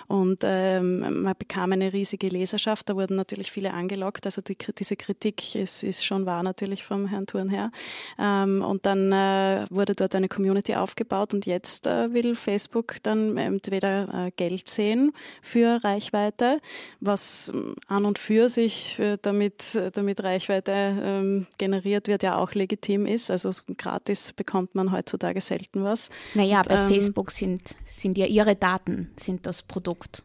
Und 0.08 0.40
ähm, 0.44 1.22
man 1.22 1.36
bekam 1.38 1.72
eine 1.72 1.94
riesige 1.94 2.28
Leserschaft, 2.28 2.90
da 2.90 2.96
wurden 2.98 3.16
natürlich 3.16 3.50
viele 3.50 3.74
angelockt. 3.74 4.26
Also 4.26 4.42
die, 4.42 4.58
diese 4.78 4.98
Kritik 4.98 5.56
ist, 5.56 5.84
ist 5.84 6.06
schon 6.06 6.26
wahr 6.26 6.44
natürlich 6.44 6.84
vom 6.84 7.08
Herrn 7.08 7.28
Thurnherr. 7.28 7.72
Ähm, 8.20 8.62
und 8.62 8.86
dann 8.86 9.14
äh, 9.14 9.68
wurde 9.70 9.96
dort 9.96 10.16
eine 10.16 10.28
Community 10.28 10.76
aufgebaut 10.76 11.34
und 11.34 11.46
jetzt 11.46 11.88
äh, 11.88 12.14
will 12.14 12.36
Facebook 12.36 12.96
dann 13.04 13.38
entweder 13.38 13.85
entweder 13.86 14.26
äh, 14.28 14.32
Geld 14.32 14.68
sehen 14.70 15.12
für 15.42 15.84
Reichweite, 15.84 16.60
was 17.00 17.52
ähm, 17.54 17.76
an 17.88 18.06
und 18.06 18.20
für 18.20 18.50
sich, 18.50 19.00
äh, 19.00 19.18
damit, 19.22 19.76
äh, 19.76 19.92
damit 19.92 20.24
Reichweite 20.24 20.72
ähm, 20.72 21.48
generiert 21.58 22.08
wird, 22.08 22.24
ja 22.24 22.38
auch 22.38 22.54
legitim 22.54 23.06
ist. 23.06 23.32
Also 23.32 23.52
gratis 23.78 24.34
bekommt 24.34 24.76
man 24.76 24.92
heutzutage 24.92 25.42
selten 25.42 25.84
was. 25.84 26.10
Naja, 26.34 26.60
und, 26.60 26.70
bei 26.70 26.76
ähm, 26.76 26.90
Facebook 26.90 27.32
sind, 27.32 27.76
sind 27.86 28.18
ja 28.18 28.26
Ihre 28.26 28.56
Daten, 28.56 29.12
sind 29.20 29.46
das 29.46 29.64
Produkt. 29.64 30.24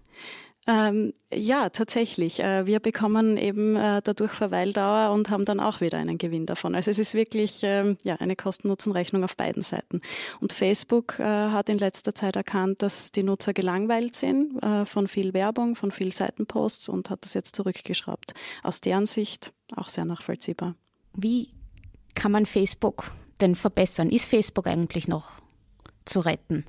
Ähm, 0.66 1.14
ja, 1.32 1.70
tatsächlich. 1.70 2.40
Äh, 2.40 2.66
wir 2.66 2.80
bekommen 2.80 3.36
eben 3.36 3.76
äh, 3.76 4.02
dadurch 4.04 4.32
Verweildauer 4.32 5.12
und 5.12 5.30
haben 5.30 5.44
dann 5.44 5.58
auch 5.58 5.80
wieder 5.80 5.98
einen 5.98 6.18
Gewinn 6.18 6.46
davon. 6.46 6.74
Also 6.74 6.90
es 6.90 6.98
ist 6.98 7.14
wirklich 7.14 7.60
ähm, 7.62 7.96
ja, 8.04 8.16
eine 8.16 8.36
Kosten-Nutzen-Rechnung 8.36 9.24
auf 9.24 9.36
beiden 9.36 9.62
Seiten. 9.62 10.00
Und 10.40 10.52
Facebook 10.52 11.18
äh, 11.18 11.24
hat 11.24 11.68
in 11.70 11.78
letzter 11.78 12.14
Zeit 12.14 12.36
erkannt, 12.36 12.82
dass 12.82 13.10
die 13.10 13.22
Nutzer 13.22 13.52
gelangweilt 13.52 14.14
sind 14.14 14.60
von 14.84 15.08
viel 15.08 15.32
Werbung, 15.34 15.74
von 15.74 15.90
viel 15.90 16.12
Seitenposts 16.12 16.88
und 16.88 17.10
hat 17.10 17.24
das 17.24 17.34
jetzt 17.34 17.56
zurückgeschraubt. 17.56 18.34
Aus 18.62 18.80
deren 18.80 19.06
Sicht 19.06 19.52
auch 19.74 19.88
sehr 19.88 20.04
nachvollziehbar. 20.04 20.74
Wie 21.14 21.50
kann 22.14 22.32
man 22.32 22.46
Facebook 22.46 23.12
denn 23.40 23.54
verbessern? 23.54 24.10
Ist 24.10 24.26
Facebook 24.26 24.66
eigentlich 24.66 25.08
noch 25.08 25.32
zu 26.04 26.20
retten? 26.20 26.64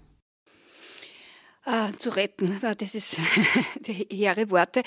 Äh, 1.66 1.92
zu 1.98 2.10
retten. 2.16 2.60
Das 2.78 2.96
ist 2.96 3.18
die 3.80 4.08
hehre 4.10 4.50
Worte. 4.50 4.84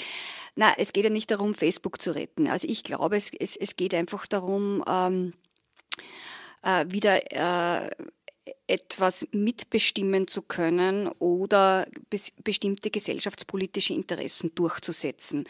Na, 0.56 0.74
es 0.78 0.92
geht 0.92 1.04
ja 1.04 1.10
nicht 1.10 1.30
darum, 1.30 1.54
Facebook 1.54 2.00
zu 2.00 2.14
retten. 2.14 2.46
Also 2.46 2.68
ich 2.68 2.82
glaube, 2.82 3.16
es, 3.16 3.30
es, 3.32 3.56
es 3.56 3.76
geht 3.76 3.94
einfach 3.94 4.26
darum, 4.26 4.84
ähm, 4.86 5.32
äh, 6.62 6.84
wieder 6.88 7.84
äh, 7.86 7.90
etwas 8.66 9.26
mitbestimmen 9.32 10.28
zu 10.28 10.42
können 10.42 11.08
oder 11.18 11.86
bes 12.10 12.30
bestimmte 12.42 12.90
gesellschaftspolitische 12.90 13.94
Interessen 13.94 14.54
durchzusetzen 14.54 15.46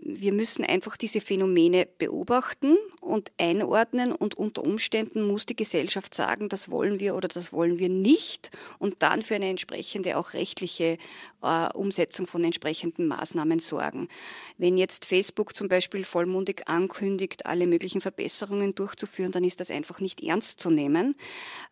wir 0.00 0.32
müssen 0.32 0.64
einfach 0.64 0.96
diese 0.96 1.20
Phänomene 1.20 1.86
beobachten 1.98 2.76
und 3.00 3.32
einordnen 3.38 4.12
und 4.12 4.34
unter 4.34 4.62
Umständen 4.62 5.22
muss 5.22 5.46
die 5.46 5.56
Gesellschaft 5.56 6.14
sagen, 6.14 6.48
das 6.48 6.70
wollen 6.70 7.00
wir 7.00 7.14
oder 7.14 7.28
das 7.28 7.52
wollen 7.52 7.78
wir 7.78 7.88
nicht 7.88 8.50
und 8.78 9.02
dann 9.02 9.22
für 9.22 9.34
eine 9.34 9.48
entsprechende 9.48 10.16
auch 10.16 10.32
rechtliche 10.34 10.98
äh, 11.42 11.72
Umsetzung 11.74 12.26
von 12.26 12.44
entsprechenden 12.44 13.06
Maßnahmen 13.08 13.58
sorgen. 13.58 14.08
Wenn 14.56 14.78
jetzt 14.78 15.04
Facebook 15.04 15.54
zum 15.54 15.68
Beispiel 15.68 16.04
vollmundig 16.04 16.68
ankündigt, 16.68 17.46
alle 17.46 17.66
möglichen 17.66 18.00
Verbesserungen 18.00 18.74
durchzuführen, 18.74 19.32
dann 19.32 19.44
ist 19.44 19.60
das 19.60 19.70
einfach 19.70 20.00
nicht 20.00 20.22
ernst 20.22 20.60
zu 20.60 20.70
nehmen, 20.70 21.16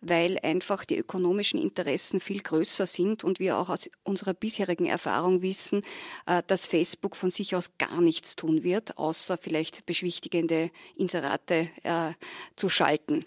weil 0.00 0.38
einfach 0.42 0.84
die 0.84 0.98
ökonomischen 0.98 1.60
Interessen 1.60 2.20
viel 2.20 2.40
größer 2.40 2.86
sind 2.86 3.24
und 3.24 3.38
wir 3.38 3.56
auch 3.56 3.70
aus 3.70 3.88
unserer 4.02 4.34
bisherigen 4.34 4.86
Erfahrung 4.86 5.42
wissen, 5.42 5.82
äh, 6.26 6.42
dass 6.46 6.66
Facebook 6.66 7.16
von 7.16 7.30
sich 7.30 7.54
aus 7.54 7.78
gar 7.78 8.00
nichts 8.10 8.34
tun 8.34 8.64
wird, 8.64 8.98
außer 8.98 9.38
vielleicht 9.38 9.86
beschwichtigende 9.86 10.72
Inserate 10.96 11.68
äh, 11.84 12.10
zu 12.56 12.68
schalten. 12.68 13.24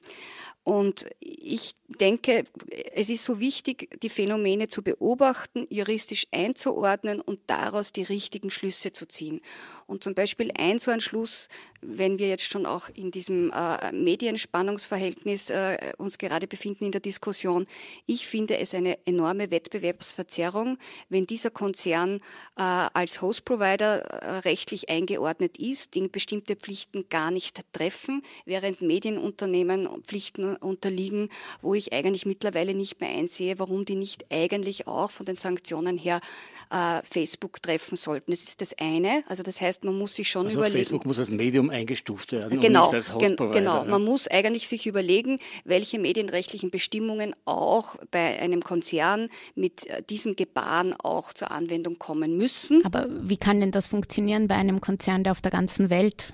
Und 0.66 1.06
ich 1.20 1.76
denke, 1.88 2.46
es 2.94 3.10
ist 3.10 3.24
so 3.24 3.40
wichtig, 3.40 3.90
die 4.02 4.10
Phänomene 4.10 4.68
zu 4.68 4.82
beobachten, 4.82 5.68
juristisch 5.70 6.28
einzuordnen 6.32 7.22
und 7.22 7.40
daraus 7.48 7.92
die 7.94 8.04
richtigen 8.04 8.50
Schlüsse 8.50 8.92
zu 8.92 9.06
ziehen. 9.06 9.42
Und 9.88 10.04
zum 10.04 10.14
Beispiel 10.14 10.52
ein 10.58 10.80
so 10.80 10.92
ein 10.92 11.02
Schluss, 11.02 11.50
wenn 11.82 12.20
wir 12.20 12.30
jetzt 12.30 12.50
schon 12.50 12.66
auch 12.66 12.90
in 12.94 13.12
diesem 13.12 13.52
äh, 13.52 13.92
Medienspannungsverhältnis 13.92 15.50
äh, 15.50 15.94
uns 15.98 16.18
gerade 16.18 16.48
befinden 16.48 16.86
in 16.86 16.92
der 16.92 17.02
Diskussion, 17.02 17.68
ich 18.06 18.28
finde 18.28 18.58
es 18.58 18.74
eine 18.74 18.98
enorme 19.06 19.52
Wettbewerbsverzerrung, 19.52 20.78
wenn 21.10 21.28
dieser 21.28 21.52
Konzern 21.52 22.22
äh, 22.56 22.62
als 22.62 23.22
Host-Provider 23.22 24.02
äh, 24.02 24.38
rechtlich 24.40 24.90
eingeordnet 24.90 25.58
ist, 25.58 25.96
den 25.96 26.12
bestimmte 26.12 26.56
Pflichten 26.56 27.10
gar 27.10 27.32
nicht 27.32 27.62
treffen, 27.74 28.24
während 28.46 28.82
Medienunternehmen 28.82 29.90
Pflichten 30.04 30.56
unterliegen, 30.56 31.30
wo 31.62 31.74
ich 31.74 31.94
eigentlich 31.94 32.26
mittlerweile 32.26 32.74
nicht 32.74 33.00
mehr 33.02 33.10
einsehe, 33.10 33.60
warum 33.60 33.86
die 33.86 33.96
nicht 33.96 34.26
eigentlich 34.32 34.88
auch 34.88 35.12
von 35.12 35.26
den 35.26 35.36
Sanktionen 35.36 35.98
her 35.98 36.22
äh, 36.70 37.02
Facebook 37.10 37.62
treffen 37.62 37.96
sollten. 37.96 38.32
Das 38.32 38.44
ist 38.44 38.62
das 38.62 38.78
eine. 38.78 39.24
Also 39.28 39.44
das 39.44 39.62
heißt, 39.62 39.73
man 39.82 39.98
muss 39.98 40.16
sich 40.16 40.30
schon 40.30 40.46
also 40.46 40.60
überlegen. 40.60 40.78
Facebook 40.78 41.06
muss 41.06 41.20
als 41.20 41.32
Medium 41.32 41.70
eingestuft 41.70 42.32
werden 42.32 42.60
genau, 42.60 42.86
und 42.86 42.94
nicht 42.94 42.96
als 42.96 43.14
Host. 43.14 43.38
Genau, 43.38 43.86
man 43.86 44.04
muss 44.04 44.28
eigentlich 44.28 44.68
sich 44.68 44.88
überlegen, 44.88 45.40
welche 45.66 46.00
medienrechtlichen 46.00 46.70
Bestimmungen 46.70 47.36
auch 47.46 47.96
bei 48.12 48.40
einem 48.40 48.64
Konzern 48.64 49.30
mit 49.56 49.88
äh, 49.88 50.04
diesem 50.04 50.36
Gebaren 50.36 50.94
auch 50.94 51.34
zur 51.34 51.52
Anwendung 51.52 52.00
kommen 52.00 52.38
müssen. 52.38 52.86
Aber 52.86 53.08
wie 53.10 53.38
kann 53.38 53.60
denn 53.60 53.72
das 53.72 53.88
funktionieren 53.88 54.48
bei 54.48 54.56
einem 54.56 54.82
Konzern, 54.82 55.24
der 55.24 55.32
auf 55.32 55.42
der 55.42 55.52
ganzen 55.52 55.90
Welt 55.90 56.34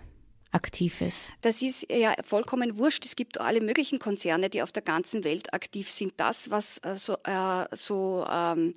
aktiv 0.52 1.02
ist? 1.02 1.34
Das 1.42 1.62
ist 1.62 1.86
ja 1.92 2.14
vollkommen 2.24 2.78
wurscht. 2.78 3.06
Es 3.06 3.16
gibt 3.16 3.40
alle 3.40 3.62
möglichen 3.62 4.00
Konzerne, 4.00 4.50
die 4.50 4.62
auf 4.62 4.72
der 4.72 4.84
ganzen 4.84 5.24
Welt 5.24 5.54
aktiv 5.54 5.90
sind. 5.92 6.14
Das, 6.18 6.52
was 6.52 6.80
äh, 6.80 6.96
so, 6.96 7.18
äh, 7.24 7.66
so 7.72 8.26
ähm, 8.30 8.76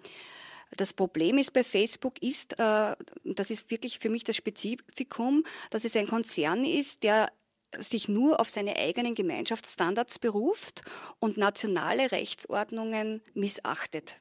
das 0.77 0.93
Problem 0.93 1.39
ist 1.39 1.53
bei 1.53 1.65
Facebook 1.65 2.23
ist, 2.23 2.59
äh, 2.59 2.97
das 3.25 3.51
ist 3.51 3.71
wirklich 3.71 3.99
für 3.99 4.09
mich 4.09 4.25
das 4.25 4.37
Spezifikum, 4.37 5.45
dass 5.71 5.85
es 5.85 5.97
ein 5.97 6.07
Konzern 6.07 6.65
ist, 6.65 7.03
der 7.03 7.31
sich 7.79 8.09
nur 8.09 8.41
auf 8.41 8.51
seine 8.51 8.77
eigenen 8.77 9.15
Gemeinschaftsstandards 9.15 10.19
beruft 10.19 10.83
und 11.21 11.37
nationale 11.37 12.13
Rechtsordnungen 12.13 13.23
missachtet. 13.35 14.17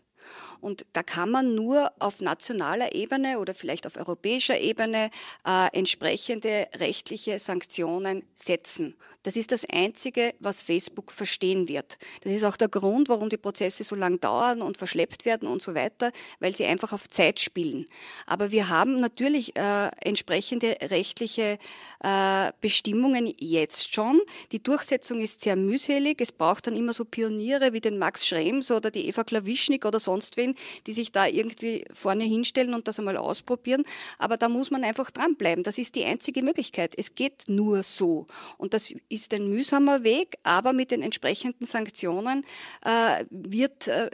Und 0.59 0.85
da 0.93 1.03
kann 1.03 1.31
man 1.31 1.55
nur 1.55 1.91
auf 1.99 2.21
nationaler 2.21 2.93
Ebene 2.93 3.39
oder 3.39 3.53
vielleicht 3.53 3.87
auf 3.87 3.97
europäischer 3.97 4.59
Ebene 4.59 5.09
äh, 5.45 5.67
entsprechende 5.77 6.67
rechtliche 6.75 7.39
Sanktionen 7.39 8.23
setzen. 8.35 8.95
Das 9.23 9.35
ist 9.35 9.51
das 9.51 9.65
Einzige, 9.69 10.33
was 10.39 10.63
Facebook 10.63 11.11
verstehen 11.11 11.67
wird. 11.67 11.99
Das 12.23 12.33
ist 12.33 12.43
auch 12.43 12.57
der 12.57 12.69
Grund, 12.69 13.07
warum 13.07 13.29
die 13.29 13.37
Prozesse 13.37 13.83
so 13.83 13.95
lang 13.95 14.19
dauern 14.19 14.63
und 14.63 14.77
verschleppt 14.77 15.25
werden 15.25 15.47
und 15.47 15.61
so 15.61 15.75
weiter, 15.75 16.11
weil 16.39 16.55
sie 16.55 16.65
einfach 16.65 16.91
auf 16.91 17.07
Zeit 17.07 17.39
spielen. 17.39 17.85
Aber 18.25 18.51
wir 18.51 18.69
haben 18.69 18.99
natürlich 18.99 19.55
äh, 19.55 19.89
entsprechende 20.01 20.75
rechtliche 20.81 21.59
äh, 21.99 22.51
Bestimmungen 22.61 23.31
jetzt 23.37 23.93
schon. 23.93 24.21
Die 24.51 24.61
Durchsetzung 24.61 25.21
ist 25.21 25.41
sehr 25.41 25.55
mühselig. 25.55 26.19
Es 26.19 26.31
braucht 26.31 26.65
dann 26.65 26.75
immer 26.75 26.93
so 26.93 27.05
Pioniere 27.05 27.73
wie 27.73 27.81
den 27.81 27.99
Max 27.99 28.25
Schrems 28.25 28.71
oder 28.71 28.89
die 28.89 29.07
Eva 29.07 29.23
Klawischnik 29.23 29.85
oder 29.85 29.99
sonst 30.11 30.37
wen, 30.37 30.55
die 30.87 30.93
sich 30.93 31.11
da 31.11 31.25
irgendwie 31.25 31.85
vorne 31.93 32.25
hinstellen 32.25 32.73
und 32.73 32.87
das 32.87 32.99
einmal 32.99 33.17
ausprobieren. 33.17 33.83
Aber 34.17 34.37
da 34.37 34.49
muss 34.49 34.71
man 34.71 34.83
einfach 34.83 35.09
dranbleiben. 35.11 35.63
Das 35.63 35.77
ist 35.77 35.95
die 35.95 36.05
einzige 36.05 36.43
Möglichkeit. 36.43 36.93
Es 36.97 37.15
geht 37.15 37.45
nur 37.47 37.83
so. 37.83 38.27
Und 38.57 38.73
das 38.73 38.93
ist 39.09 39.33
ein 39.33 39.47
mühsamer 39.47 40.03
Weg, 40.03 40.37
aber 40.43 40.73
mit 40.73 40.91
den 40.91 41.01
entsprechenden 41.01 41.65
Sanktionen 41.65 42.45
äh, 42.83 43.25
wird 43.29 43.87
äh, 43.87 44.09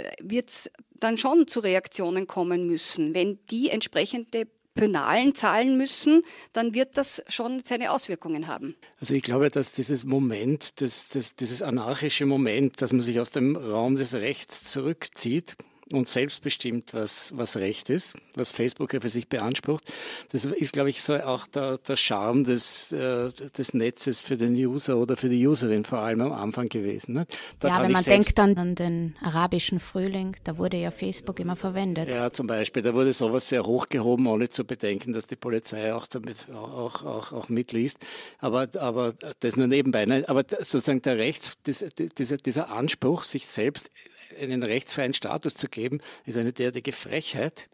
es 0.48 0.70
dann 1.00 1.18
schon 1.18 1.48
zu 1.48 1.60
Reaktionen 1.60 2.28
kommen 2.28 2.68
müssen. 2.68 3.14
Wenn 3.14 3.40
die 3.50 3.70
entsprechende 3.70 4.48
Penalen 4.78 5.36
zahlen 5.36 5.76
müssen, 5.76 6.22
dann 6.54 6.74
wird 6.74 6.98
das 6.98 7.22
schon 7.28 7.62
seine 7.64 7.92
Auswirkungen 7.92 8.48
haben. 8.48 8.76
Also 9.02 9.14
ich 9.16 9.24
glaube, 9.24 9.50
dass 9.50 9.74
dieses 9.74 10.06
Moment, 10.06 10.80
das, 10.80 11.10
das, 11.10 11.36
dieses 11.36 11.62
anarchische 11.62 12.26
Moment, 12.26 12.82
dass 12.82 12.94
man 12.94 13.02
sich 13.02 13.20
aus 13.20 13.32
dem 13.32 13.58
Raum 13.58 13.96
des 13.96 14.14
Rechts 14.14 14.64
zurückzieht, 14.64 15.58
und 15.92 16.08
selbstbestimmt, 16.08 16.94
was, 16.94 17.32
was 17.36 17.58
Recht 17.58 17.90
ist, 17.90 18.16
was 18.36 18.52
Facebook 18.52 18.94
ja 18.94 19.00
für 19.00 19.10
sich 19.10 19.28
beansprucht. 19.28 19.84
Das 20.30 20.46
ist, 20.46 20.74
glaube 20.74 20.90
ich, 20.90 21.02
so 21.02 21.16
auch 21.16 21.48
der, 21.48 21.78
der 21.80 21.96
Charme 21.96 22.44
des, 22.44 22.92
äh, 22.92 23.32
des 23.58 23.74
Netzes 23.74 24.22
für 24.22 24.38
den 24.38 24.54
User 24.56 24.98
oder 24.98 25.18
für 25.18 25.30
die 25.30 25.46
Userin 25.46 25.86
vor 25.86 26.00
allem 26.00 26.22
am 26.22 26.34
Anfang 26.34 26.70
gewesen. 26.70 27.14
Ne? 27.14 27.28
ja, 27.64 27.82
wenn 27.82 27.92
man 27.92 28.04
denkt 28.04 28.38
dann 28.38 28.58
an 28.58 28.76
den 28.76 29.16
arabischen 29.22 29.80
Frühling, 29.80 30.36
da 30.44 30.58
wurde 30.58 30.78
ja 30.78 30.92
Facebook 30.92 31.40
immer 31.40 31.56
verwendet. 31.56 32.10
Ja, 32.10 32.32
zum 32.32 32.48
Beispiel, 32.48 32.82
da 32.82 32.94
wurde 32.94 33.14
sowas 33.14 33.50
sehr 33.50 33.66
hochgehoben, 33.66 34.28
ohne 34.28 34.50
zu 34.50 34.66
bedenken, 34.66 35.14
dass 35.14 35.28
die 35.28 35.36
Polizei 35.36 35.94
auch 35.94 36.08
damit 36.08 36.48
auch, 36.54 37.04
auch, 37.04 37.32
auch 37.32 37.50
mitliest. 37.50 38.00
Aber, 38.40 38.68
aber 38.80 39.14
das 39.40 39.56
nur 39.56 39.68
nebenbei. 39.68 40.06
Ne? 40.06 40.26
Aber 40.28 40.44
sozusagen 40.60 41.02
der 41.02 41.18
Rechts, 41.18 41.58
dieser, 41.64 42.38
dieser 42.38 42.70
Anspruch, 42.70 43.24
sich 43.24 43.48
selbst 43.48 43.92
einen 44.40 44.64
rechtsfreien 44.64 45.14
Status 45.14 45.56
zu 45.56 45.68
geben, 45.68 46.00
ist 46.26 46.38
eine 46.38 46.54
derartige 46.54 46.92
Frechheit 46.92 47.70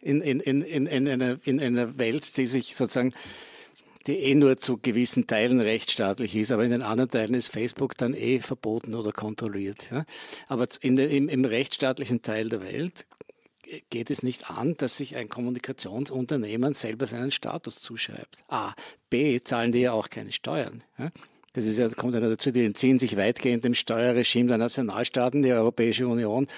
in, 0.00 0.20
in, 0.22 0.40
in, 0.40 0.62
in, 0.62 0.86
in, 0.86 1.08
einer, 1.08 1.38
in 1.44 1.60
einer 1.60 1.98
Welt, 1.98 2.36
die 2.36 2.46
sich 2.46 2.74
sozusagen 2.76 3.14
die 4.06 4.18
eh 4.18 4.34
nur 4.34 4.56
zu 4.56 4.78
gewissen 4.78 5.26
Teilen 5.26 5.60
rechtsstaatlich 5.60 6.36
ist, 6.36 6.52
aber 6.52 6.64
in 6.64 6.70
den 6.70 6.82
anderen 6.82 7.10
Teilen 7.10 7.34
ist 7.34 7.48
Facebook 7.48 7.96
dann 7.96 8.14
eh 8.14 8.38
verboten 8.38 8.94
oder 8.94 9.12
kontrolliert. 9.12 9.90
Ja? 9.90 10.04
Aber 10.46 10.66
in 10.80 10.96
der, 10.96 11.10
im, 11.10 11.28
im 11.28 11.44
rechtsstaatlichen 11.44 12.22
Teil 12.22 12.48
der 12.48 12.62
Welt 12.62 13.04
geht 13.90 14.10
es 14.10 14.22
nicht 14.22 14.48
an, 14.48 14.76
dass 14.76 14.96
sich 14.96 15.16
ein 15.16 15.28
Kommunikationsunternehmen 15.28 16.74
selber 16.74 17.08
seinen 17.08 17.32
Status 17.32 17.80
zuschreibt. 17.80 18.38
A. 18.48 18.74
B. 19.10 19.40
Zahlen 19.42 19.72
die 19.72 19.80
ja 19.80 19.92
auch 19.92 20.08
keine 20.08 20.30
Steuern. 20.30 20.84
Ja? 20.98 21.10
Das 21.56 21.64
ist 21.64 21.78
ja, 21.78 21.88
kommt 21.88 22.12
ja 22.12 22.20
dazu, 22.20 22.50
die 22.50 22.66
entziehen 22.66 22.98
sich 22.98 23.16
weitgehend 23.16 23.64
dem 23.64 23.74
Steuerregime 23.74 24.48
der 24.48 24.58
Nationalstaaten. 24.58 25.42
Die 25.42 25.52
Europäische 25.52 26.06
Union 26.06 26.48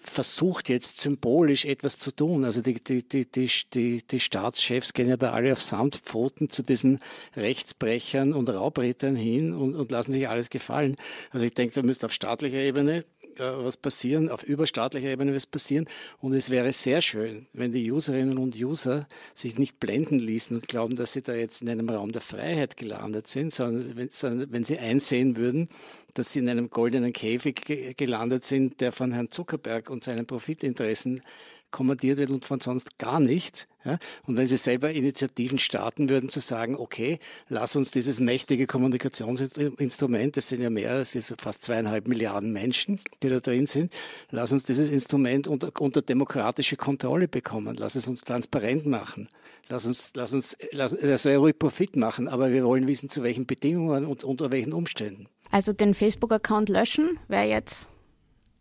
versucht 0.00 0.68
jetzt 0.68 1.00
symbolisch 1.00 1.64
etwas 1.64 1.98
zu 1.98 2.12
tun. 2.12 2.44
Also 2.44 2.62
die, 2.62 2.74
die, 2.74 3.02
die, 3.02 3.26
die, 3.74 4.02
die, 4.06 4.20
Staatschefs 4.20 4.92
gehen 4.92 5.08
ja 5.08 5.16
da 5.16 5.32
alle 5.32 5.52
auf 5.52 5.60
Samtpfoten 5.60 6.48
zu 6.48 6.62
diesen 6.62 7.00
Rechtsbrechern 7.36 8.32
und 8.32 8.48
Raubrittern 8.48 9.16
hin 9.16 9.52
und, 9.52 9.74
und 9.74 9.90
lassen 9.90 10.12
sich 10.12 10.28
alles 10.28 10.48
gefallen. 10.48 10.96
Also 11.32 11.44
ich 11.44 11.54
denke, 11.54 11.74
da 11.74 11.82
müsste 11.82 12.06
auf 12.06 12.12
staatlicher 12.12 12.58
Ebene 12.58 13.04
was 13.40 13.76
passieren, 13.76 14.28
auf 14.28 14.42
überstaatlicher 14.42 15.08
Ebene 15.08 15.34
was 15.34 15.46
passieren. 15.46 15.86
Und 16.20 16.32
es 16.32 16.50
wäre 16.50 16.72
sehr 16.72 17.00
schön, 17.00 17.46
wenn 17.52 17.72
die 17.72 17.90
Userinnen 17.90 18.38
und 18.38 18.56
User 18.56 19.06
sich 19.34 19.58
nicht 19.58 19.80
blenden 19.80 20.18
ließen 20.18 20.56
und 20.56 20.68
glauben, 20.68 20.96
dass 20.96 21.12
sie 21.12 21.22
da 21.22 21.34
jetzt 21.34 21.62
in 21.62 21.68
einem 21.68 21.88
Raum 21.88 22.12
der 22.12 22.22
Freiheit 22.22 22.76
gelandet 22.76 23.28
sind, 23.28 23.52
sondern 23.52 23.96
wenn, 23.96 24.10
sondern 24.10 24.52
wenn 24.52 24.64
sie 24.64 24.78
einsehen 24.78 25.36
würden, 25.36 25.68
dass 26.14 26.32
sie 26.32 26.40
in 26.40 26.48
einem 26.48 26.70
goldenen 26.70 27.12
Käfig 27.12 27.96
gelandet 27.96 28.44
sind, 28.44 28.80
der 28.80 28.92
von 28.92 29.12
Herrn 29.12 29.30
Zuckerberg 29.30 29.90
und 29.90 30.04
seinen 30.04 30.26
Profitinteressen 30.26 31.22
kommandiert 31.70 32.18
wird 32.18 32.30
und 32.30 32.44
von 32.44 32.60
sonst 32.60 32.98
gar 32.98 33.20
nichts. 33.20 33.66
Ja? 33.84 33.98
Und 34.26 34.36
wenn 34.36 34.46
Sie 34.46 34.56
selber 34.56 34.90
Initiativen 34.90 35.58
starten 35.58 36.08
würden, 36.08 36.28
zu 36.28 36.40
sagen, 36.40 36.76
okay, 36.76 37.18
lass 37.48 37.76
uns 37.76 37.90
dieses 37.90 38.20
mächtige 38.20 38.66
Kommunikationsinstrument, 38.66 40.36
das 40.36 40.48
sind 40.48 40.62
ja 40.62 40.70
mehr 40.70 40.92
als 40.92 41.16
fast 41.38 41.62
zweieinhalb 41.62 42.08
Milliarden 42.08 42.52
Menschen, 42.52 43.00
die 43.22 43.28
da 43.28 43.40
drin 43.40 43.66
sind, 43.66 43.92
lass 44.30 44.52
uns 44.52 44.64
dieses 44.64 44.90
Instrument 44.90 45.48
unter, 45.48 45.70
unter 45.80 46.02
demokratische 46.02 46.76
Kontrolle 46.76 47.28
bekommen, 47.28 47.76
lass 47.78 47.94
es 47.94 48.08
uns 48.08 48.22
transparent 48.22 48.86
machen. 48.86 49.28
Lass 49.68 49.86
uns, 49.86 50.10
lass 50.16 50.34
uns, 50.34 50.56
lass, 50.72 50.96
das 51.00 51.22
soll 51.22 51.34
ruhig 51.34 51.56
Profit 51.56 51.94
machen, 51.94 52.26
aber 52.26 52.50
wir 52.50 52.64
wollen 52.64 52.88
wissen, 52.88 53.08
zu 53.08 53.22
welchen 53.22 53.46
Bedingungen 53.46 54.04
und 54.04 54.24
unter 54.24 54.50
welchen 54.50 54.72
Umständen. 54.72 55.28
Also 55.52 55.72
den 55.72 55.94
Facebook-Account 55.94 56.68
löschen 56.68 57.20
wäre 57.28 57.46
jetzt 57.46 57.88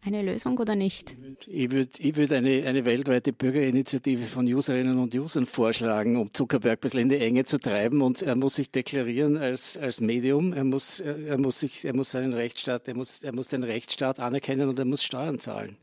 eine 0.01 0.21
Lösung 0.21 0.57
oder 0.57 0.75
nicht? 0.75 1.15
Ich 1.47 1.71
würde 1.71 1.89
ich 1.97 2.15
würd 2.15 2.31
eine, 2.31 2.63
eine 2.65 2.85
weltweite 2.85 3.33
Bürgerinitiative 3.33 4.25
von 4.25 4.45
Userinnen 4.45 4.97
und 4.97 5.13
Usern 5.13 5.45
vorschlagen, 5.45 6.15
um 6.17 6.33
Zuckerberg 6.33 6.79
ein 6.79 6.81
bisschen 6.81 6.99
in 7.01 7.09
die 7.09 7.17
Enge 7.17 7.45
zu 7.45 7.59
treiben. 7.59 8.01
Und 8.01 8.21
er 8.21 8.35
muss 8.35 8.55
sich 8.55 8.71
deklarieren 8.71 9.37
als, 9.37 9.77
als 9.77 9.99
Medium. 9.99 10.53
Er 10.53 10.63
muss, 10.63 10.99
er, 10.99 11.37
muss 11.37 11.59
sich, 11.59 11.83
er 11.85 11.95
muss 11.95 12.11
seinen 12.11 12.33
Rechtsstaat, 12.33 12.87
er 12.87 12.95
muss, 12.95 13.23
er 13.23 13.33
muss 13.33 13.49
den 13.49 13.63
Rechtsstaat 13.63 14.19
anerkennen 14.19 14.69
und 14.69 14.79
er 14.79 14.85
muss 14.85 15.03
Steuern 15.03 15.39
zahlen. 15.39 15.77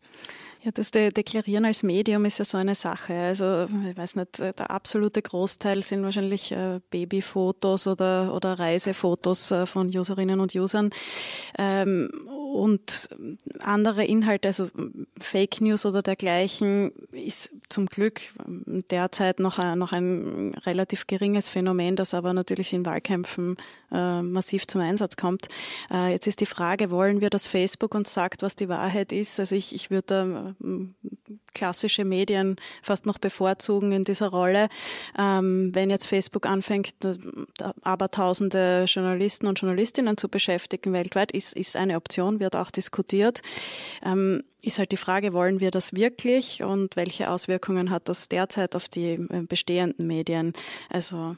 Ja, 0.67 0.73
das 0.73 0.91
Deklarieren 0.91 1.65
als 1.65 1.85
Medium 1.85 2.25
ist 2.25 2.39
ja 2.39 2.45
so 2.45 2.59
eine 2.59 2.75
Sache. 2.75 3.15
Also, 3.15 3.69
ich 3.89 3.97
weiß 3.97 4.17
nicht, 4.17 4.41
der 4.41 4.69
absolute 4.69 5.23
Großteil 5.23 5.85
sind 5.85 6.03
wahrscheinlich 6.03 6.51
äh, 6.51 6.81
Babyfotos 6.91 7.87
oder, 7.87 8.35
oder 8.35 8.59
Reisefotos 8.59 9.53
äh, 9.53 9.67
von 9.67 9.97
Userinnen 9.97 10.41
und 10.41 10.57
Usern. 10.57 10.91
Ähm, 11.57 12.11
und 12.57 13.09
andere 13.61 14.05
Inhalte, 14.05 14.49
also 14.49 14.69
Fake 15.21 15.61
News 15.61 15.85
oder 15.85 16.03
dergleichen, 16.03 16.93
ist 17.13 17.51
zum 17.69 17.87
Glück 17.87 18.21
derzeit 18.91 19.41
noch 19.41 19.59
ein, 19.59 19.79
noch 19.79 19.93
ein 19.93 20.55
relativ 20.65 21.07
geringes 21.07 21.51
Phänomen, 21.51 21.97
das 21.97 22.15
aber 22.15 22.33
natürlich 22.33 22.73
in 22.73 22.87
Wahlkämpfen 22.87 23.57
äh, 23.93 24.23
massiv 24.23 24.67
zum 24.67 24.81
Einsatz 24.81 25.17
kommt. 25.17 25.49
Äh, 25.91 26.13
jetzt 26.13 26.27
ist 26.27 26.41
die 26.41 26.47
Frage, 26.47 26.91
wollen 26.91 27.21
wir, 27.21 27.31
dass 27.31 27.47
Facebook 27.47 27.95
uns 27.95 28.13
sagt, 28.13 28.43
was 28.43 28.57
die 28.57 28.69
Wahrheit 28.69 29.13
ist? 29.13 29.39
Also 29.39 29.55
ich, 29.55 29.75
ich 29.75 29.91
würde 29.91 30.55
äh, 30.63 31.35
klassische 31.57 32.05
Medien 32.05 32.57
fast 32.83 33.07
noch 33.07 33.19
bevorzugen 33.19 33.91
in 33.91 34.05
dieser 34.05 34.29
Rolle. 34.29 34.69
Ähm, 35.19 35.75
wenn 35.75 35.89
jetzt 35.89 36.07
Facebook 36.07 36.45
anfängt, 36.45 36.95
aber 37.83 38.11
tausende 38.11 38.85
Journalisten 38.87 39.47
und 39.47 39.59
Journalistinnen 39.59 40.19
zu 40.19 40.29
beschäftigen 40.29 40.93
weltweit, 40.93 41.33
ist, 41.33 41.57
ist 41.57 41.75
eine 41.75 41.97
Option, 41.97 42.41
wird 42.41 42.57
auch 42.57 42.71
diskutiert. 42.71 43.41
Ähm, 44.05 44.43
ist 44.61 44.79
halt 44.79 44.93
die 44.93 44.97
Frage, 44.97 45.33
wollen 45.33 45.61
wir 45.61 45.71
das 45.71 45.95
wirklich 45.95 46.63
und 46.63 46.97
welche 46.97 47.31
Auswirkungen 47.31 47.91
hat 47.91 48.09
das 48.09 48.29
derzeit 48.29 48.77
auf 48.77 48.89
die 48.89 49.13
äh, 49.13 49.43
bestehenden 49.49 50.07
Medien? 50.07 50.53
Also 50.91 51.37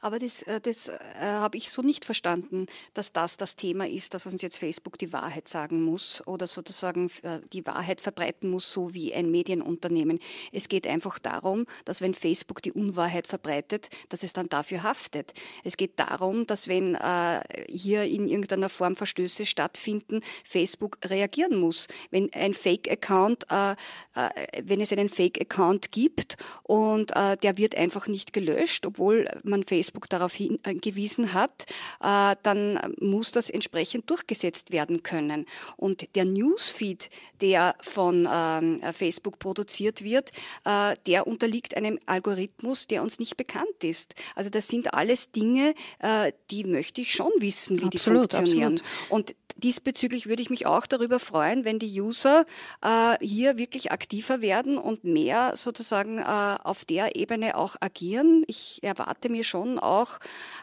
aber 0.00 0.18
das, 0.18 0.42
äh, 0.42 0.60
das 0.60 0.88
äh, 0.88 0.98
habe 1.20 1.56
ich 1.56 1.70
so 1.70 1.82
nicht 1.82 2.04
verstanden, 2.04 2.66
dass 2.94 3.12
das 3.12 3.36
das 3.36 3.56
Thema 3.56 3.88
ist, 3.88 4.14
dass 4.14 4.26
uns 4.26 4.42
jetzt 4.42 4.58
Facebook 4.58 4.98
die 4.98 5.12
Wahrheit 5.12 5.48
sagen 5.48 5.82
muss 5.82 6.26
oder 6.26 6.46
sozusagen 6.46 7.10
äh, 7.22 7.40
die 7.52 7.66
Wahrheit 7.66 8.00
verbreiten 8.00 8.50
muss, 8.50 8.72
so 8.72 8.94
wie 8.94 9.14
ein 9.14 9.30
Medienunternehmen. 9.30 10.18
Es 10.52 10.68
geht 10.68 10.86
einfach 10.86 11.18
darum, 11.18 11.66
dass 11.84 12.00
wenn 12.00 12.14
Facebook 12.14 12.62
die 12.62 12.72
Unwahrheit 12.72 13.26
verbreitet, 13.26 13.88
dass 14.08 14.22
es 14.22 14.32
dann 14.32 14.48
dafür 14.48 14.82
haftet. 14.82 15.32
Es 15.64 15.76
geht 15.76 15.98
darum, 15.98 16.46
dass 16.46 16.68
wenn 16.68 16.94
äh, 16.94 17.42
hier 17.68 18.04
in 18.04 18.28
irgendeiner 18.28 18.68
Form 18.68 18.96
Verstöße 18.96 19.46
stattfinden, 19.46 20.20
Facebook 20.44 20.98
reagieren 21.04 21.58
muss. 21.58 21.88
Wenn 22.10 22.32
ein 22.32 22.54
Fake-Account, 22.54 23.46
äh, 23.50 23.72
äh, 24.14 24.62
wenn 24.62 24.80
es 24.80 24.92
einen 24.92 25.08
Fake-Account 25.08 25.92
gibt 25.92 26.36
und 26.62 27.12
der 27.12 27.58
wird 27.58 27.74
einfach 27.74 28.06
nicht 28.06 28.32
gelöscht, 28.32 28.86
obwohl 28.86 29.28
man 29.42 29.61
von 29.62 29.68
Facebook 29.68 30.08
darauf 30.08 30.34
hingewiesen 30.34 31.32
hat, 31.32 31.66
äh, 32.02 32.36
dann 32.42 32.94
muss 33.00 33.32
das 33.32 33.50
entsprechend 33.50 34.10
durchgesetzt 34.10 34.72
werden 34.72 35.02
können. 35.02 35.46
Und 35.76 36.14
der 36.14 36.24
Newsfeed, 36.24 37.10
der 37.40 37.74
von 37.80 38.28
ähm, 38.30 38.80
Facebook 38.92 39.38
produziert 39.38 40.02
wird, 40.02 40.30
äh, 40.64 40.96
der 41.06 41.26
unterliegt 41.26 41.76
einem 41.76 41.98
Algorithmus, 42.06 42.86
der 42.86 43.02
uns 43.02 43.18
nicht 43.18 43.36
bekannt 43.36 43.84
ist. 43.84 44.14
Also 44.34 44.50
das 44.50 44.68
sind 44.68 44.94
alles 44.94 45.30
Dinge, 45.32 45.74
äh, 46.00 46.32
die 46.50 46.64
möchte 46.64 47.00
ich 47.00 47.12
schon 47.12 47.30
wissen, 47.38 47.80
wie 47.80 47.86
absolut, 47.86 48.32
die 48.32 48.36
funktionieren. 48.38 48.74
Absolut. 48.74 49.10
Und 49.10 49.34
diesbezüglich 49.56 50.26
würde 50.26 50.42
ich 50.42 50.50
mich 50.50 50.66
auch 50.66 50.86
darüber 50.86 51.18
freuen, 51.18 51.64
wenn 51.64 51.78
die 51.78 52.00
User 52.00 52.46
äh, 52.82 53.16
hier 53.20 53.56
wirklich 53.56 53.92
aktiver 53.92 54.40
werden 54.40 54.78
und 54.78 55.04
mehr 55.04 55.56
sozusagen 55.56 56.18
äh, 56.18 56.22
auf 56.22 56.84
der 56.84 57.16
Ebene 57.16 57.56
auch 57.56 57.76
agieren. 57.80 58.44
Ich 58.46 58.80
erwarte 58.82 59.28
mir 59.28 59.44
schon 59.52 59.78
auch 59.78 60.18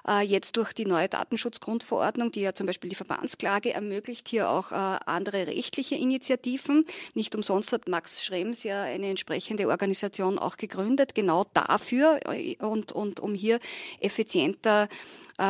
äh, 0.07 0.21
jetzt 0.21 0.57
durch 0.57 0.73
die 0.73 0.85
neue 0.85 1.07
Datenschutzgrundverordnung, 1.07 2.31
die 2.31 2.41
ja 2.41 2.53
zum 2.53 2.65
Beispiel 2.65 2.89
die 2.89 2.95
Verbandsklage 2.95 3.71
ermöglicht, 3.71 4.27
hier 4.27 4.49
auch 4.49 4.71
äh, 4.71 4.75
andere 4.75 5.47
rechtliche 5.47 5.95
Initiativen. 5.95 6.85
Nicht 7.13 7.35
umsonst 7.35 7.71
hat 7.71 7.87
Max 7.87 8.23
Schrems 8.23 8.63
ja 8.63 8.83
eine 8.83 9.09
entsprechende 9.09 9.67
Organisation 9.67 10.39
auch 10.39 10.57
gegründet, 10.57 11.13
genau 11.15 11.45
dafür 11.53 12.19
äh, 12.25 12.57
und, 12.57 12.91
und 12.91 13.19
um 13.19 13.35
hier 13.35 13.59
effizienter 14.01 14.89
äh, 15.37 15.43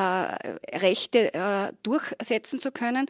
Rechte 0.78 1.34
äh, 1.34 1.74
durchsetzen 1.82 2.60
zu 2.60 2.72
können. 2.72 3.08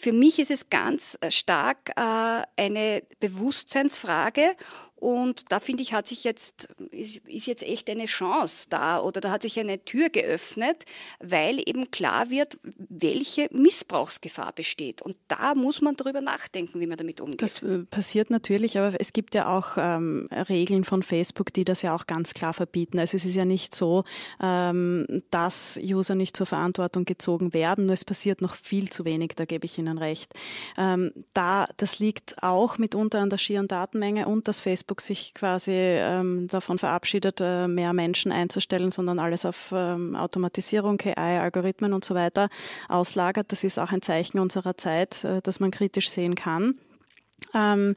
Für 0.00 0.12
mich 0.12 0.38
ist 0.38 0.52
es 0.52 0.70
ganz 0.70 1.18
stark 1.28 1.90
äh, 1.96 2.42
eine 2.56 3.02
Bewusstseinsfrage 3.20 4.54
und 5.00 5.52
da 5.52 5.60
finde 5.60 5.82
ich, 5.82 5.92
hat 5.92 6.08
sich 6.08 6.24
jetzt, 6.24 6.68
ist 6.90 7.46
jetzt 7.46 7.62
echt 7.62 7.88
eine 7.88 8.06
Chance 8.06 8.66
da 8.68 9.00
oder 9.00 9.20
da 9.20 9.30
hat 9.30 9.42
sich 9.42 9.58
eine 9.60 9.84
Tür 9.84 10.08
geöffnet, 10.08 10.84
weil 11.20 11.60
eben 11.64 11.90
klar 11.92 12.30
wird, 12.30 12.58
welche 12.88 13.48
Missbrauchsgefahr 13.52 14.52
besteht. 14.52 15.00
Und 15.02 15.16
da 15.28 15.54
muss 15.54 15.80
man 15.80 15.96
darüber 15.96 16.20
nachdenken, 16.20 16.80
wie 16.80 16.86
man 16.86 16.98
damit 16.98 17.20
umgeht. 17.20 17.42
Das 17.42 17.62
äh, 17.62 17.84
passiert 17.84 18.30
natürlich, 18.30 18.76
aber 18.76 19.00
es 19.00 19.12
gibt 19.12 19.36
ja 19.36 19.56
auch 19.56 19.76
ähm, 19.76 20.26
Regeln 20.32 20.82
von 20.82 21.04
Facebook, 21.04 21.52
die 21.52 21.64
das 21.64 21.82
ja 21.82 21.94
auch 21.94 22.06
ganz 22.06 22.34
klar 22.34 22.52
verbieten. 22.52 22.98
Also 22.98 23.16
es 23.16 23.24
ist 23.24 23.36
ja 23.36 23.44
nicht 23.44 23.76
so, 23.76 24.02
ähm, 24.40 25.06
dass 25.30 25.78
User 25.80 26.16
nicht 26.16 26.36
zur 26.36 26.46
Verantwortung 26.46 27.04
gezogen 27.04 27.54
werden, 27.54 27.84
nur 27.84 27.94
es 27.94 28.04
passiert 28.04 28.42
noch 28.42 28.56
viel 28.56 28.90
zu 28.90 29.04
wenig, 29.04 29.32
da 29.36 29.44
gebe 29.44 29.64
ich 29.66 29.78
Ihnen 29.78 29.98
recht. 29.98 30.32
Ähm, 30.76 31.12
da, 31.34 31.68
das 31.76 32.00
liegt 32.00 32.42
auch 32.42 32.78
mitunter 32.78 33.20
an 33.20 33.30
der 33.30 33.38
schieren 33.38 33.68
Datenmenge 33.68 34.26
und 34.26 34.48
dass 34.48 34.60
Facebook 34.60 34.87
Facebook 34.88 35.00
sich 35.02 35.34
quasi 35.34 35.72
ähm, 35.72 36.48
davon 36.48 36.78
verabschiedet, 36.78 37.40
äh, 37.40 37.68
mehr 37.68 37.92
Menschen 37.92 38.32
einzustellen, 38.32 38.90
sondern 38.90 39.18
alles 39.18 39.44
auf 39.44 39.70
ähm, 39.72 40.16
Automatisierung, 40.16 40.96
KI, 40.96 41.12
Algorithmen 41.14 41.92
und 41.92 42.04
so 42.04 42.14
weiter 42.14 42.48
auslagert. 42.88 43.52
Das 43.52 43.64
ist 43.64 43.78
auch 43.78 43.92
ein 43.92 44.00
Zeichen 44.00 44.38
unserer 44.38 44.76
Zeit, 44.76 45.24
äh, 45.24 45.40
das 45.42 45.60
man 45.60 45.70
kritisch 45.70 46.08
sehen 46.08 46.34
kann. 46.34 46.76
Ähm, 47.54 47.94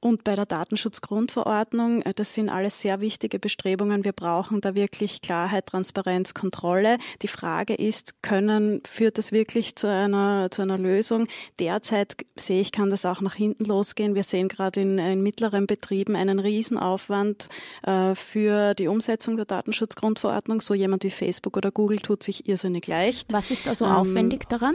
und 0.00 0.24
bei 0.24 0.34
der 0.34 0.46
Datenschutzgrundverordnung, 0.46 2.02
äh, 2.02 2.14
das 2.14 2.34
sind 2.34 2.48
alles 2.48 2.80
sehr 2.80 3.00
wichtige 3.00 3.38
Bestrebungen. 3.38 4.04
Wir 4.04 4.12
brauchen 4.12 4.60
da 4.60 4.74
wirklich 4.74 5.22
Klarheit, 5.22 5.66
Transparenz, 5.66 6.34
Kontrolle. 6.34 6.98
Die 7.22 7.28
Frage 7.28 7.74
ist, 7.74 8.22
können, 8.22 8.82
führt 8.86 9.18
das 9.18 9.32
wirklich 9.32 9.76
zu 9.76 9.88
einer, 9.88 10.50
zu 10.50 10.62
einer 10.62 10.78
Lösung? 10.78 11.26
Derzeit 11.58 12.16
sehe 12.36 12.60
ich, 12.60 12.72
kann 12.72 12.90
das 12.90 13.06
auch 13.06 13.20
nach 13.20 13.34
hinten 13.34 13.64
losgehen. 13.64 14.14
Wir 14.14 14.24
sehen 14.24 14.48
gerade 14.48 14.80
in, 14.80 14.98
in 14.98 15.22
mittleren 15.22 15.66
Betrieben 15.66 16.16
einen 16.16 16.38
Riesenaufwand 16.38 17.48
äh, 17.82 18.14
für 18.14 18.74
die 18.74 18.88
Umsetzung 18.88 19.36
der 19.36 19.46
Datenschutzgrundverordnung. 19.46 20.60
So 20.60 20.74
jemand 20.74 21.04
wie 21.04 21.10
Facebook 21.10 21.56
oder 21.56 21.70
Google 21.70 22.00
tut 22.00 22.22
sich 22.22 22.48
irrsinnig 22.48 22.86
leicht. 22.86 23.32
Was 23.32 23.50
ist 23.50 23.66
da 23.66 23.74
so 23.74 23.84
ähm, 23.84 23.92
aufwendig 23.92 24.48
daran? 24.48 24.74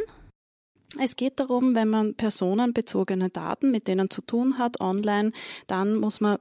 Es 1.00 1.16
geht 1.16 1.40
darum, 1.40 1.76
wenn 1.76 1.90
man 1.90 2.16
personenbezogene 2.16 3.30
Daten, 3.30 3.72
mit 3.72 3.88
denen 3.88 4.10
zu 4.10 4.22
tun 4.22 4.58
hat, 4.58 4.80
online, 4.80 5.32
dann 5.68 5.96
muss 5.96 6.22
man 6.22 6.38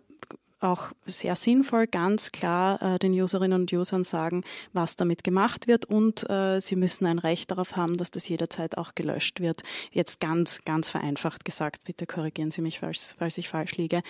auch 0.61 0.93
sehr 1.05 1.37
sinnvoll, 1.37 1.87
ganz 1.87 2.33
klar 2.33 2.81
äh, 2.81 2.99
den 2.99 3.13
Userinnen 3.13 3.61
und 3.61 3.73
Usern 3.73 4.05
sagen, 4.05 4.43
was 4.73 4.97
damit 4.97 5.23
gemacht 5.23 5.67
wird 5.67 5.85
und 5.85 6.29
äh, 6.31 6.61
sie 6.61 6.77
müssen 6.77 7.07
ein 7.07 7.19
Recht 7.19 7.51
darauf 7.51 7.77
haben, 7.77 7.97
dass 7.97 8.11
das 8.11 8.29
jederzeit 8.29 8.79
auch 8.79 8.95
gelöscht 8.95 9.41
wird. 9.41 9.63
Jetzt 9.93 10.19
ganz, 10.21 10.61
ganz 10.65 10.89
vereinfacht 10.89 11.45
gesagt, 11.45 11.85
bitte 11.85 12.07
korrigieren 12.07 12.51
Sie 12.51 12.63
mich, 12.63 12.81
falls, 12.81 13.15
falls 13.19 13.37
ich 13.37 13.49
falsch 13.49 13.77
liege. 13.77 14.03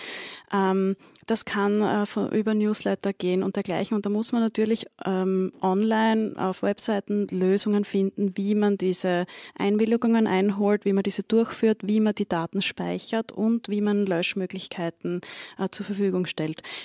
Ähm, 0.53 0.95
das 1.25 1.43
kann 1.43 1.81
äh, 1.81 2.05
von, 2.05 2.31
über 2.31 2.53
Newsletter 2.53 3.11
gehen 3.11 3.43
und 3.43 3.57
dergleichen. 3.57 3.95
Und 3.95 4.05
da 4.05 4.09
muss 4.09 4.31
man 4.31 4.41
natürlich 4.41 4.85
ähm, 5.05 5.51
online 5.61 6.33
auf 6.37 6.61
Webseiten 6.61 7.27
Lösungen 7.27 7.83
finden, 7.83 8.37
wie 8.37 8.55
man 8.55 8.77
diese 8.77 9.25
Einwilligungen 9.57 10.27
einholt, 10.27 10.85
wie 10.85 10.93
man 10.93 11.03
diese 11.03 11.23
durchführt, 11.23 11.79
wie 11.83 11.99
man 11.99 12.15
die 12.15 12.27
Daten 12.27 12.61
speichert 12.61 13.33
und 13.33 13.67
wie 13.67 13.81
man 13.81 14.05
Löschmöglichkeiten 14.05 15.19
äh, 15.57 15.67
zur 15.69 15.85
Verfügung 15.85 16.25
stellt. 16.25 16.36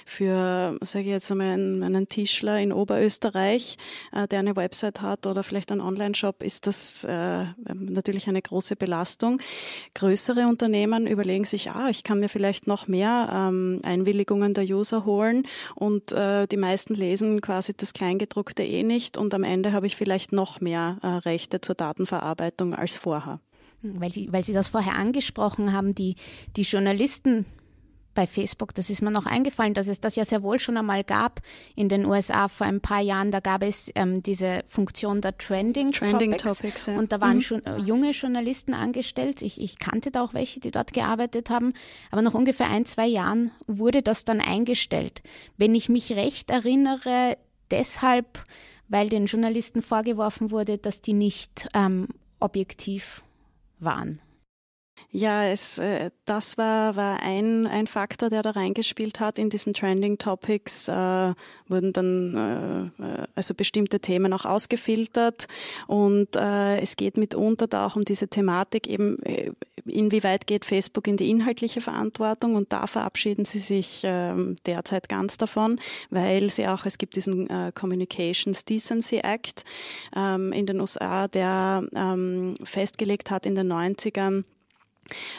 Für, 0.07 0.79
sage 0.83 1.05
ich 1.05 1.11
jetzt 1.11 1.31
einmal, 1.31 1.53
einen, 1.53 2.09
Tischler 2.09 2.61
in 2.61 2.73
Oberösterreich, 2.73 3.77
äh, 4.13 4.27
der 4.29 4.41
eine 4.41 4.57
Website 4.57 5.01
hat 5.01 5.27
oder 5.27 5.43
vielleicht 5.43 5.71
einen 5.71 5.81
Online-Shop, 5.81 6.43
ist 6.43 6.67
das 6.67 7.05
äh, 7.05 7.45
natürlich 7.73 8.29
eine 8.29 8.43
große 8.43 8.77
Belastung. 8.77 9.41
Größere 9.95 10.47
Unternehmen 10.47 11.07
überlegen 11.07 11.45
sich, 11.45 11.71
ah, 11.71 11.89
ich 11.89 12.05
kann 12.05 12.21
mir 12.21 12.29
vielleicht 12.29 12.67
noch 12.67 12.89
mehr 12.89 13.31
ähm, 13.33 13.81
Einwilligungen 13.83 14.55
der 14.55 14.65
User 14.65 15.05
holen 15.05 15.47
und 15.75 16.13
äh, 16.13 16.47
die 16.47 16.57
meisten 16.57 16.95
lesen 16.95 17.41
quasi 17.41 17.75
das 17.75 17.93
Kleingedruckte 17.93 18.63
eh 18.63 18.83
nicht 18.83 19.17
und 19.17 19.35
am 19.35 19.45
Ende 19.45 19.73
habe 19.73 19.87
ich 19.87 19.97
vielleicht 19.97 20.33
noch 20.33 20.61
mehr 20.61 20.99
Rechte 21.25 21.61
zur 21.61 21.75
Datenverarbeitung 21.75 22.75
als 22.75 22.97
vorher. 22.97 23.41
Weil 23.83 24.13
Sie, 24.13 24.33
weil 24.33 24.45
Sie 24.45 24.53
das 24.53 24.69
vorher 24.69 24.95
angesprochen 24.95 25.73
haben, 25.73 25.95
die, 25.95 26.15
die 26.57 26.63
Journalisten 26.63 27.47
bei 28.15 28.27
Facebook, 28.27 28.75
das 28.75 28.91
ist 28.91 29.03
mir 29.03 29.11
noch 29.11 29.27
eingefallen, 29.27 29.75
dass 29.75 29.87
es 29.87 30.01
das 30.01 30.17
ja 30.17 30.25
sehr 30.25 30.43
wohl 30.43 30.59
schon 30.59 30.77
einmal 30.77 31.05
gab 31.05 31.41
in 31.75 31.89
den 31.89 32.05
USA 32.05 32.49
vor 32.49 32.67
ein 32.67 32.81
paar 32.81 33.01
Jahren. 33.01 33.31
Da 33.31 33.41
gab 33.41 33.63
es 33.63 33.91
ähm, 33.95 34.23
diese 34.23 34.63
Funktion 34.67 35.21
der 35.21 35.37
Trending, 35.39 35.93
Trending 35.93 36.33
Topics, 36.33 36.59
Topics 36.59 36.87
ja. 36.87 36.99
und 36.99 37.13
da 37.13 37.21
waren 37.21 37.37
mhm. 37.37 37.43
schon 37.43 37.67
äh, 37.67 37.79
junge 37.79 38.11
Journalisten 38.11 38.75
angestellt. 38.75 39.43
Ich, 39.43 39.61
ich 39.61 39.79
kannte 39.79 40.11
da 40.11 40.23
auch 40.23 40.35
welche, 40.35 40.61
die 40.61 40.71
dort 40.71 40.93
gearbeitet 40.93 41.51
haben. 41.51 41.73
Aber 42.11 42.23
nach 42.23 42.35
ungefähr 42.35 42.69
ein, 42.69 42.85
zwei 42.85 43.07
Jahren 43.07 43.51
wurde 43.67 44.03
das 44.03 44.25
dann 44.25 44.41
eingestellt. 44.41 45.23
Wenn 45.57 45.75
ich 45.75 45.89
mich 45.89 46.13
recht 46.13 46.51
erinnere, 46.51 47.37
deshalb, 47.71 48.45
weil 48.89 49.09
den 49.09 49.27
Journalisten 49.27 49.83
vorgeworfen 49.83 50.51
wurde, 50.51 50.79
dass 50.79 51.01
die 51.01 51.15
nicht 51.15 51.69
ähm, 51.75 52.09
objektiv 52.41 53.23
waren. 53.79 54.21
Ja, 55.15 55.45
es, 55.45 55.77
äh, 55.77 56.11
das 56.25 56.57
war, 56.57 56.97
war 56.97 57.21
ein, 57.21 57.67
ein 57.67 57.87
Faktor, 57.87 58.31
der 58.31 58.41
da 58.41 58.53
reingespielt 58.53 59.21
hat. 59.21 59.39
In 59.39 59.51
diesen 59.51 59.75
Trending 59.75 60.17
Topics 60.17 60.89
äh, 60.89 61.35
wurden 61.69 61.93
dann 61.93 62.93
äh, 62.99 63.03
äh, 63.05 63.27
also 63.35 63.53
bestimmte 63.53 64.01
Themen 64.01 64.33
auch 64.33 64.47
ausgefiltert 64.47 65.49
und 65.87 66.35
äh, 66.35 66.79
es 66.81 66.97
geht 66.97 67.19
mitunter 67.19 67.67
da 67.67 67.87
auch 67.87 67.97
um 67.97 68.07
diese 68.07 68.29
Thematik 68.29 68.87
eben, 68.87 69.19
äh, 69.25 69.53
inwieweit 69.85 70.47
geht 70.47 70.65
Facebook 70.65 71.07
in 71.07 71.19
die 71.19 71.29
inhaltliche 71.29 71.83
Verantwortung 71.83 72.55
und 72.55 72.73
da 72.73 72.87
verabschieden 72.87 73.45
sie 73.45 73.59
sich 73.59 74.05
äh, 74.05 74.33
derzeit 74.65 75.11
ganz 75.11 75.37
davon, 75.37 75.79
weil 76.09 76.49
sie 76.49 76.67
auch, 76.69 76.87
es 76.87 76.97
gibt 76.97 77.17
diesen 77.17 77.51
äh, 77.51 77.71
Communications 77.75 78.65
Decency 78.65 79.19
Act 79.19 79.65
ähm, 80.17 80.53
in 80.53 80.65
den 80.65 80.81
USA, 80.81 81.29
der 81.29 81.85
ähm, 81.95 82.55
festgelegt 82.65 83.31
hat 83.31 83.45
in 83.45 83.55
den 83.55 83.71
90ern, 83.71 84.45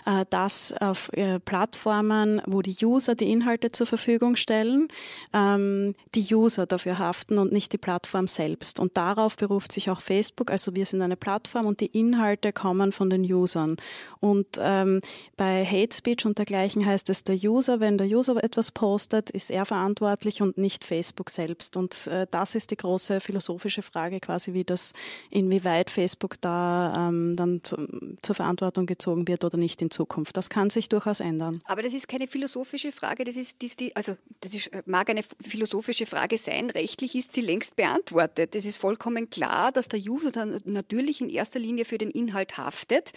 äh, 0.06 0.26
dass 0.30 0.74
auf 0.80 1.12
äh, 1.14 1.40
Plattformen, 1.40 2.42
wo 2.46 2.62
die 2.62 2.76
User 2.84 3.16
die 3.16 3.32
Inhalte 3.32 3.72
zur 3.72 3.88
Verfügung 3.88 4.36
stellen, 4.36 4.88
ähm, 5.34 5.96
die 6.16 6.34
User 6.34 6.66
dafür 6.66 7.00
haften 7.00 7.38
und 7.38 7.52
nicht 7.52 7.74
die 7.74 7.78
Plattform 7.78 8.28
selbst. 8.28 8.80
Und 8.80 8.98
darauf 8.98 9.38
beruft 9.38 9.72
sich 9.72 9.90
auch 9.90 10.02
Facebook. 10.02 10.52
Also 10.52 10.76
wir 10.76 10.86
sind 10.86 11.02
eine 11.02 11.16
Plattform 11.16 11.66
und 11.66 11.80
die 11.80 11.88
Inhalte 11.88 12.54
kommen 12.54 12.92
von 12.92 13.10
den 13.10 13.24
Usern. 13.24 13.78
Und 14.20 14.48
ähm, 14.60 15.02
bei 15.38 15.66
Hate 15.66 15.96
Speech 15.96 16.26
und 16.26 16.38
dergleichen 16.38 16.86
heißt 16.86 17.10
es, 17.10 17.24
der 17.24 17.36
User, 17.36 17.80
wenn 17.80 17.98
der 17.98 18.08
User 18.08 18.42
etwas 18.44 18.72
postet, 18.72 19.30
ist 19.30 19.52
er 19.52 19.66
verantwortlich 19.66 20.42
und 20.42 20.58
nicht 20.58 20.84
Facebook 20.84 21.30
selbst. 21.30 21.78
Und 21.78 22.08
äh, 22.08 22.28
das 22.30 22.56
ist 22.56 22.72
die 22.72 22.78
große 22.78 23.20
philosophische 23.22 23.82
Frage 23.82 24.20
quasi, 24.20 24.54
wie 24.54 24.64
das, 24.64 24.94
inwieweit 25.30 25.90
Facebook 25.90 26.40
da 26.42 27.10
ähm, 27.10 27.36
dann 27.36 27.64
zu, 27.64 27.78
zur 28.22 28.36
Verantwortung 28.36 28.86
gezogen 28.86 29.28
wird 29.28 29.44
oder 29.54 29.60
nicht 29.60 29.82
in 29.82 29.92
Zukunft. 29.92 30.36
Das 30.38 30.50
kann 30.50 30.70
sich 30.70 30.90
durchaus 30.90 31.20
ändern. 31.20 31.62
Aber 31.66 31.82
das 31.82 31.94
ist 31.94 32.08
keine 32.08 32.28
philosophische 32.28 32.92
Frage, 32.92 33.24
das 33.24 33.38
ist, 33.38 33.62
das 33.62 33.76
die, 33.76 33.96
also 33.96 34.18
das 34.42 34.54
ist, 34.54 34.72
mag 34.86 35.10
eine 35.10 35.22
philosophische 35.42 36.06
Frage 36.06 36.38
sein, 36.38 36.70
rechtlich 36.70 37.16
ist 37.16 37.34
sie 37.34 37.42
längst 37.42 37.76
beantwortet. 37.76 38.56
Es 38.56 38.66
ist 38.66 38.78
vollkommen 38.78 39.30
klar, 39.30 39.72
dass 39.72 39.88
der 39.88 40.00
User 40.00 40.32
dann 40.32 40.60
natürlich 40.66 41.22
in 41.22 41.30
erster 41.30 41.60
Linie 41.60 41.86
für 41.86 41.98
den 41.98 42.12
Inhalt 42.12 42.58
haftet, 42.58 43.14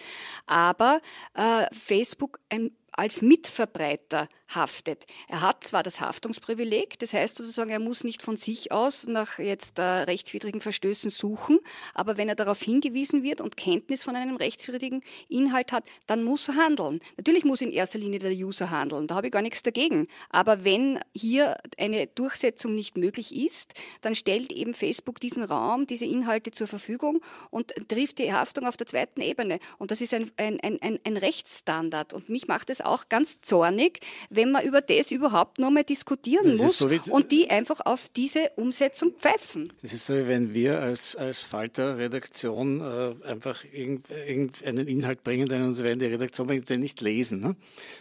aber 0.47 1.01
äh, 1.35 1.67
Facebook 1.73 2.39
ein 2.49 2.71
als 2.97 3.21
Mitverbreiter 3.21 4.29
haftet. 4.49 5.07
Er 5.29 5.41
hat 5.41 5.65
zwar 5.65 5.83
das 5.83 6.01
Haftungsprivileg, 6.01 6.99
das 6.99 7.13
heißt 7.13 7.37
sozusagen, 7.37 7.71
er 7.71 7.81
muss 7.81 8.05
nicht 8.05 8.23
von 8.23 8.37
sich 8.37 8.73
aus 8.73 9.07
nach 9.07 9.39
jetzt 9.39 9.79
äh, 9.79 9.83
rechtswidrigen 9.83 10.61
Verstößen 10.61 11.11
suchen, 11.11 11.59
aber 11.95 12.17
wenn 12.17 12.29
er 12.29 12.35
darauf 12.35 12.61
hingewiesen 12.61 13.23
wird 13.23 13.41
und 13.41 13.57
Kenntnis 13.57 14.03
von 14.03 14.15
einem 14.15 14.37
rechtswidrigen 14.37 15.03
Inhalt 15.29 15.73
hat, 15.73 15.85
dann 16.07 16.23
muss 16.23 16.49
er 16.49 16.57
handeln. 16.57 17.01
Natürlich 17.17 17.45
muss 17.45 17.61
in 17.61 17.71
erster 17.71 17.99
Linie 17.99 18.21
der 18.21 18.33
User 18.33 18.71
handeln, 18.71 19.07
da 19.07 19.17
habe 19.17 19.29
ich 19.29 19.33
gar 19.33 19.43
nichts 19.43 19.63
dagegen. 19.63 20.07
Aber 20.31 20.65
wenn 20.65 21.01
hier 21.13 21.57
eine 21.77 22.07
Durchsetzung 22.07 22.75
nicht 22.75 22.97
möglich 22.97 23.35
ist, 23.35 23.75
dann 24.01 24.15
stellt 24.15 24.53
eben 24.53 24.75
Facebook 24.75 25.21
diesen 25.21 25.43
Raum, 25.43 25.87
diese 25.87 26.05
Inhalte 26.05 26.51
zur 26.51 26.67
Verfügung 26.67 27.21
und 27.51 27.75
trifft 27.89 28.19
die 28.19 28.33
Haftung 28.33 28.67
auf 28.67 28.77
der 28.77 28.87
zweiten 28.87 29.21
Ebene. 29.21 29.59
Und 29.79 29.91
das 29.91 30.01
ist 30.01 30.15
ein, 30.15 30.31
ein, 30.37 30.61
ein, 30.61 31.01
ein 31.03 31.17
Rechtsstandard. 31.17 32.13
Und 32.13 32.29
mich 32.29 32.47
macht 32.47 32.71
es 32.71 32.81
auch 32.81 33.09
ganz 33.09 33.41
zornig, 33.41 34.01
wenn 34.37 34.53
man 34.53 34.65
über 34.65 34.81
das 34.81 35.11
überhaupt 35.11 35.59
noch 35.59 35.71
mal 35.71 35.85
diskutieren 35.85 36.53
das 36.53 36.61
muss 36.61 36.79
so 36.79 36.89
und 37.11 37.33
die 37.33 37.51
einfach 37.51 37.81
auf 37.85 38.09
diese 38.09 38.51
Umsetzung 38.57 39.13
pfeifen. 39.19 39.73
Das 39.83 39.93
ist 39.93 40.07
so, 40.07 40.15
wie 40.15 40.29
wenn 40.29 40.55
wir 40.55 40.81
als, 40.81 41.17
als 41.17 41.43
Falter-Redaktion 41.43 42.81
äh, 42.81 43.29
einfach 43.29 43.65
irgendeinen 43.73 44.87
Inhalt 44.87 45.25
bringen, 45.25 45.49
den 45.49 45.63
uns 45.63 45.83
werden 45.83 45.99
die 45.99 46.07
Redaktion 46.07 46.47
den 46.47 46.81
nicht 46.81 47.01
lesen. 47.01 47.41
Ne? 47.41 47.57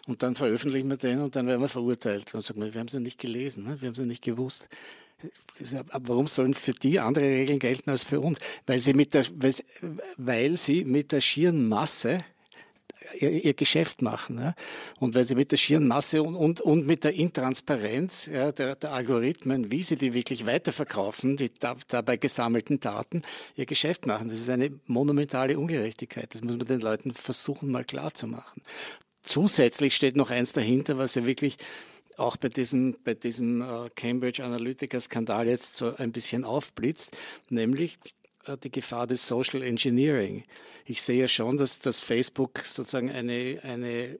Und 0.08 0.24
dann 0.24 0.36
veröffentlichen 0.36 0.90
wir 0.90 0.98
den 0.98 1.20
und 1.20 1.36
dann 1.36 1.48
werden 1.48 1.62
wir 1.62 1.70
verurteilt. 1.70 2.34
Und 2.36 2.44
sagen 2.44 2.62
wir, 2.62 2.74
wir 2.74 2.80
haben 2.80 2.88
sie 2.88 3.00
nicht 3.00 3.20
gelesen, 3.20 3.64
ne? 3.64 3.78
wir 3.80 3.88
haben 3.88 3.96
sie 3.96 4.06
nicht 4.06 4.24
gewusst. 4.24 4.68
Warum 5.90 6.28
sollen 6.28 6.54
für 6.54 6.74
die 6.74 7.00
andere 7.00 7.26
Regeln 7.26 7.60
gelten 7.60 7.90
als 7.90 8.04
für 8.04 8.20
uns? 8.20 8.40
Weil 8.66 8.80
sie 8.80 8.94
mit 8.94 9.14
der, 9.14 9.26
weil 10.18 10.58
sie 10.58 10.84
mit 10.84 11.12
der 11.12 11.22
schieren 11.22 11.68
Masse 11.68 12.26
ihr, 13.20 13.46
ihr 13.46 13.54
Geschäft 13.54 14.02
machen. 14.02 14.40
Ja? 14.40 14.56
Und 15.00 15.16
weil 15.16 15.24
sie 15.24 15.36
mit 15.36 15.52
der 15.52 15.58
schieren 15.58 15.88
Masse 15.88 16.24
und, 16.24 16.36
und, 16.36 16.62
und 16.62 16.86
mit 16.86 17.04
der 17.04 17.14
Intransparenz 17.14 18.28
ja, 18.28 18.52
der, 18.52 18.76
der, 18.76 18.94
Algorithmen, 18.94 19.72
wie 19.72 19.84
sie 19.84 19.96
die 19.96 20.14
wirklich 20.14 20.46
weiterverkaufen, 20.46 21.38
die 21.38 21.54
da, 21.54 21.76
dabei 21.88 22.18
gesammelten 22.18 22.80
Daten, 22.80 23.24
ihr 23.56 23.66
Geschäft 23.66 24.06
machen. 24.06 24.30
Das 24.30 24.40
ist 24.40 24.50
eine 24.50 24.72
monumentale 24.86 25.58
Ungerechtigkeit. 25.58 26.34
Das 26.34 26.42
muss 26.42 26.58
man 26.58 26.68
den 26.68 26.82
Leuten 26.82 27.14
versuchen, 27.14 27.72
mal 27.72 27.86
klarzumachen. 27.86 28.62
Zusätzlich 29.22 29.96
steht 29.96 30.16
noch 30.16 30.30
eins 30.30 30.54
dahinter, 30.54 30.98
was 30.98 31.16
ja 31.16 31.26
wirklich 31.26 31.58
auch 32.18 32.38
bei 32.38 32.50
diesem, 32.50 32.96
bei 33.04 33.14
diesem 33.14 33.62
äh, 33.62 33.90
Cambridge 33.96 34.44
Analytica 34.44 35.00
Skandal 35.00 35.48
jetzt 35.48 35.76
so 35.76 35.96
ein 35.96 36.12
bisschen 36.12 36.44
aufblitzt, 36.44 37.16
nämlich 37.50 37.98
die 38.64 38.72
Gefahr 38.72 39.08
des 39.08 39.28
Social 39.28 39.62
Engineering. 39.62 40.44
Ich 40.86 41.02
sehe 41.02 41.22
ja 41.22 41.28
schon, 41.28 41.58
dass, 41.58 41.80
dass 41.80 42.02
Facebook 42.02 42.60
sozusagen 42.60 43.10
eine, 43.10 43.60
eine, 43.64 44.20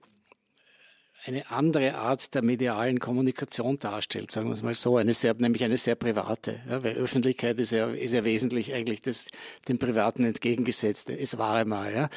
eine 1.24 1.50
andere 1.50 1.94
Art 1.94 2.34
der 2.34 2.42
medialen 2.42 2.98
Kommunikation 2.98 3.78
darstellt, 3.78 4.30
sagen 4.30 4.48
wir 4.48 4.54
es 4.54 4.62
mal 4.62 4.74
so, 4.74 4.96
eine 4.96 5.14
sehr, 5.14 5.34
nämlich 5.34 5.64
eine 5.64 5.76
sehr 5.76 5.94
private, 5.94 6.60
ja, 6.68 6.82
weil 6.82 6.96
Öffentlichkeit 6.96 7.58
ist 7.58 7.72
ja, 7.72 7.88
ist 7.88 8.14
ja 8.14 8.24
wesentlich 8.24 8.74
eigentlich 8.74 9.02
das, 9.02 9.26
dem 9.68 9.78
Privaten 9.78 10.24
entgegengesetzte. 10.24 11.18
Es 11.18 11.38
war 11.38 11.56
einmal, 11.56 11.94
ja. 11.94 12.10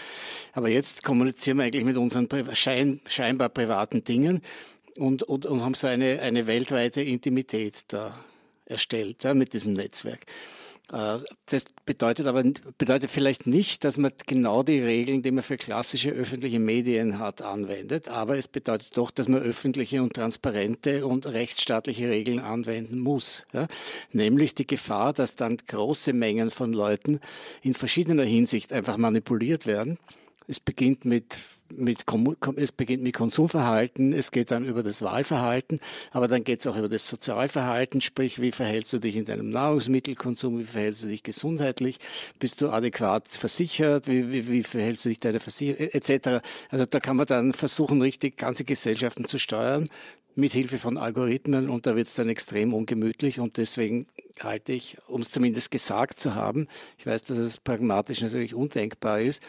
Aber 0.54 0.70
jetzt 0.70 1.04
kommunizieren 1.04 1.58
wir 1.58 1.66
eigentlich 1.66 1.86
mit 1.86 1.98
unseren 1.98 2.28
schein, 2.54 3.02
scheinbar 3.08 3.50
privaten 3.50 4.04
Dingen 4.04 4.42
und, 4.98 5.24
und, 5.24 5.46
und 5.46 5.64
haben 5.64 5.74
so 5.74 5.88
eine, 5.88 6.22
eine 6.22 6.48
weltweite 6.48 7.02
Intimität 7.02 7.84
da 7.88 8.24
erstellt 8.66 9.24
ja, 9.24 9.34
mit 9.34 9.54
diesem 9.54 9.74
Netzwerk. 9.74 10.26
Äh, 10.92 11.20
das 11.46 11.66
bedeutet 11.86 12.28
aber 12.28 12.44
bedeutet 12.78 13.10
vielleicht 13.10 13.48
nicht, 13.48 13.84
dass 13.84 13.98
man 13.98 14.12
genau 14.28 14.64
die 14.64 14.80
Regeln, 14.80 15.22
die 15.22 15.32
man 15.32 15.44
für 15.44 15.58
klassische 15.58 16.12
öffentliche 16.12 16.60
Medien 16.60 17.20
hat, 17.20 17.42
anwendet. 17.42 18.08
Aber 18.08 18.38
es 18.38 18.48
bedeutet 18.48 18.98
doch, 18.98 19.12
dass 19.12 19.28
man 19.28 19.42
öffentliche 19.42 20.02
und 20.02 20.14
transparente 20.14 21.06
und 21.06 21.28
rechtsstaatliche 21.28 22.10
Regeln 22.10 22.40
anwenden 22.40 23.00
muss. 23.00 23.46
Ja? 23.54 23.68
Nämlich 24.12 24.56
die 24.56 24.68
Gefahr, 24.68 25.14
dass 25.14 25.36
dann 25.36 25.58
große 25.58 26.14
Mengen 26.14 26.52
von 26.52 26.74
Leuten 26.74 27.20
in 27.62 27.74
verschiedener 27.74 28.24
Hinsicht 28.24 28.74
einfach 28.74 28.98
manipuliert 28.98 29.66
werden. 29.66 29.98
Es 30.48 30.60
beginnt 30.60 31.06
mit 31.06 31.38
mit, 31.76 32.06
es 32.56 32.72
beginnt 32.72 33.04
mit 33.04 33.16
Konsumverhalten, 33.16 34.14
es 34.14 34.32
geht 34.32 34.52
dann 34.52 34.66
über 34.66 34.84
das 34.84 35.02
Wahlverhalten, 35.02 35.80
aber 36.12 36.28
dann 36.28 36.44
geht 36.44 36.62
es 36.62 36.68
auch 36.68 36.76
über 36.76 36.90
das 36.90 37.08
Sozialverhalten, 37.08 38.02
sprich, 38.02 38.42
wie 38.42 38.52
verhältst 38.52 38.94
du 38.94 39.00
dich 39.00 39.16
in 39.16 39.26
deinem 39.26 39.50
Nahrungsmittelkonsum, 39.50 40.60
wie 40.60 40.64
verhältst 40.64 41.04
du 41.04 41.08
dich 41.08 41.24
gesundheitlich, 41.24 42.00
bist 42.40 42.62
du 42.62 42.70
adäquat 42.70 43.28
versichert, 43.28 44.08
wie, 44.08 44.32
wie, 44.32 44.48
wie 44.48 44.64
verhältst 44.64 45.06
du 45.06 45.10
dich 45.10 45.20
deiner 45.20 45.40
Versicherung, 45.40 45.90
etc. 45.92 46.42
Also 46.70 46.86
da 46.86 47.00
kann 47.00 47.18
man 47.18 47.26
dann 47.26 47.54
versuchen, 47.54 48.02
richtig 48.02 48.38
ganze 48.38 48.64
Gesellschaften 48.64 49.26
zu 49.26 49.38
steuern, 49.38 49.90
mit 50.36 50.54
Hilfe 50.54 50.78
von 50.78 50.98
Algorithmen 50.98 51.70
und 51.70 51.86
da 51.86 51.96
wird 51.96 52.08
es 52.08 52.14
dann 52.14 52.30
extrem 52.30 52.74
ungemütlich 52.74 53.40
und 53.40 53.58
deswegen 53.58 54.08
halte 54.44 54.74
ich, 54.74 54.98
um 55.08 55.22
es 55.22 55.32
zumindest 55.32 55.72
gesagt 55.72 56.20
zu 56.20 56.36
haben, 56.36 56.68
ich 56.98 57.06
weiß, 57.06 57.24
dass 57.24 57.38
es 57.38 57.58
pragmatisch 57.58 58.22
natürlich 58.22 58.54
undenkbar 58.54 59.22
ist, 59.22 59.42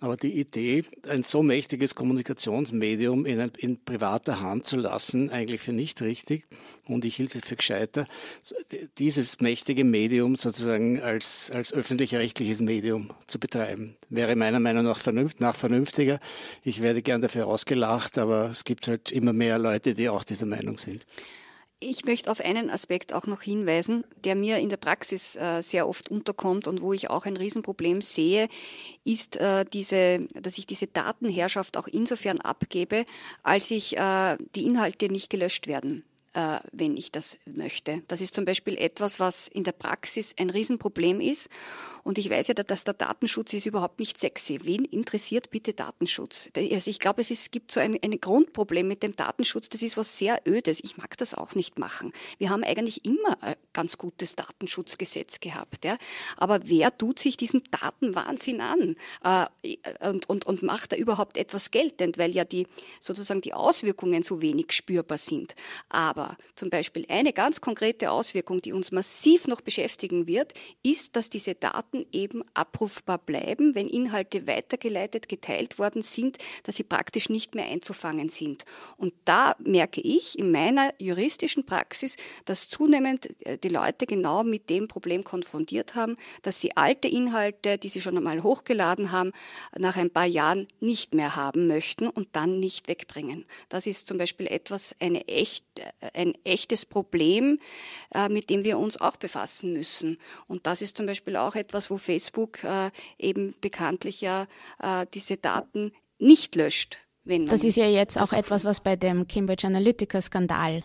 aber 0.00 0.16
die 0.16 0.38
Idee, 0.38 0.84
ein 1.08 1.22
so 1.22 1.42
mächtiges 1.42 1.94
Kommunikationsmedium 1.94 3.26
in, 3.26 3.50
in 3.58 3.84
privater 3.84 4.40
Hand 4.40 4.66
zu 4.66 4.76
lassen, 4.76 5.30
eigentlich 5.30 5.60
für 5.60 5.72
nicht 5.72 6.00
richtig 6.02 6.46
und 6.86 7.04
ich 7.04 7.16
hielt 7.16 7.34
es 7.34 7.44
für 7.44 7.56
gescheiter, 7.56 8.06
dieses 8.98 9.40
mächtige 9.40 9.84
Medium 9.84 10.36
sozusagen 10.36 11.00
als, 11.02 11.50
als 11.52 11.72
öffentlich-rechtliches 11.72 12.60
Medium 12.60 13.10
zu 13.26 13.38
betreiben. 13.38 13.96
Wäre 14.08 14.36
meiner 14.36 14.60
Meinung 14.60 14.84
nach, 14.84 14.98
vernünft, 14.98 15.40
nach 15.40 15.56
vernünftiger. 15.56 16.20
Ich 16.62 16.80
werde 16.80 17.02
gern 17.02 17.20
dafür 17.20 17.46
ausgelacht, 17.46 18.18
aber 18.18 18.50
es 18.50 18.64
gibt 18.64 18.88
halt 18.88 19.12
immer 19.12 19.32
mehr 19.32 19.58
Leute, 19.58 19.94
die 19.94 20.08
auch 20.08 20.24
dieser 20.24 20.46
Meinung 20.46 20.78
sind. 20.78 21.04
Ich 21.80 22.04
möchte 22.04 22.28
auf 22.28 22.40
einen 22.40 22.70
Aspekt 22.70 23.12
auch 23.12 23.26
noch 23.26 23.40
hinweisen, 23.40 24.04
der 24.24 24.34
mir 24.34 24.58
in 24.58 24.68
der 24.68 24.78
Praxis 24.78 25.36
äh, 25.36 25.62
sehr 25.62 25.88
oft 25.88 26.10
unterkommt 26.10 26.66
und 26.66 26.82
wo 26.82 26.92
ich 26.92 27.08
auch 27.08 27.24
ein 27.24 27.36
Riesenproblem 27.36 28.02
sehe, 28.02 28.48
ist 29.04 29.36
äh, 29.36 29.64
diese, 29.64 30.26
dass 30.34 30.58
ich 30.58 30.66
diese 30.66 30.88
Datenherrschaft 30.88 31.76
auch 31.76 31.86
insofern 31.86 32.40
abgebe, 32.40 33.06
als 33.44 33.70
ich 33.70 33.96
äh, 33.96 34.36
die 34.56 34.64
Inhalte 34.64 35.08
nicht 35.08 35.30
gelöscht 35.30 35.68
werden 35.68 36.02
äh, 36.38 36.60
wenn 36.70 36.96
ich 36.96 37.10
das 37.10 37.36
möchte. 37.46 38.04
Das 38.06 38.20
ist 38.20 38.32
zum 38.32 38.44
Beispiel 38.44 38.78
etwas, 38.78 39.18
was 39.18 39.48
in 39.48 39.64
der 39.64 39.72
Praxis 39.72 40.36
ein 40.38 40.50
Riesenproblem 40.50 41.20
ist. 41.20 41.48
Und 42.04 42.16
ich 42.16 42.30
weiß 42.30 42.46
ja, 42.46 42.54
dass 42.54 42.84
der 42.84 42.94
Datenschutz 42.94 43.52
ist 43.54 43.66
überhaupt 43.66 43.98
nicht 43.98 44.18
sexy. 44.18 44.60
Wen 44.62 44.84
interessiert 44.84 45.50
bitte 45.50 45.72
Datenschutz? 45.72 46.48
Also 46.54 46.90
ich 46.90 47.00
glaube, 47.00 47.22
es 47.22 47.32
ist, 47.32 47.50
gibt 47.50 47.72
so 47.72 47.80
ein, 47.80 47.98
ein 48.00 48.20
Grundproblem 48.20 48.86
mit 48.86 49.02
dem 49.02 49.16
Datenschutz. 49.16 49.68
Das 49.68 49.82
ist 49.82 49.96
was 49.96 50.16
sehr 50.16 50.40
Ödes. 50.46 50.78
Ich 50.78 50.96
mag 50.96 51.16
das 51.18 51.34
auch 51.34 51.56
nicht 51.56 51.76
machen. 51.80 52.12
Wir 52.38 52.50
haben 52.50 52.62
eigentlich 52.62 53.04
immer 53.04 53.42
ein 53.42 53.56
ganz 53.72 53.98
gutes 53.98 54.36
Datenschutzgesetz 54.36 55.40
gehabt. 55.40 55.84
Ja? 55.84 55.98
Aber 56.36 56.60
wer 56.68 56.96
tut 56.96 57.18
sich 57.18 57.36
diesen 57.36 57.64
Datenwahnsinn 57.72 58.60
an 58.60 58.94
äh, 59.24 59.76
und, 60.08 60.28
und, 60.28 60.46
und 60.46 60.62
macht 60.62 60.92
da 60.92 60.96
überhaupt 60.96 61.36
etwas 61.36 61.72
geltend? 61.72 62.16
Weil 62.16 62.30
ja 62.30 62.44
die 62.44 62.68
sozusagen 63.00 63.40
die 63.40 63.54
Auswirkungen 63.54 64.22
so 64.22 64.40
wenig 64.40 64.70
spürbar 64.70 65.18
sind. 65.18 65.56
Aber 65.88 66.27
zum 66.54 66.70
Beispiel 66.70 67.04
eine 67.08 67.32
ganz 67.32 67.60
konkrete 67.60 68.10
Auswirkung, 68.10 68.62
die 68.62 68.72
uns 68.72 68.92
massiv 68.92 69.46
noch 69.46 69.60
beschäftigen 69.60 70.26
wird, 70.26 70.54
ist, 70.82 71.16
dass 71.16 71.30
diese 71.30 71.54
Daten 71.54 72.06
eben 72.12 72.42
abrufbar 72.54 73.18
bleiben, 73.18 73.74
wenn 73.74 73.88
Inhalte 73.88 74.46
weitergeleitet, 74.46 75.28
geteilt 75.28 75.78
worden 75.78 76.02
sind, 76.02 76.38
dass 76.64 76.76
sie 76.76 76.84
praktisch 76.84 77.28
nicht 77.28 77.54
mehr 77.54 77.66
einzufangen 77.66 78.28
sind. 78.28 78.64
Und 78.96 79.14
da 79.24 79.56
merke 79.58 80.00
ich 80.00 80.38
in 80.38 80.50
meiner 80.50 80.92
juristischen 80.98 81.64
Praxis, 81.64 82.16
dass 82.44 82.68
zunehmend 82.68 83.28
äh, 83.46 83.58
die 83.58 83.68
Leute 83.68 84.06
genau 84.06 84.44
mit 84.44 84.70
dem 84.70 84.88
Problem 84.88 85.24
konfrontiert 85.24 85.94
haben, 85.94 86.16
dass 86.42 86.60
sie 86.60 86.76
alte 86.76 87.08
Inhalte, 87.08 87.78
die 87.78 87.88
sie 87.88 88.00
schon 88.00 88.16
einmal 88.16 88.42
hochgeladen 88.42 89.12
haben, 89.12 89.32
nach 89.76 89.96
ein 89.96 90.10
paar 90.10 90.26
Jahren 90.26 90.68
nicht 90.80 91.14
mehr 91.14 91.36
haben 91.36 91.66
möchten 91.66 92.08
und 92.08 92.28
dann 92.32 92.60
nicht 92.60 92.88
wegbringen. 92.88 93.44
Das 93.68 93.86
ist 93.86 94.06
zum 94.06 94.18
Beispiel 94.18 94.46
etwas, 94.46 94.94
eine 95.00 95.26
echt, 95.28 95.64
äh, 95.78 96.08
ein 96.18 96.34
echtes 96.44 96.84
Problem, 96.84 97.58
äh, 98.14 98.28
mit 98.28 98.50
dem 98.50 98.64
wir 98.64 98.78
uns 98.78 99.00
auch 99.00 99.16
befassen 99.16 99.72
müssen. 99.72 100.18
Und 100.46 100.66
das 100.66 100.82
ist 100.82 100.96
zum 100.96 101.06
Beispiel 101.06 101.36
auch 101.36 101.54
etwas, 101.54 101.90
wo 101.90 101.96
Facebook 101.96 102.62
äh, 102.64 102.90
eben 103.18 103.54
bekanntlich 103.60 104.20
ja 104.20 104.46
äh, 104.80 105.06
diese 105.14 105.36
Daten 105.36 105.92
nicht 106.18 106.56
löscht. 106.56 106.98
Wenn 107.24 107.46
das 107.46 107.64
ist 107.64 107.76
ja 107.76 107.86
jetzt 107.86 108.18
auch 108.18 108.32
etwas, 108.32 108.64
was 108.64 108.80
bei 108.80 108.96
dem 108.96 109.28
Cambridge 109.28 109.66
Analytica-Skandal 109.66 110.82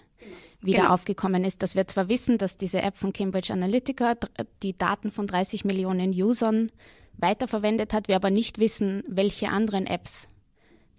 wieder 0.62 0.82
genau. 0.82 0.94
aufgekommen 0.94 1.44
ist, 1.44 1.64
dass 1.64 1.76
wir 1.76 1.88
zwar 1.88 2.10
wissen, 2.10 2.38
dass 2.38 2.58
diese 2.58 2.82
App 2.82 2.98
von 2.98 3.14
Cambridge 3.14 3.52
Analytica 3.52 4.16
die 4.62 4.78
Daten 4.78 5.12
von 5.12 5.28
30 5.28 5.66
Millionen 5.66 6.12
Usern 6.12 6.70
weiterverwendet 7.18 7.94
hat, 7.94 8.08
wir 8.08 8.16
aber 8.16 8.30
nicht 8.30 8.60
wissen, 8.60 9.04
welche 9.08 9.50
anderen 9.50 9.86
Apps 9.88 10.28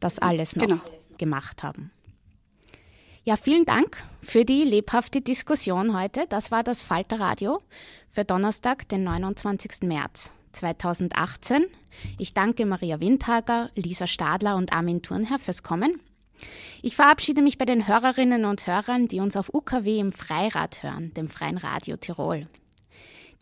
das 0.01 0.18
alles 0.18 0.57
noch 0.57 0.66
genau. 0.66 0.80
gemacht 1.18 1.62
haben. 1.62 1.91
Ja, 3.27 3.39
vielen 3.39 3.64
Dank 3.64 4.05
für 4.20 4.45
die 4.45 4.64
lebhafte 4.64 5.22
Diskussion 5.22 5.99
heute. 5.99 6.27
Das 6.29 6.51
war 6.51 6.62
das 6.62 6.83
Falter 6.83 7.18
Radio 7.18 7.62
für 8.07 8.22
Donnerstag, 8.22 8.87
den 8.91 9.03
29. 9.03 9.81
März 9.85 10.31
2018. 10.53 11.64
Ich 12.18 12.35
danke 12.35 12.66
Maria 12.66 13.01
Windhager, 13.01 13.70
Lisa 13.77 14.07
Stadler 14.07 14.57
und 14.57 14.75
Armin 14.75 15.01
Thurnherr 15.01 15.39
fürs 15.39 15.62
Kommen. 15.62 16.03
Ich 16.83 16.97
verabschiede 16.97 17.41
mich 17.41 17.57
bei 17.57 17.64
den 17.64 17.89
Hörerinnen 17.89 18.45
und 18.45 18.66
Hörern, 18.66 19.09
die 19.09 19.20
uns 19.20 19.39
auf 19.39 19.55
UKW 19.55 20.01
im 20.01 20.12
Freirad 20.12 20.83
hören, 20.83 21.14
dem 21.14 21.31
Freien 21.31 21.57
Radio 21.57 21.97
Tirol. 21.97 22.47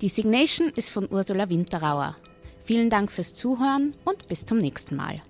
Die 0.00 0.08
Signation 0.08 0.70
ist 0.70 0.88
von 0.88 1.06
Ursula 1.12 1.50
Winterauer. 1.50 2.16
Vielen 2.64 2.88
Dank 2.88 3.12
fürs 3.12 3.34
Zuhören 3.34 3.92
und 4.06 4.26
bis 4.26 4.46
zum 4.46 4.56
nächsten 4.56 4.96
Mal. 4.96 5.20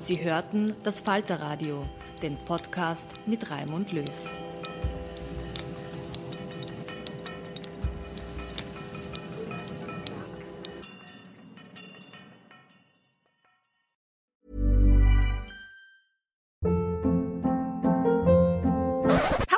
Sie 0.00 0.24
hörten 0.24 0.72
das 0.82 1.00
Falterradio, 1.00 1.86
den 2.22 2.38
Podcast 2.46 3.12
mit 3.26 3.50
Raimund 3.50 3.92
Löw. 3.92 4.06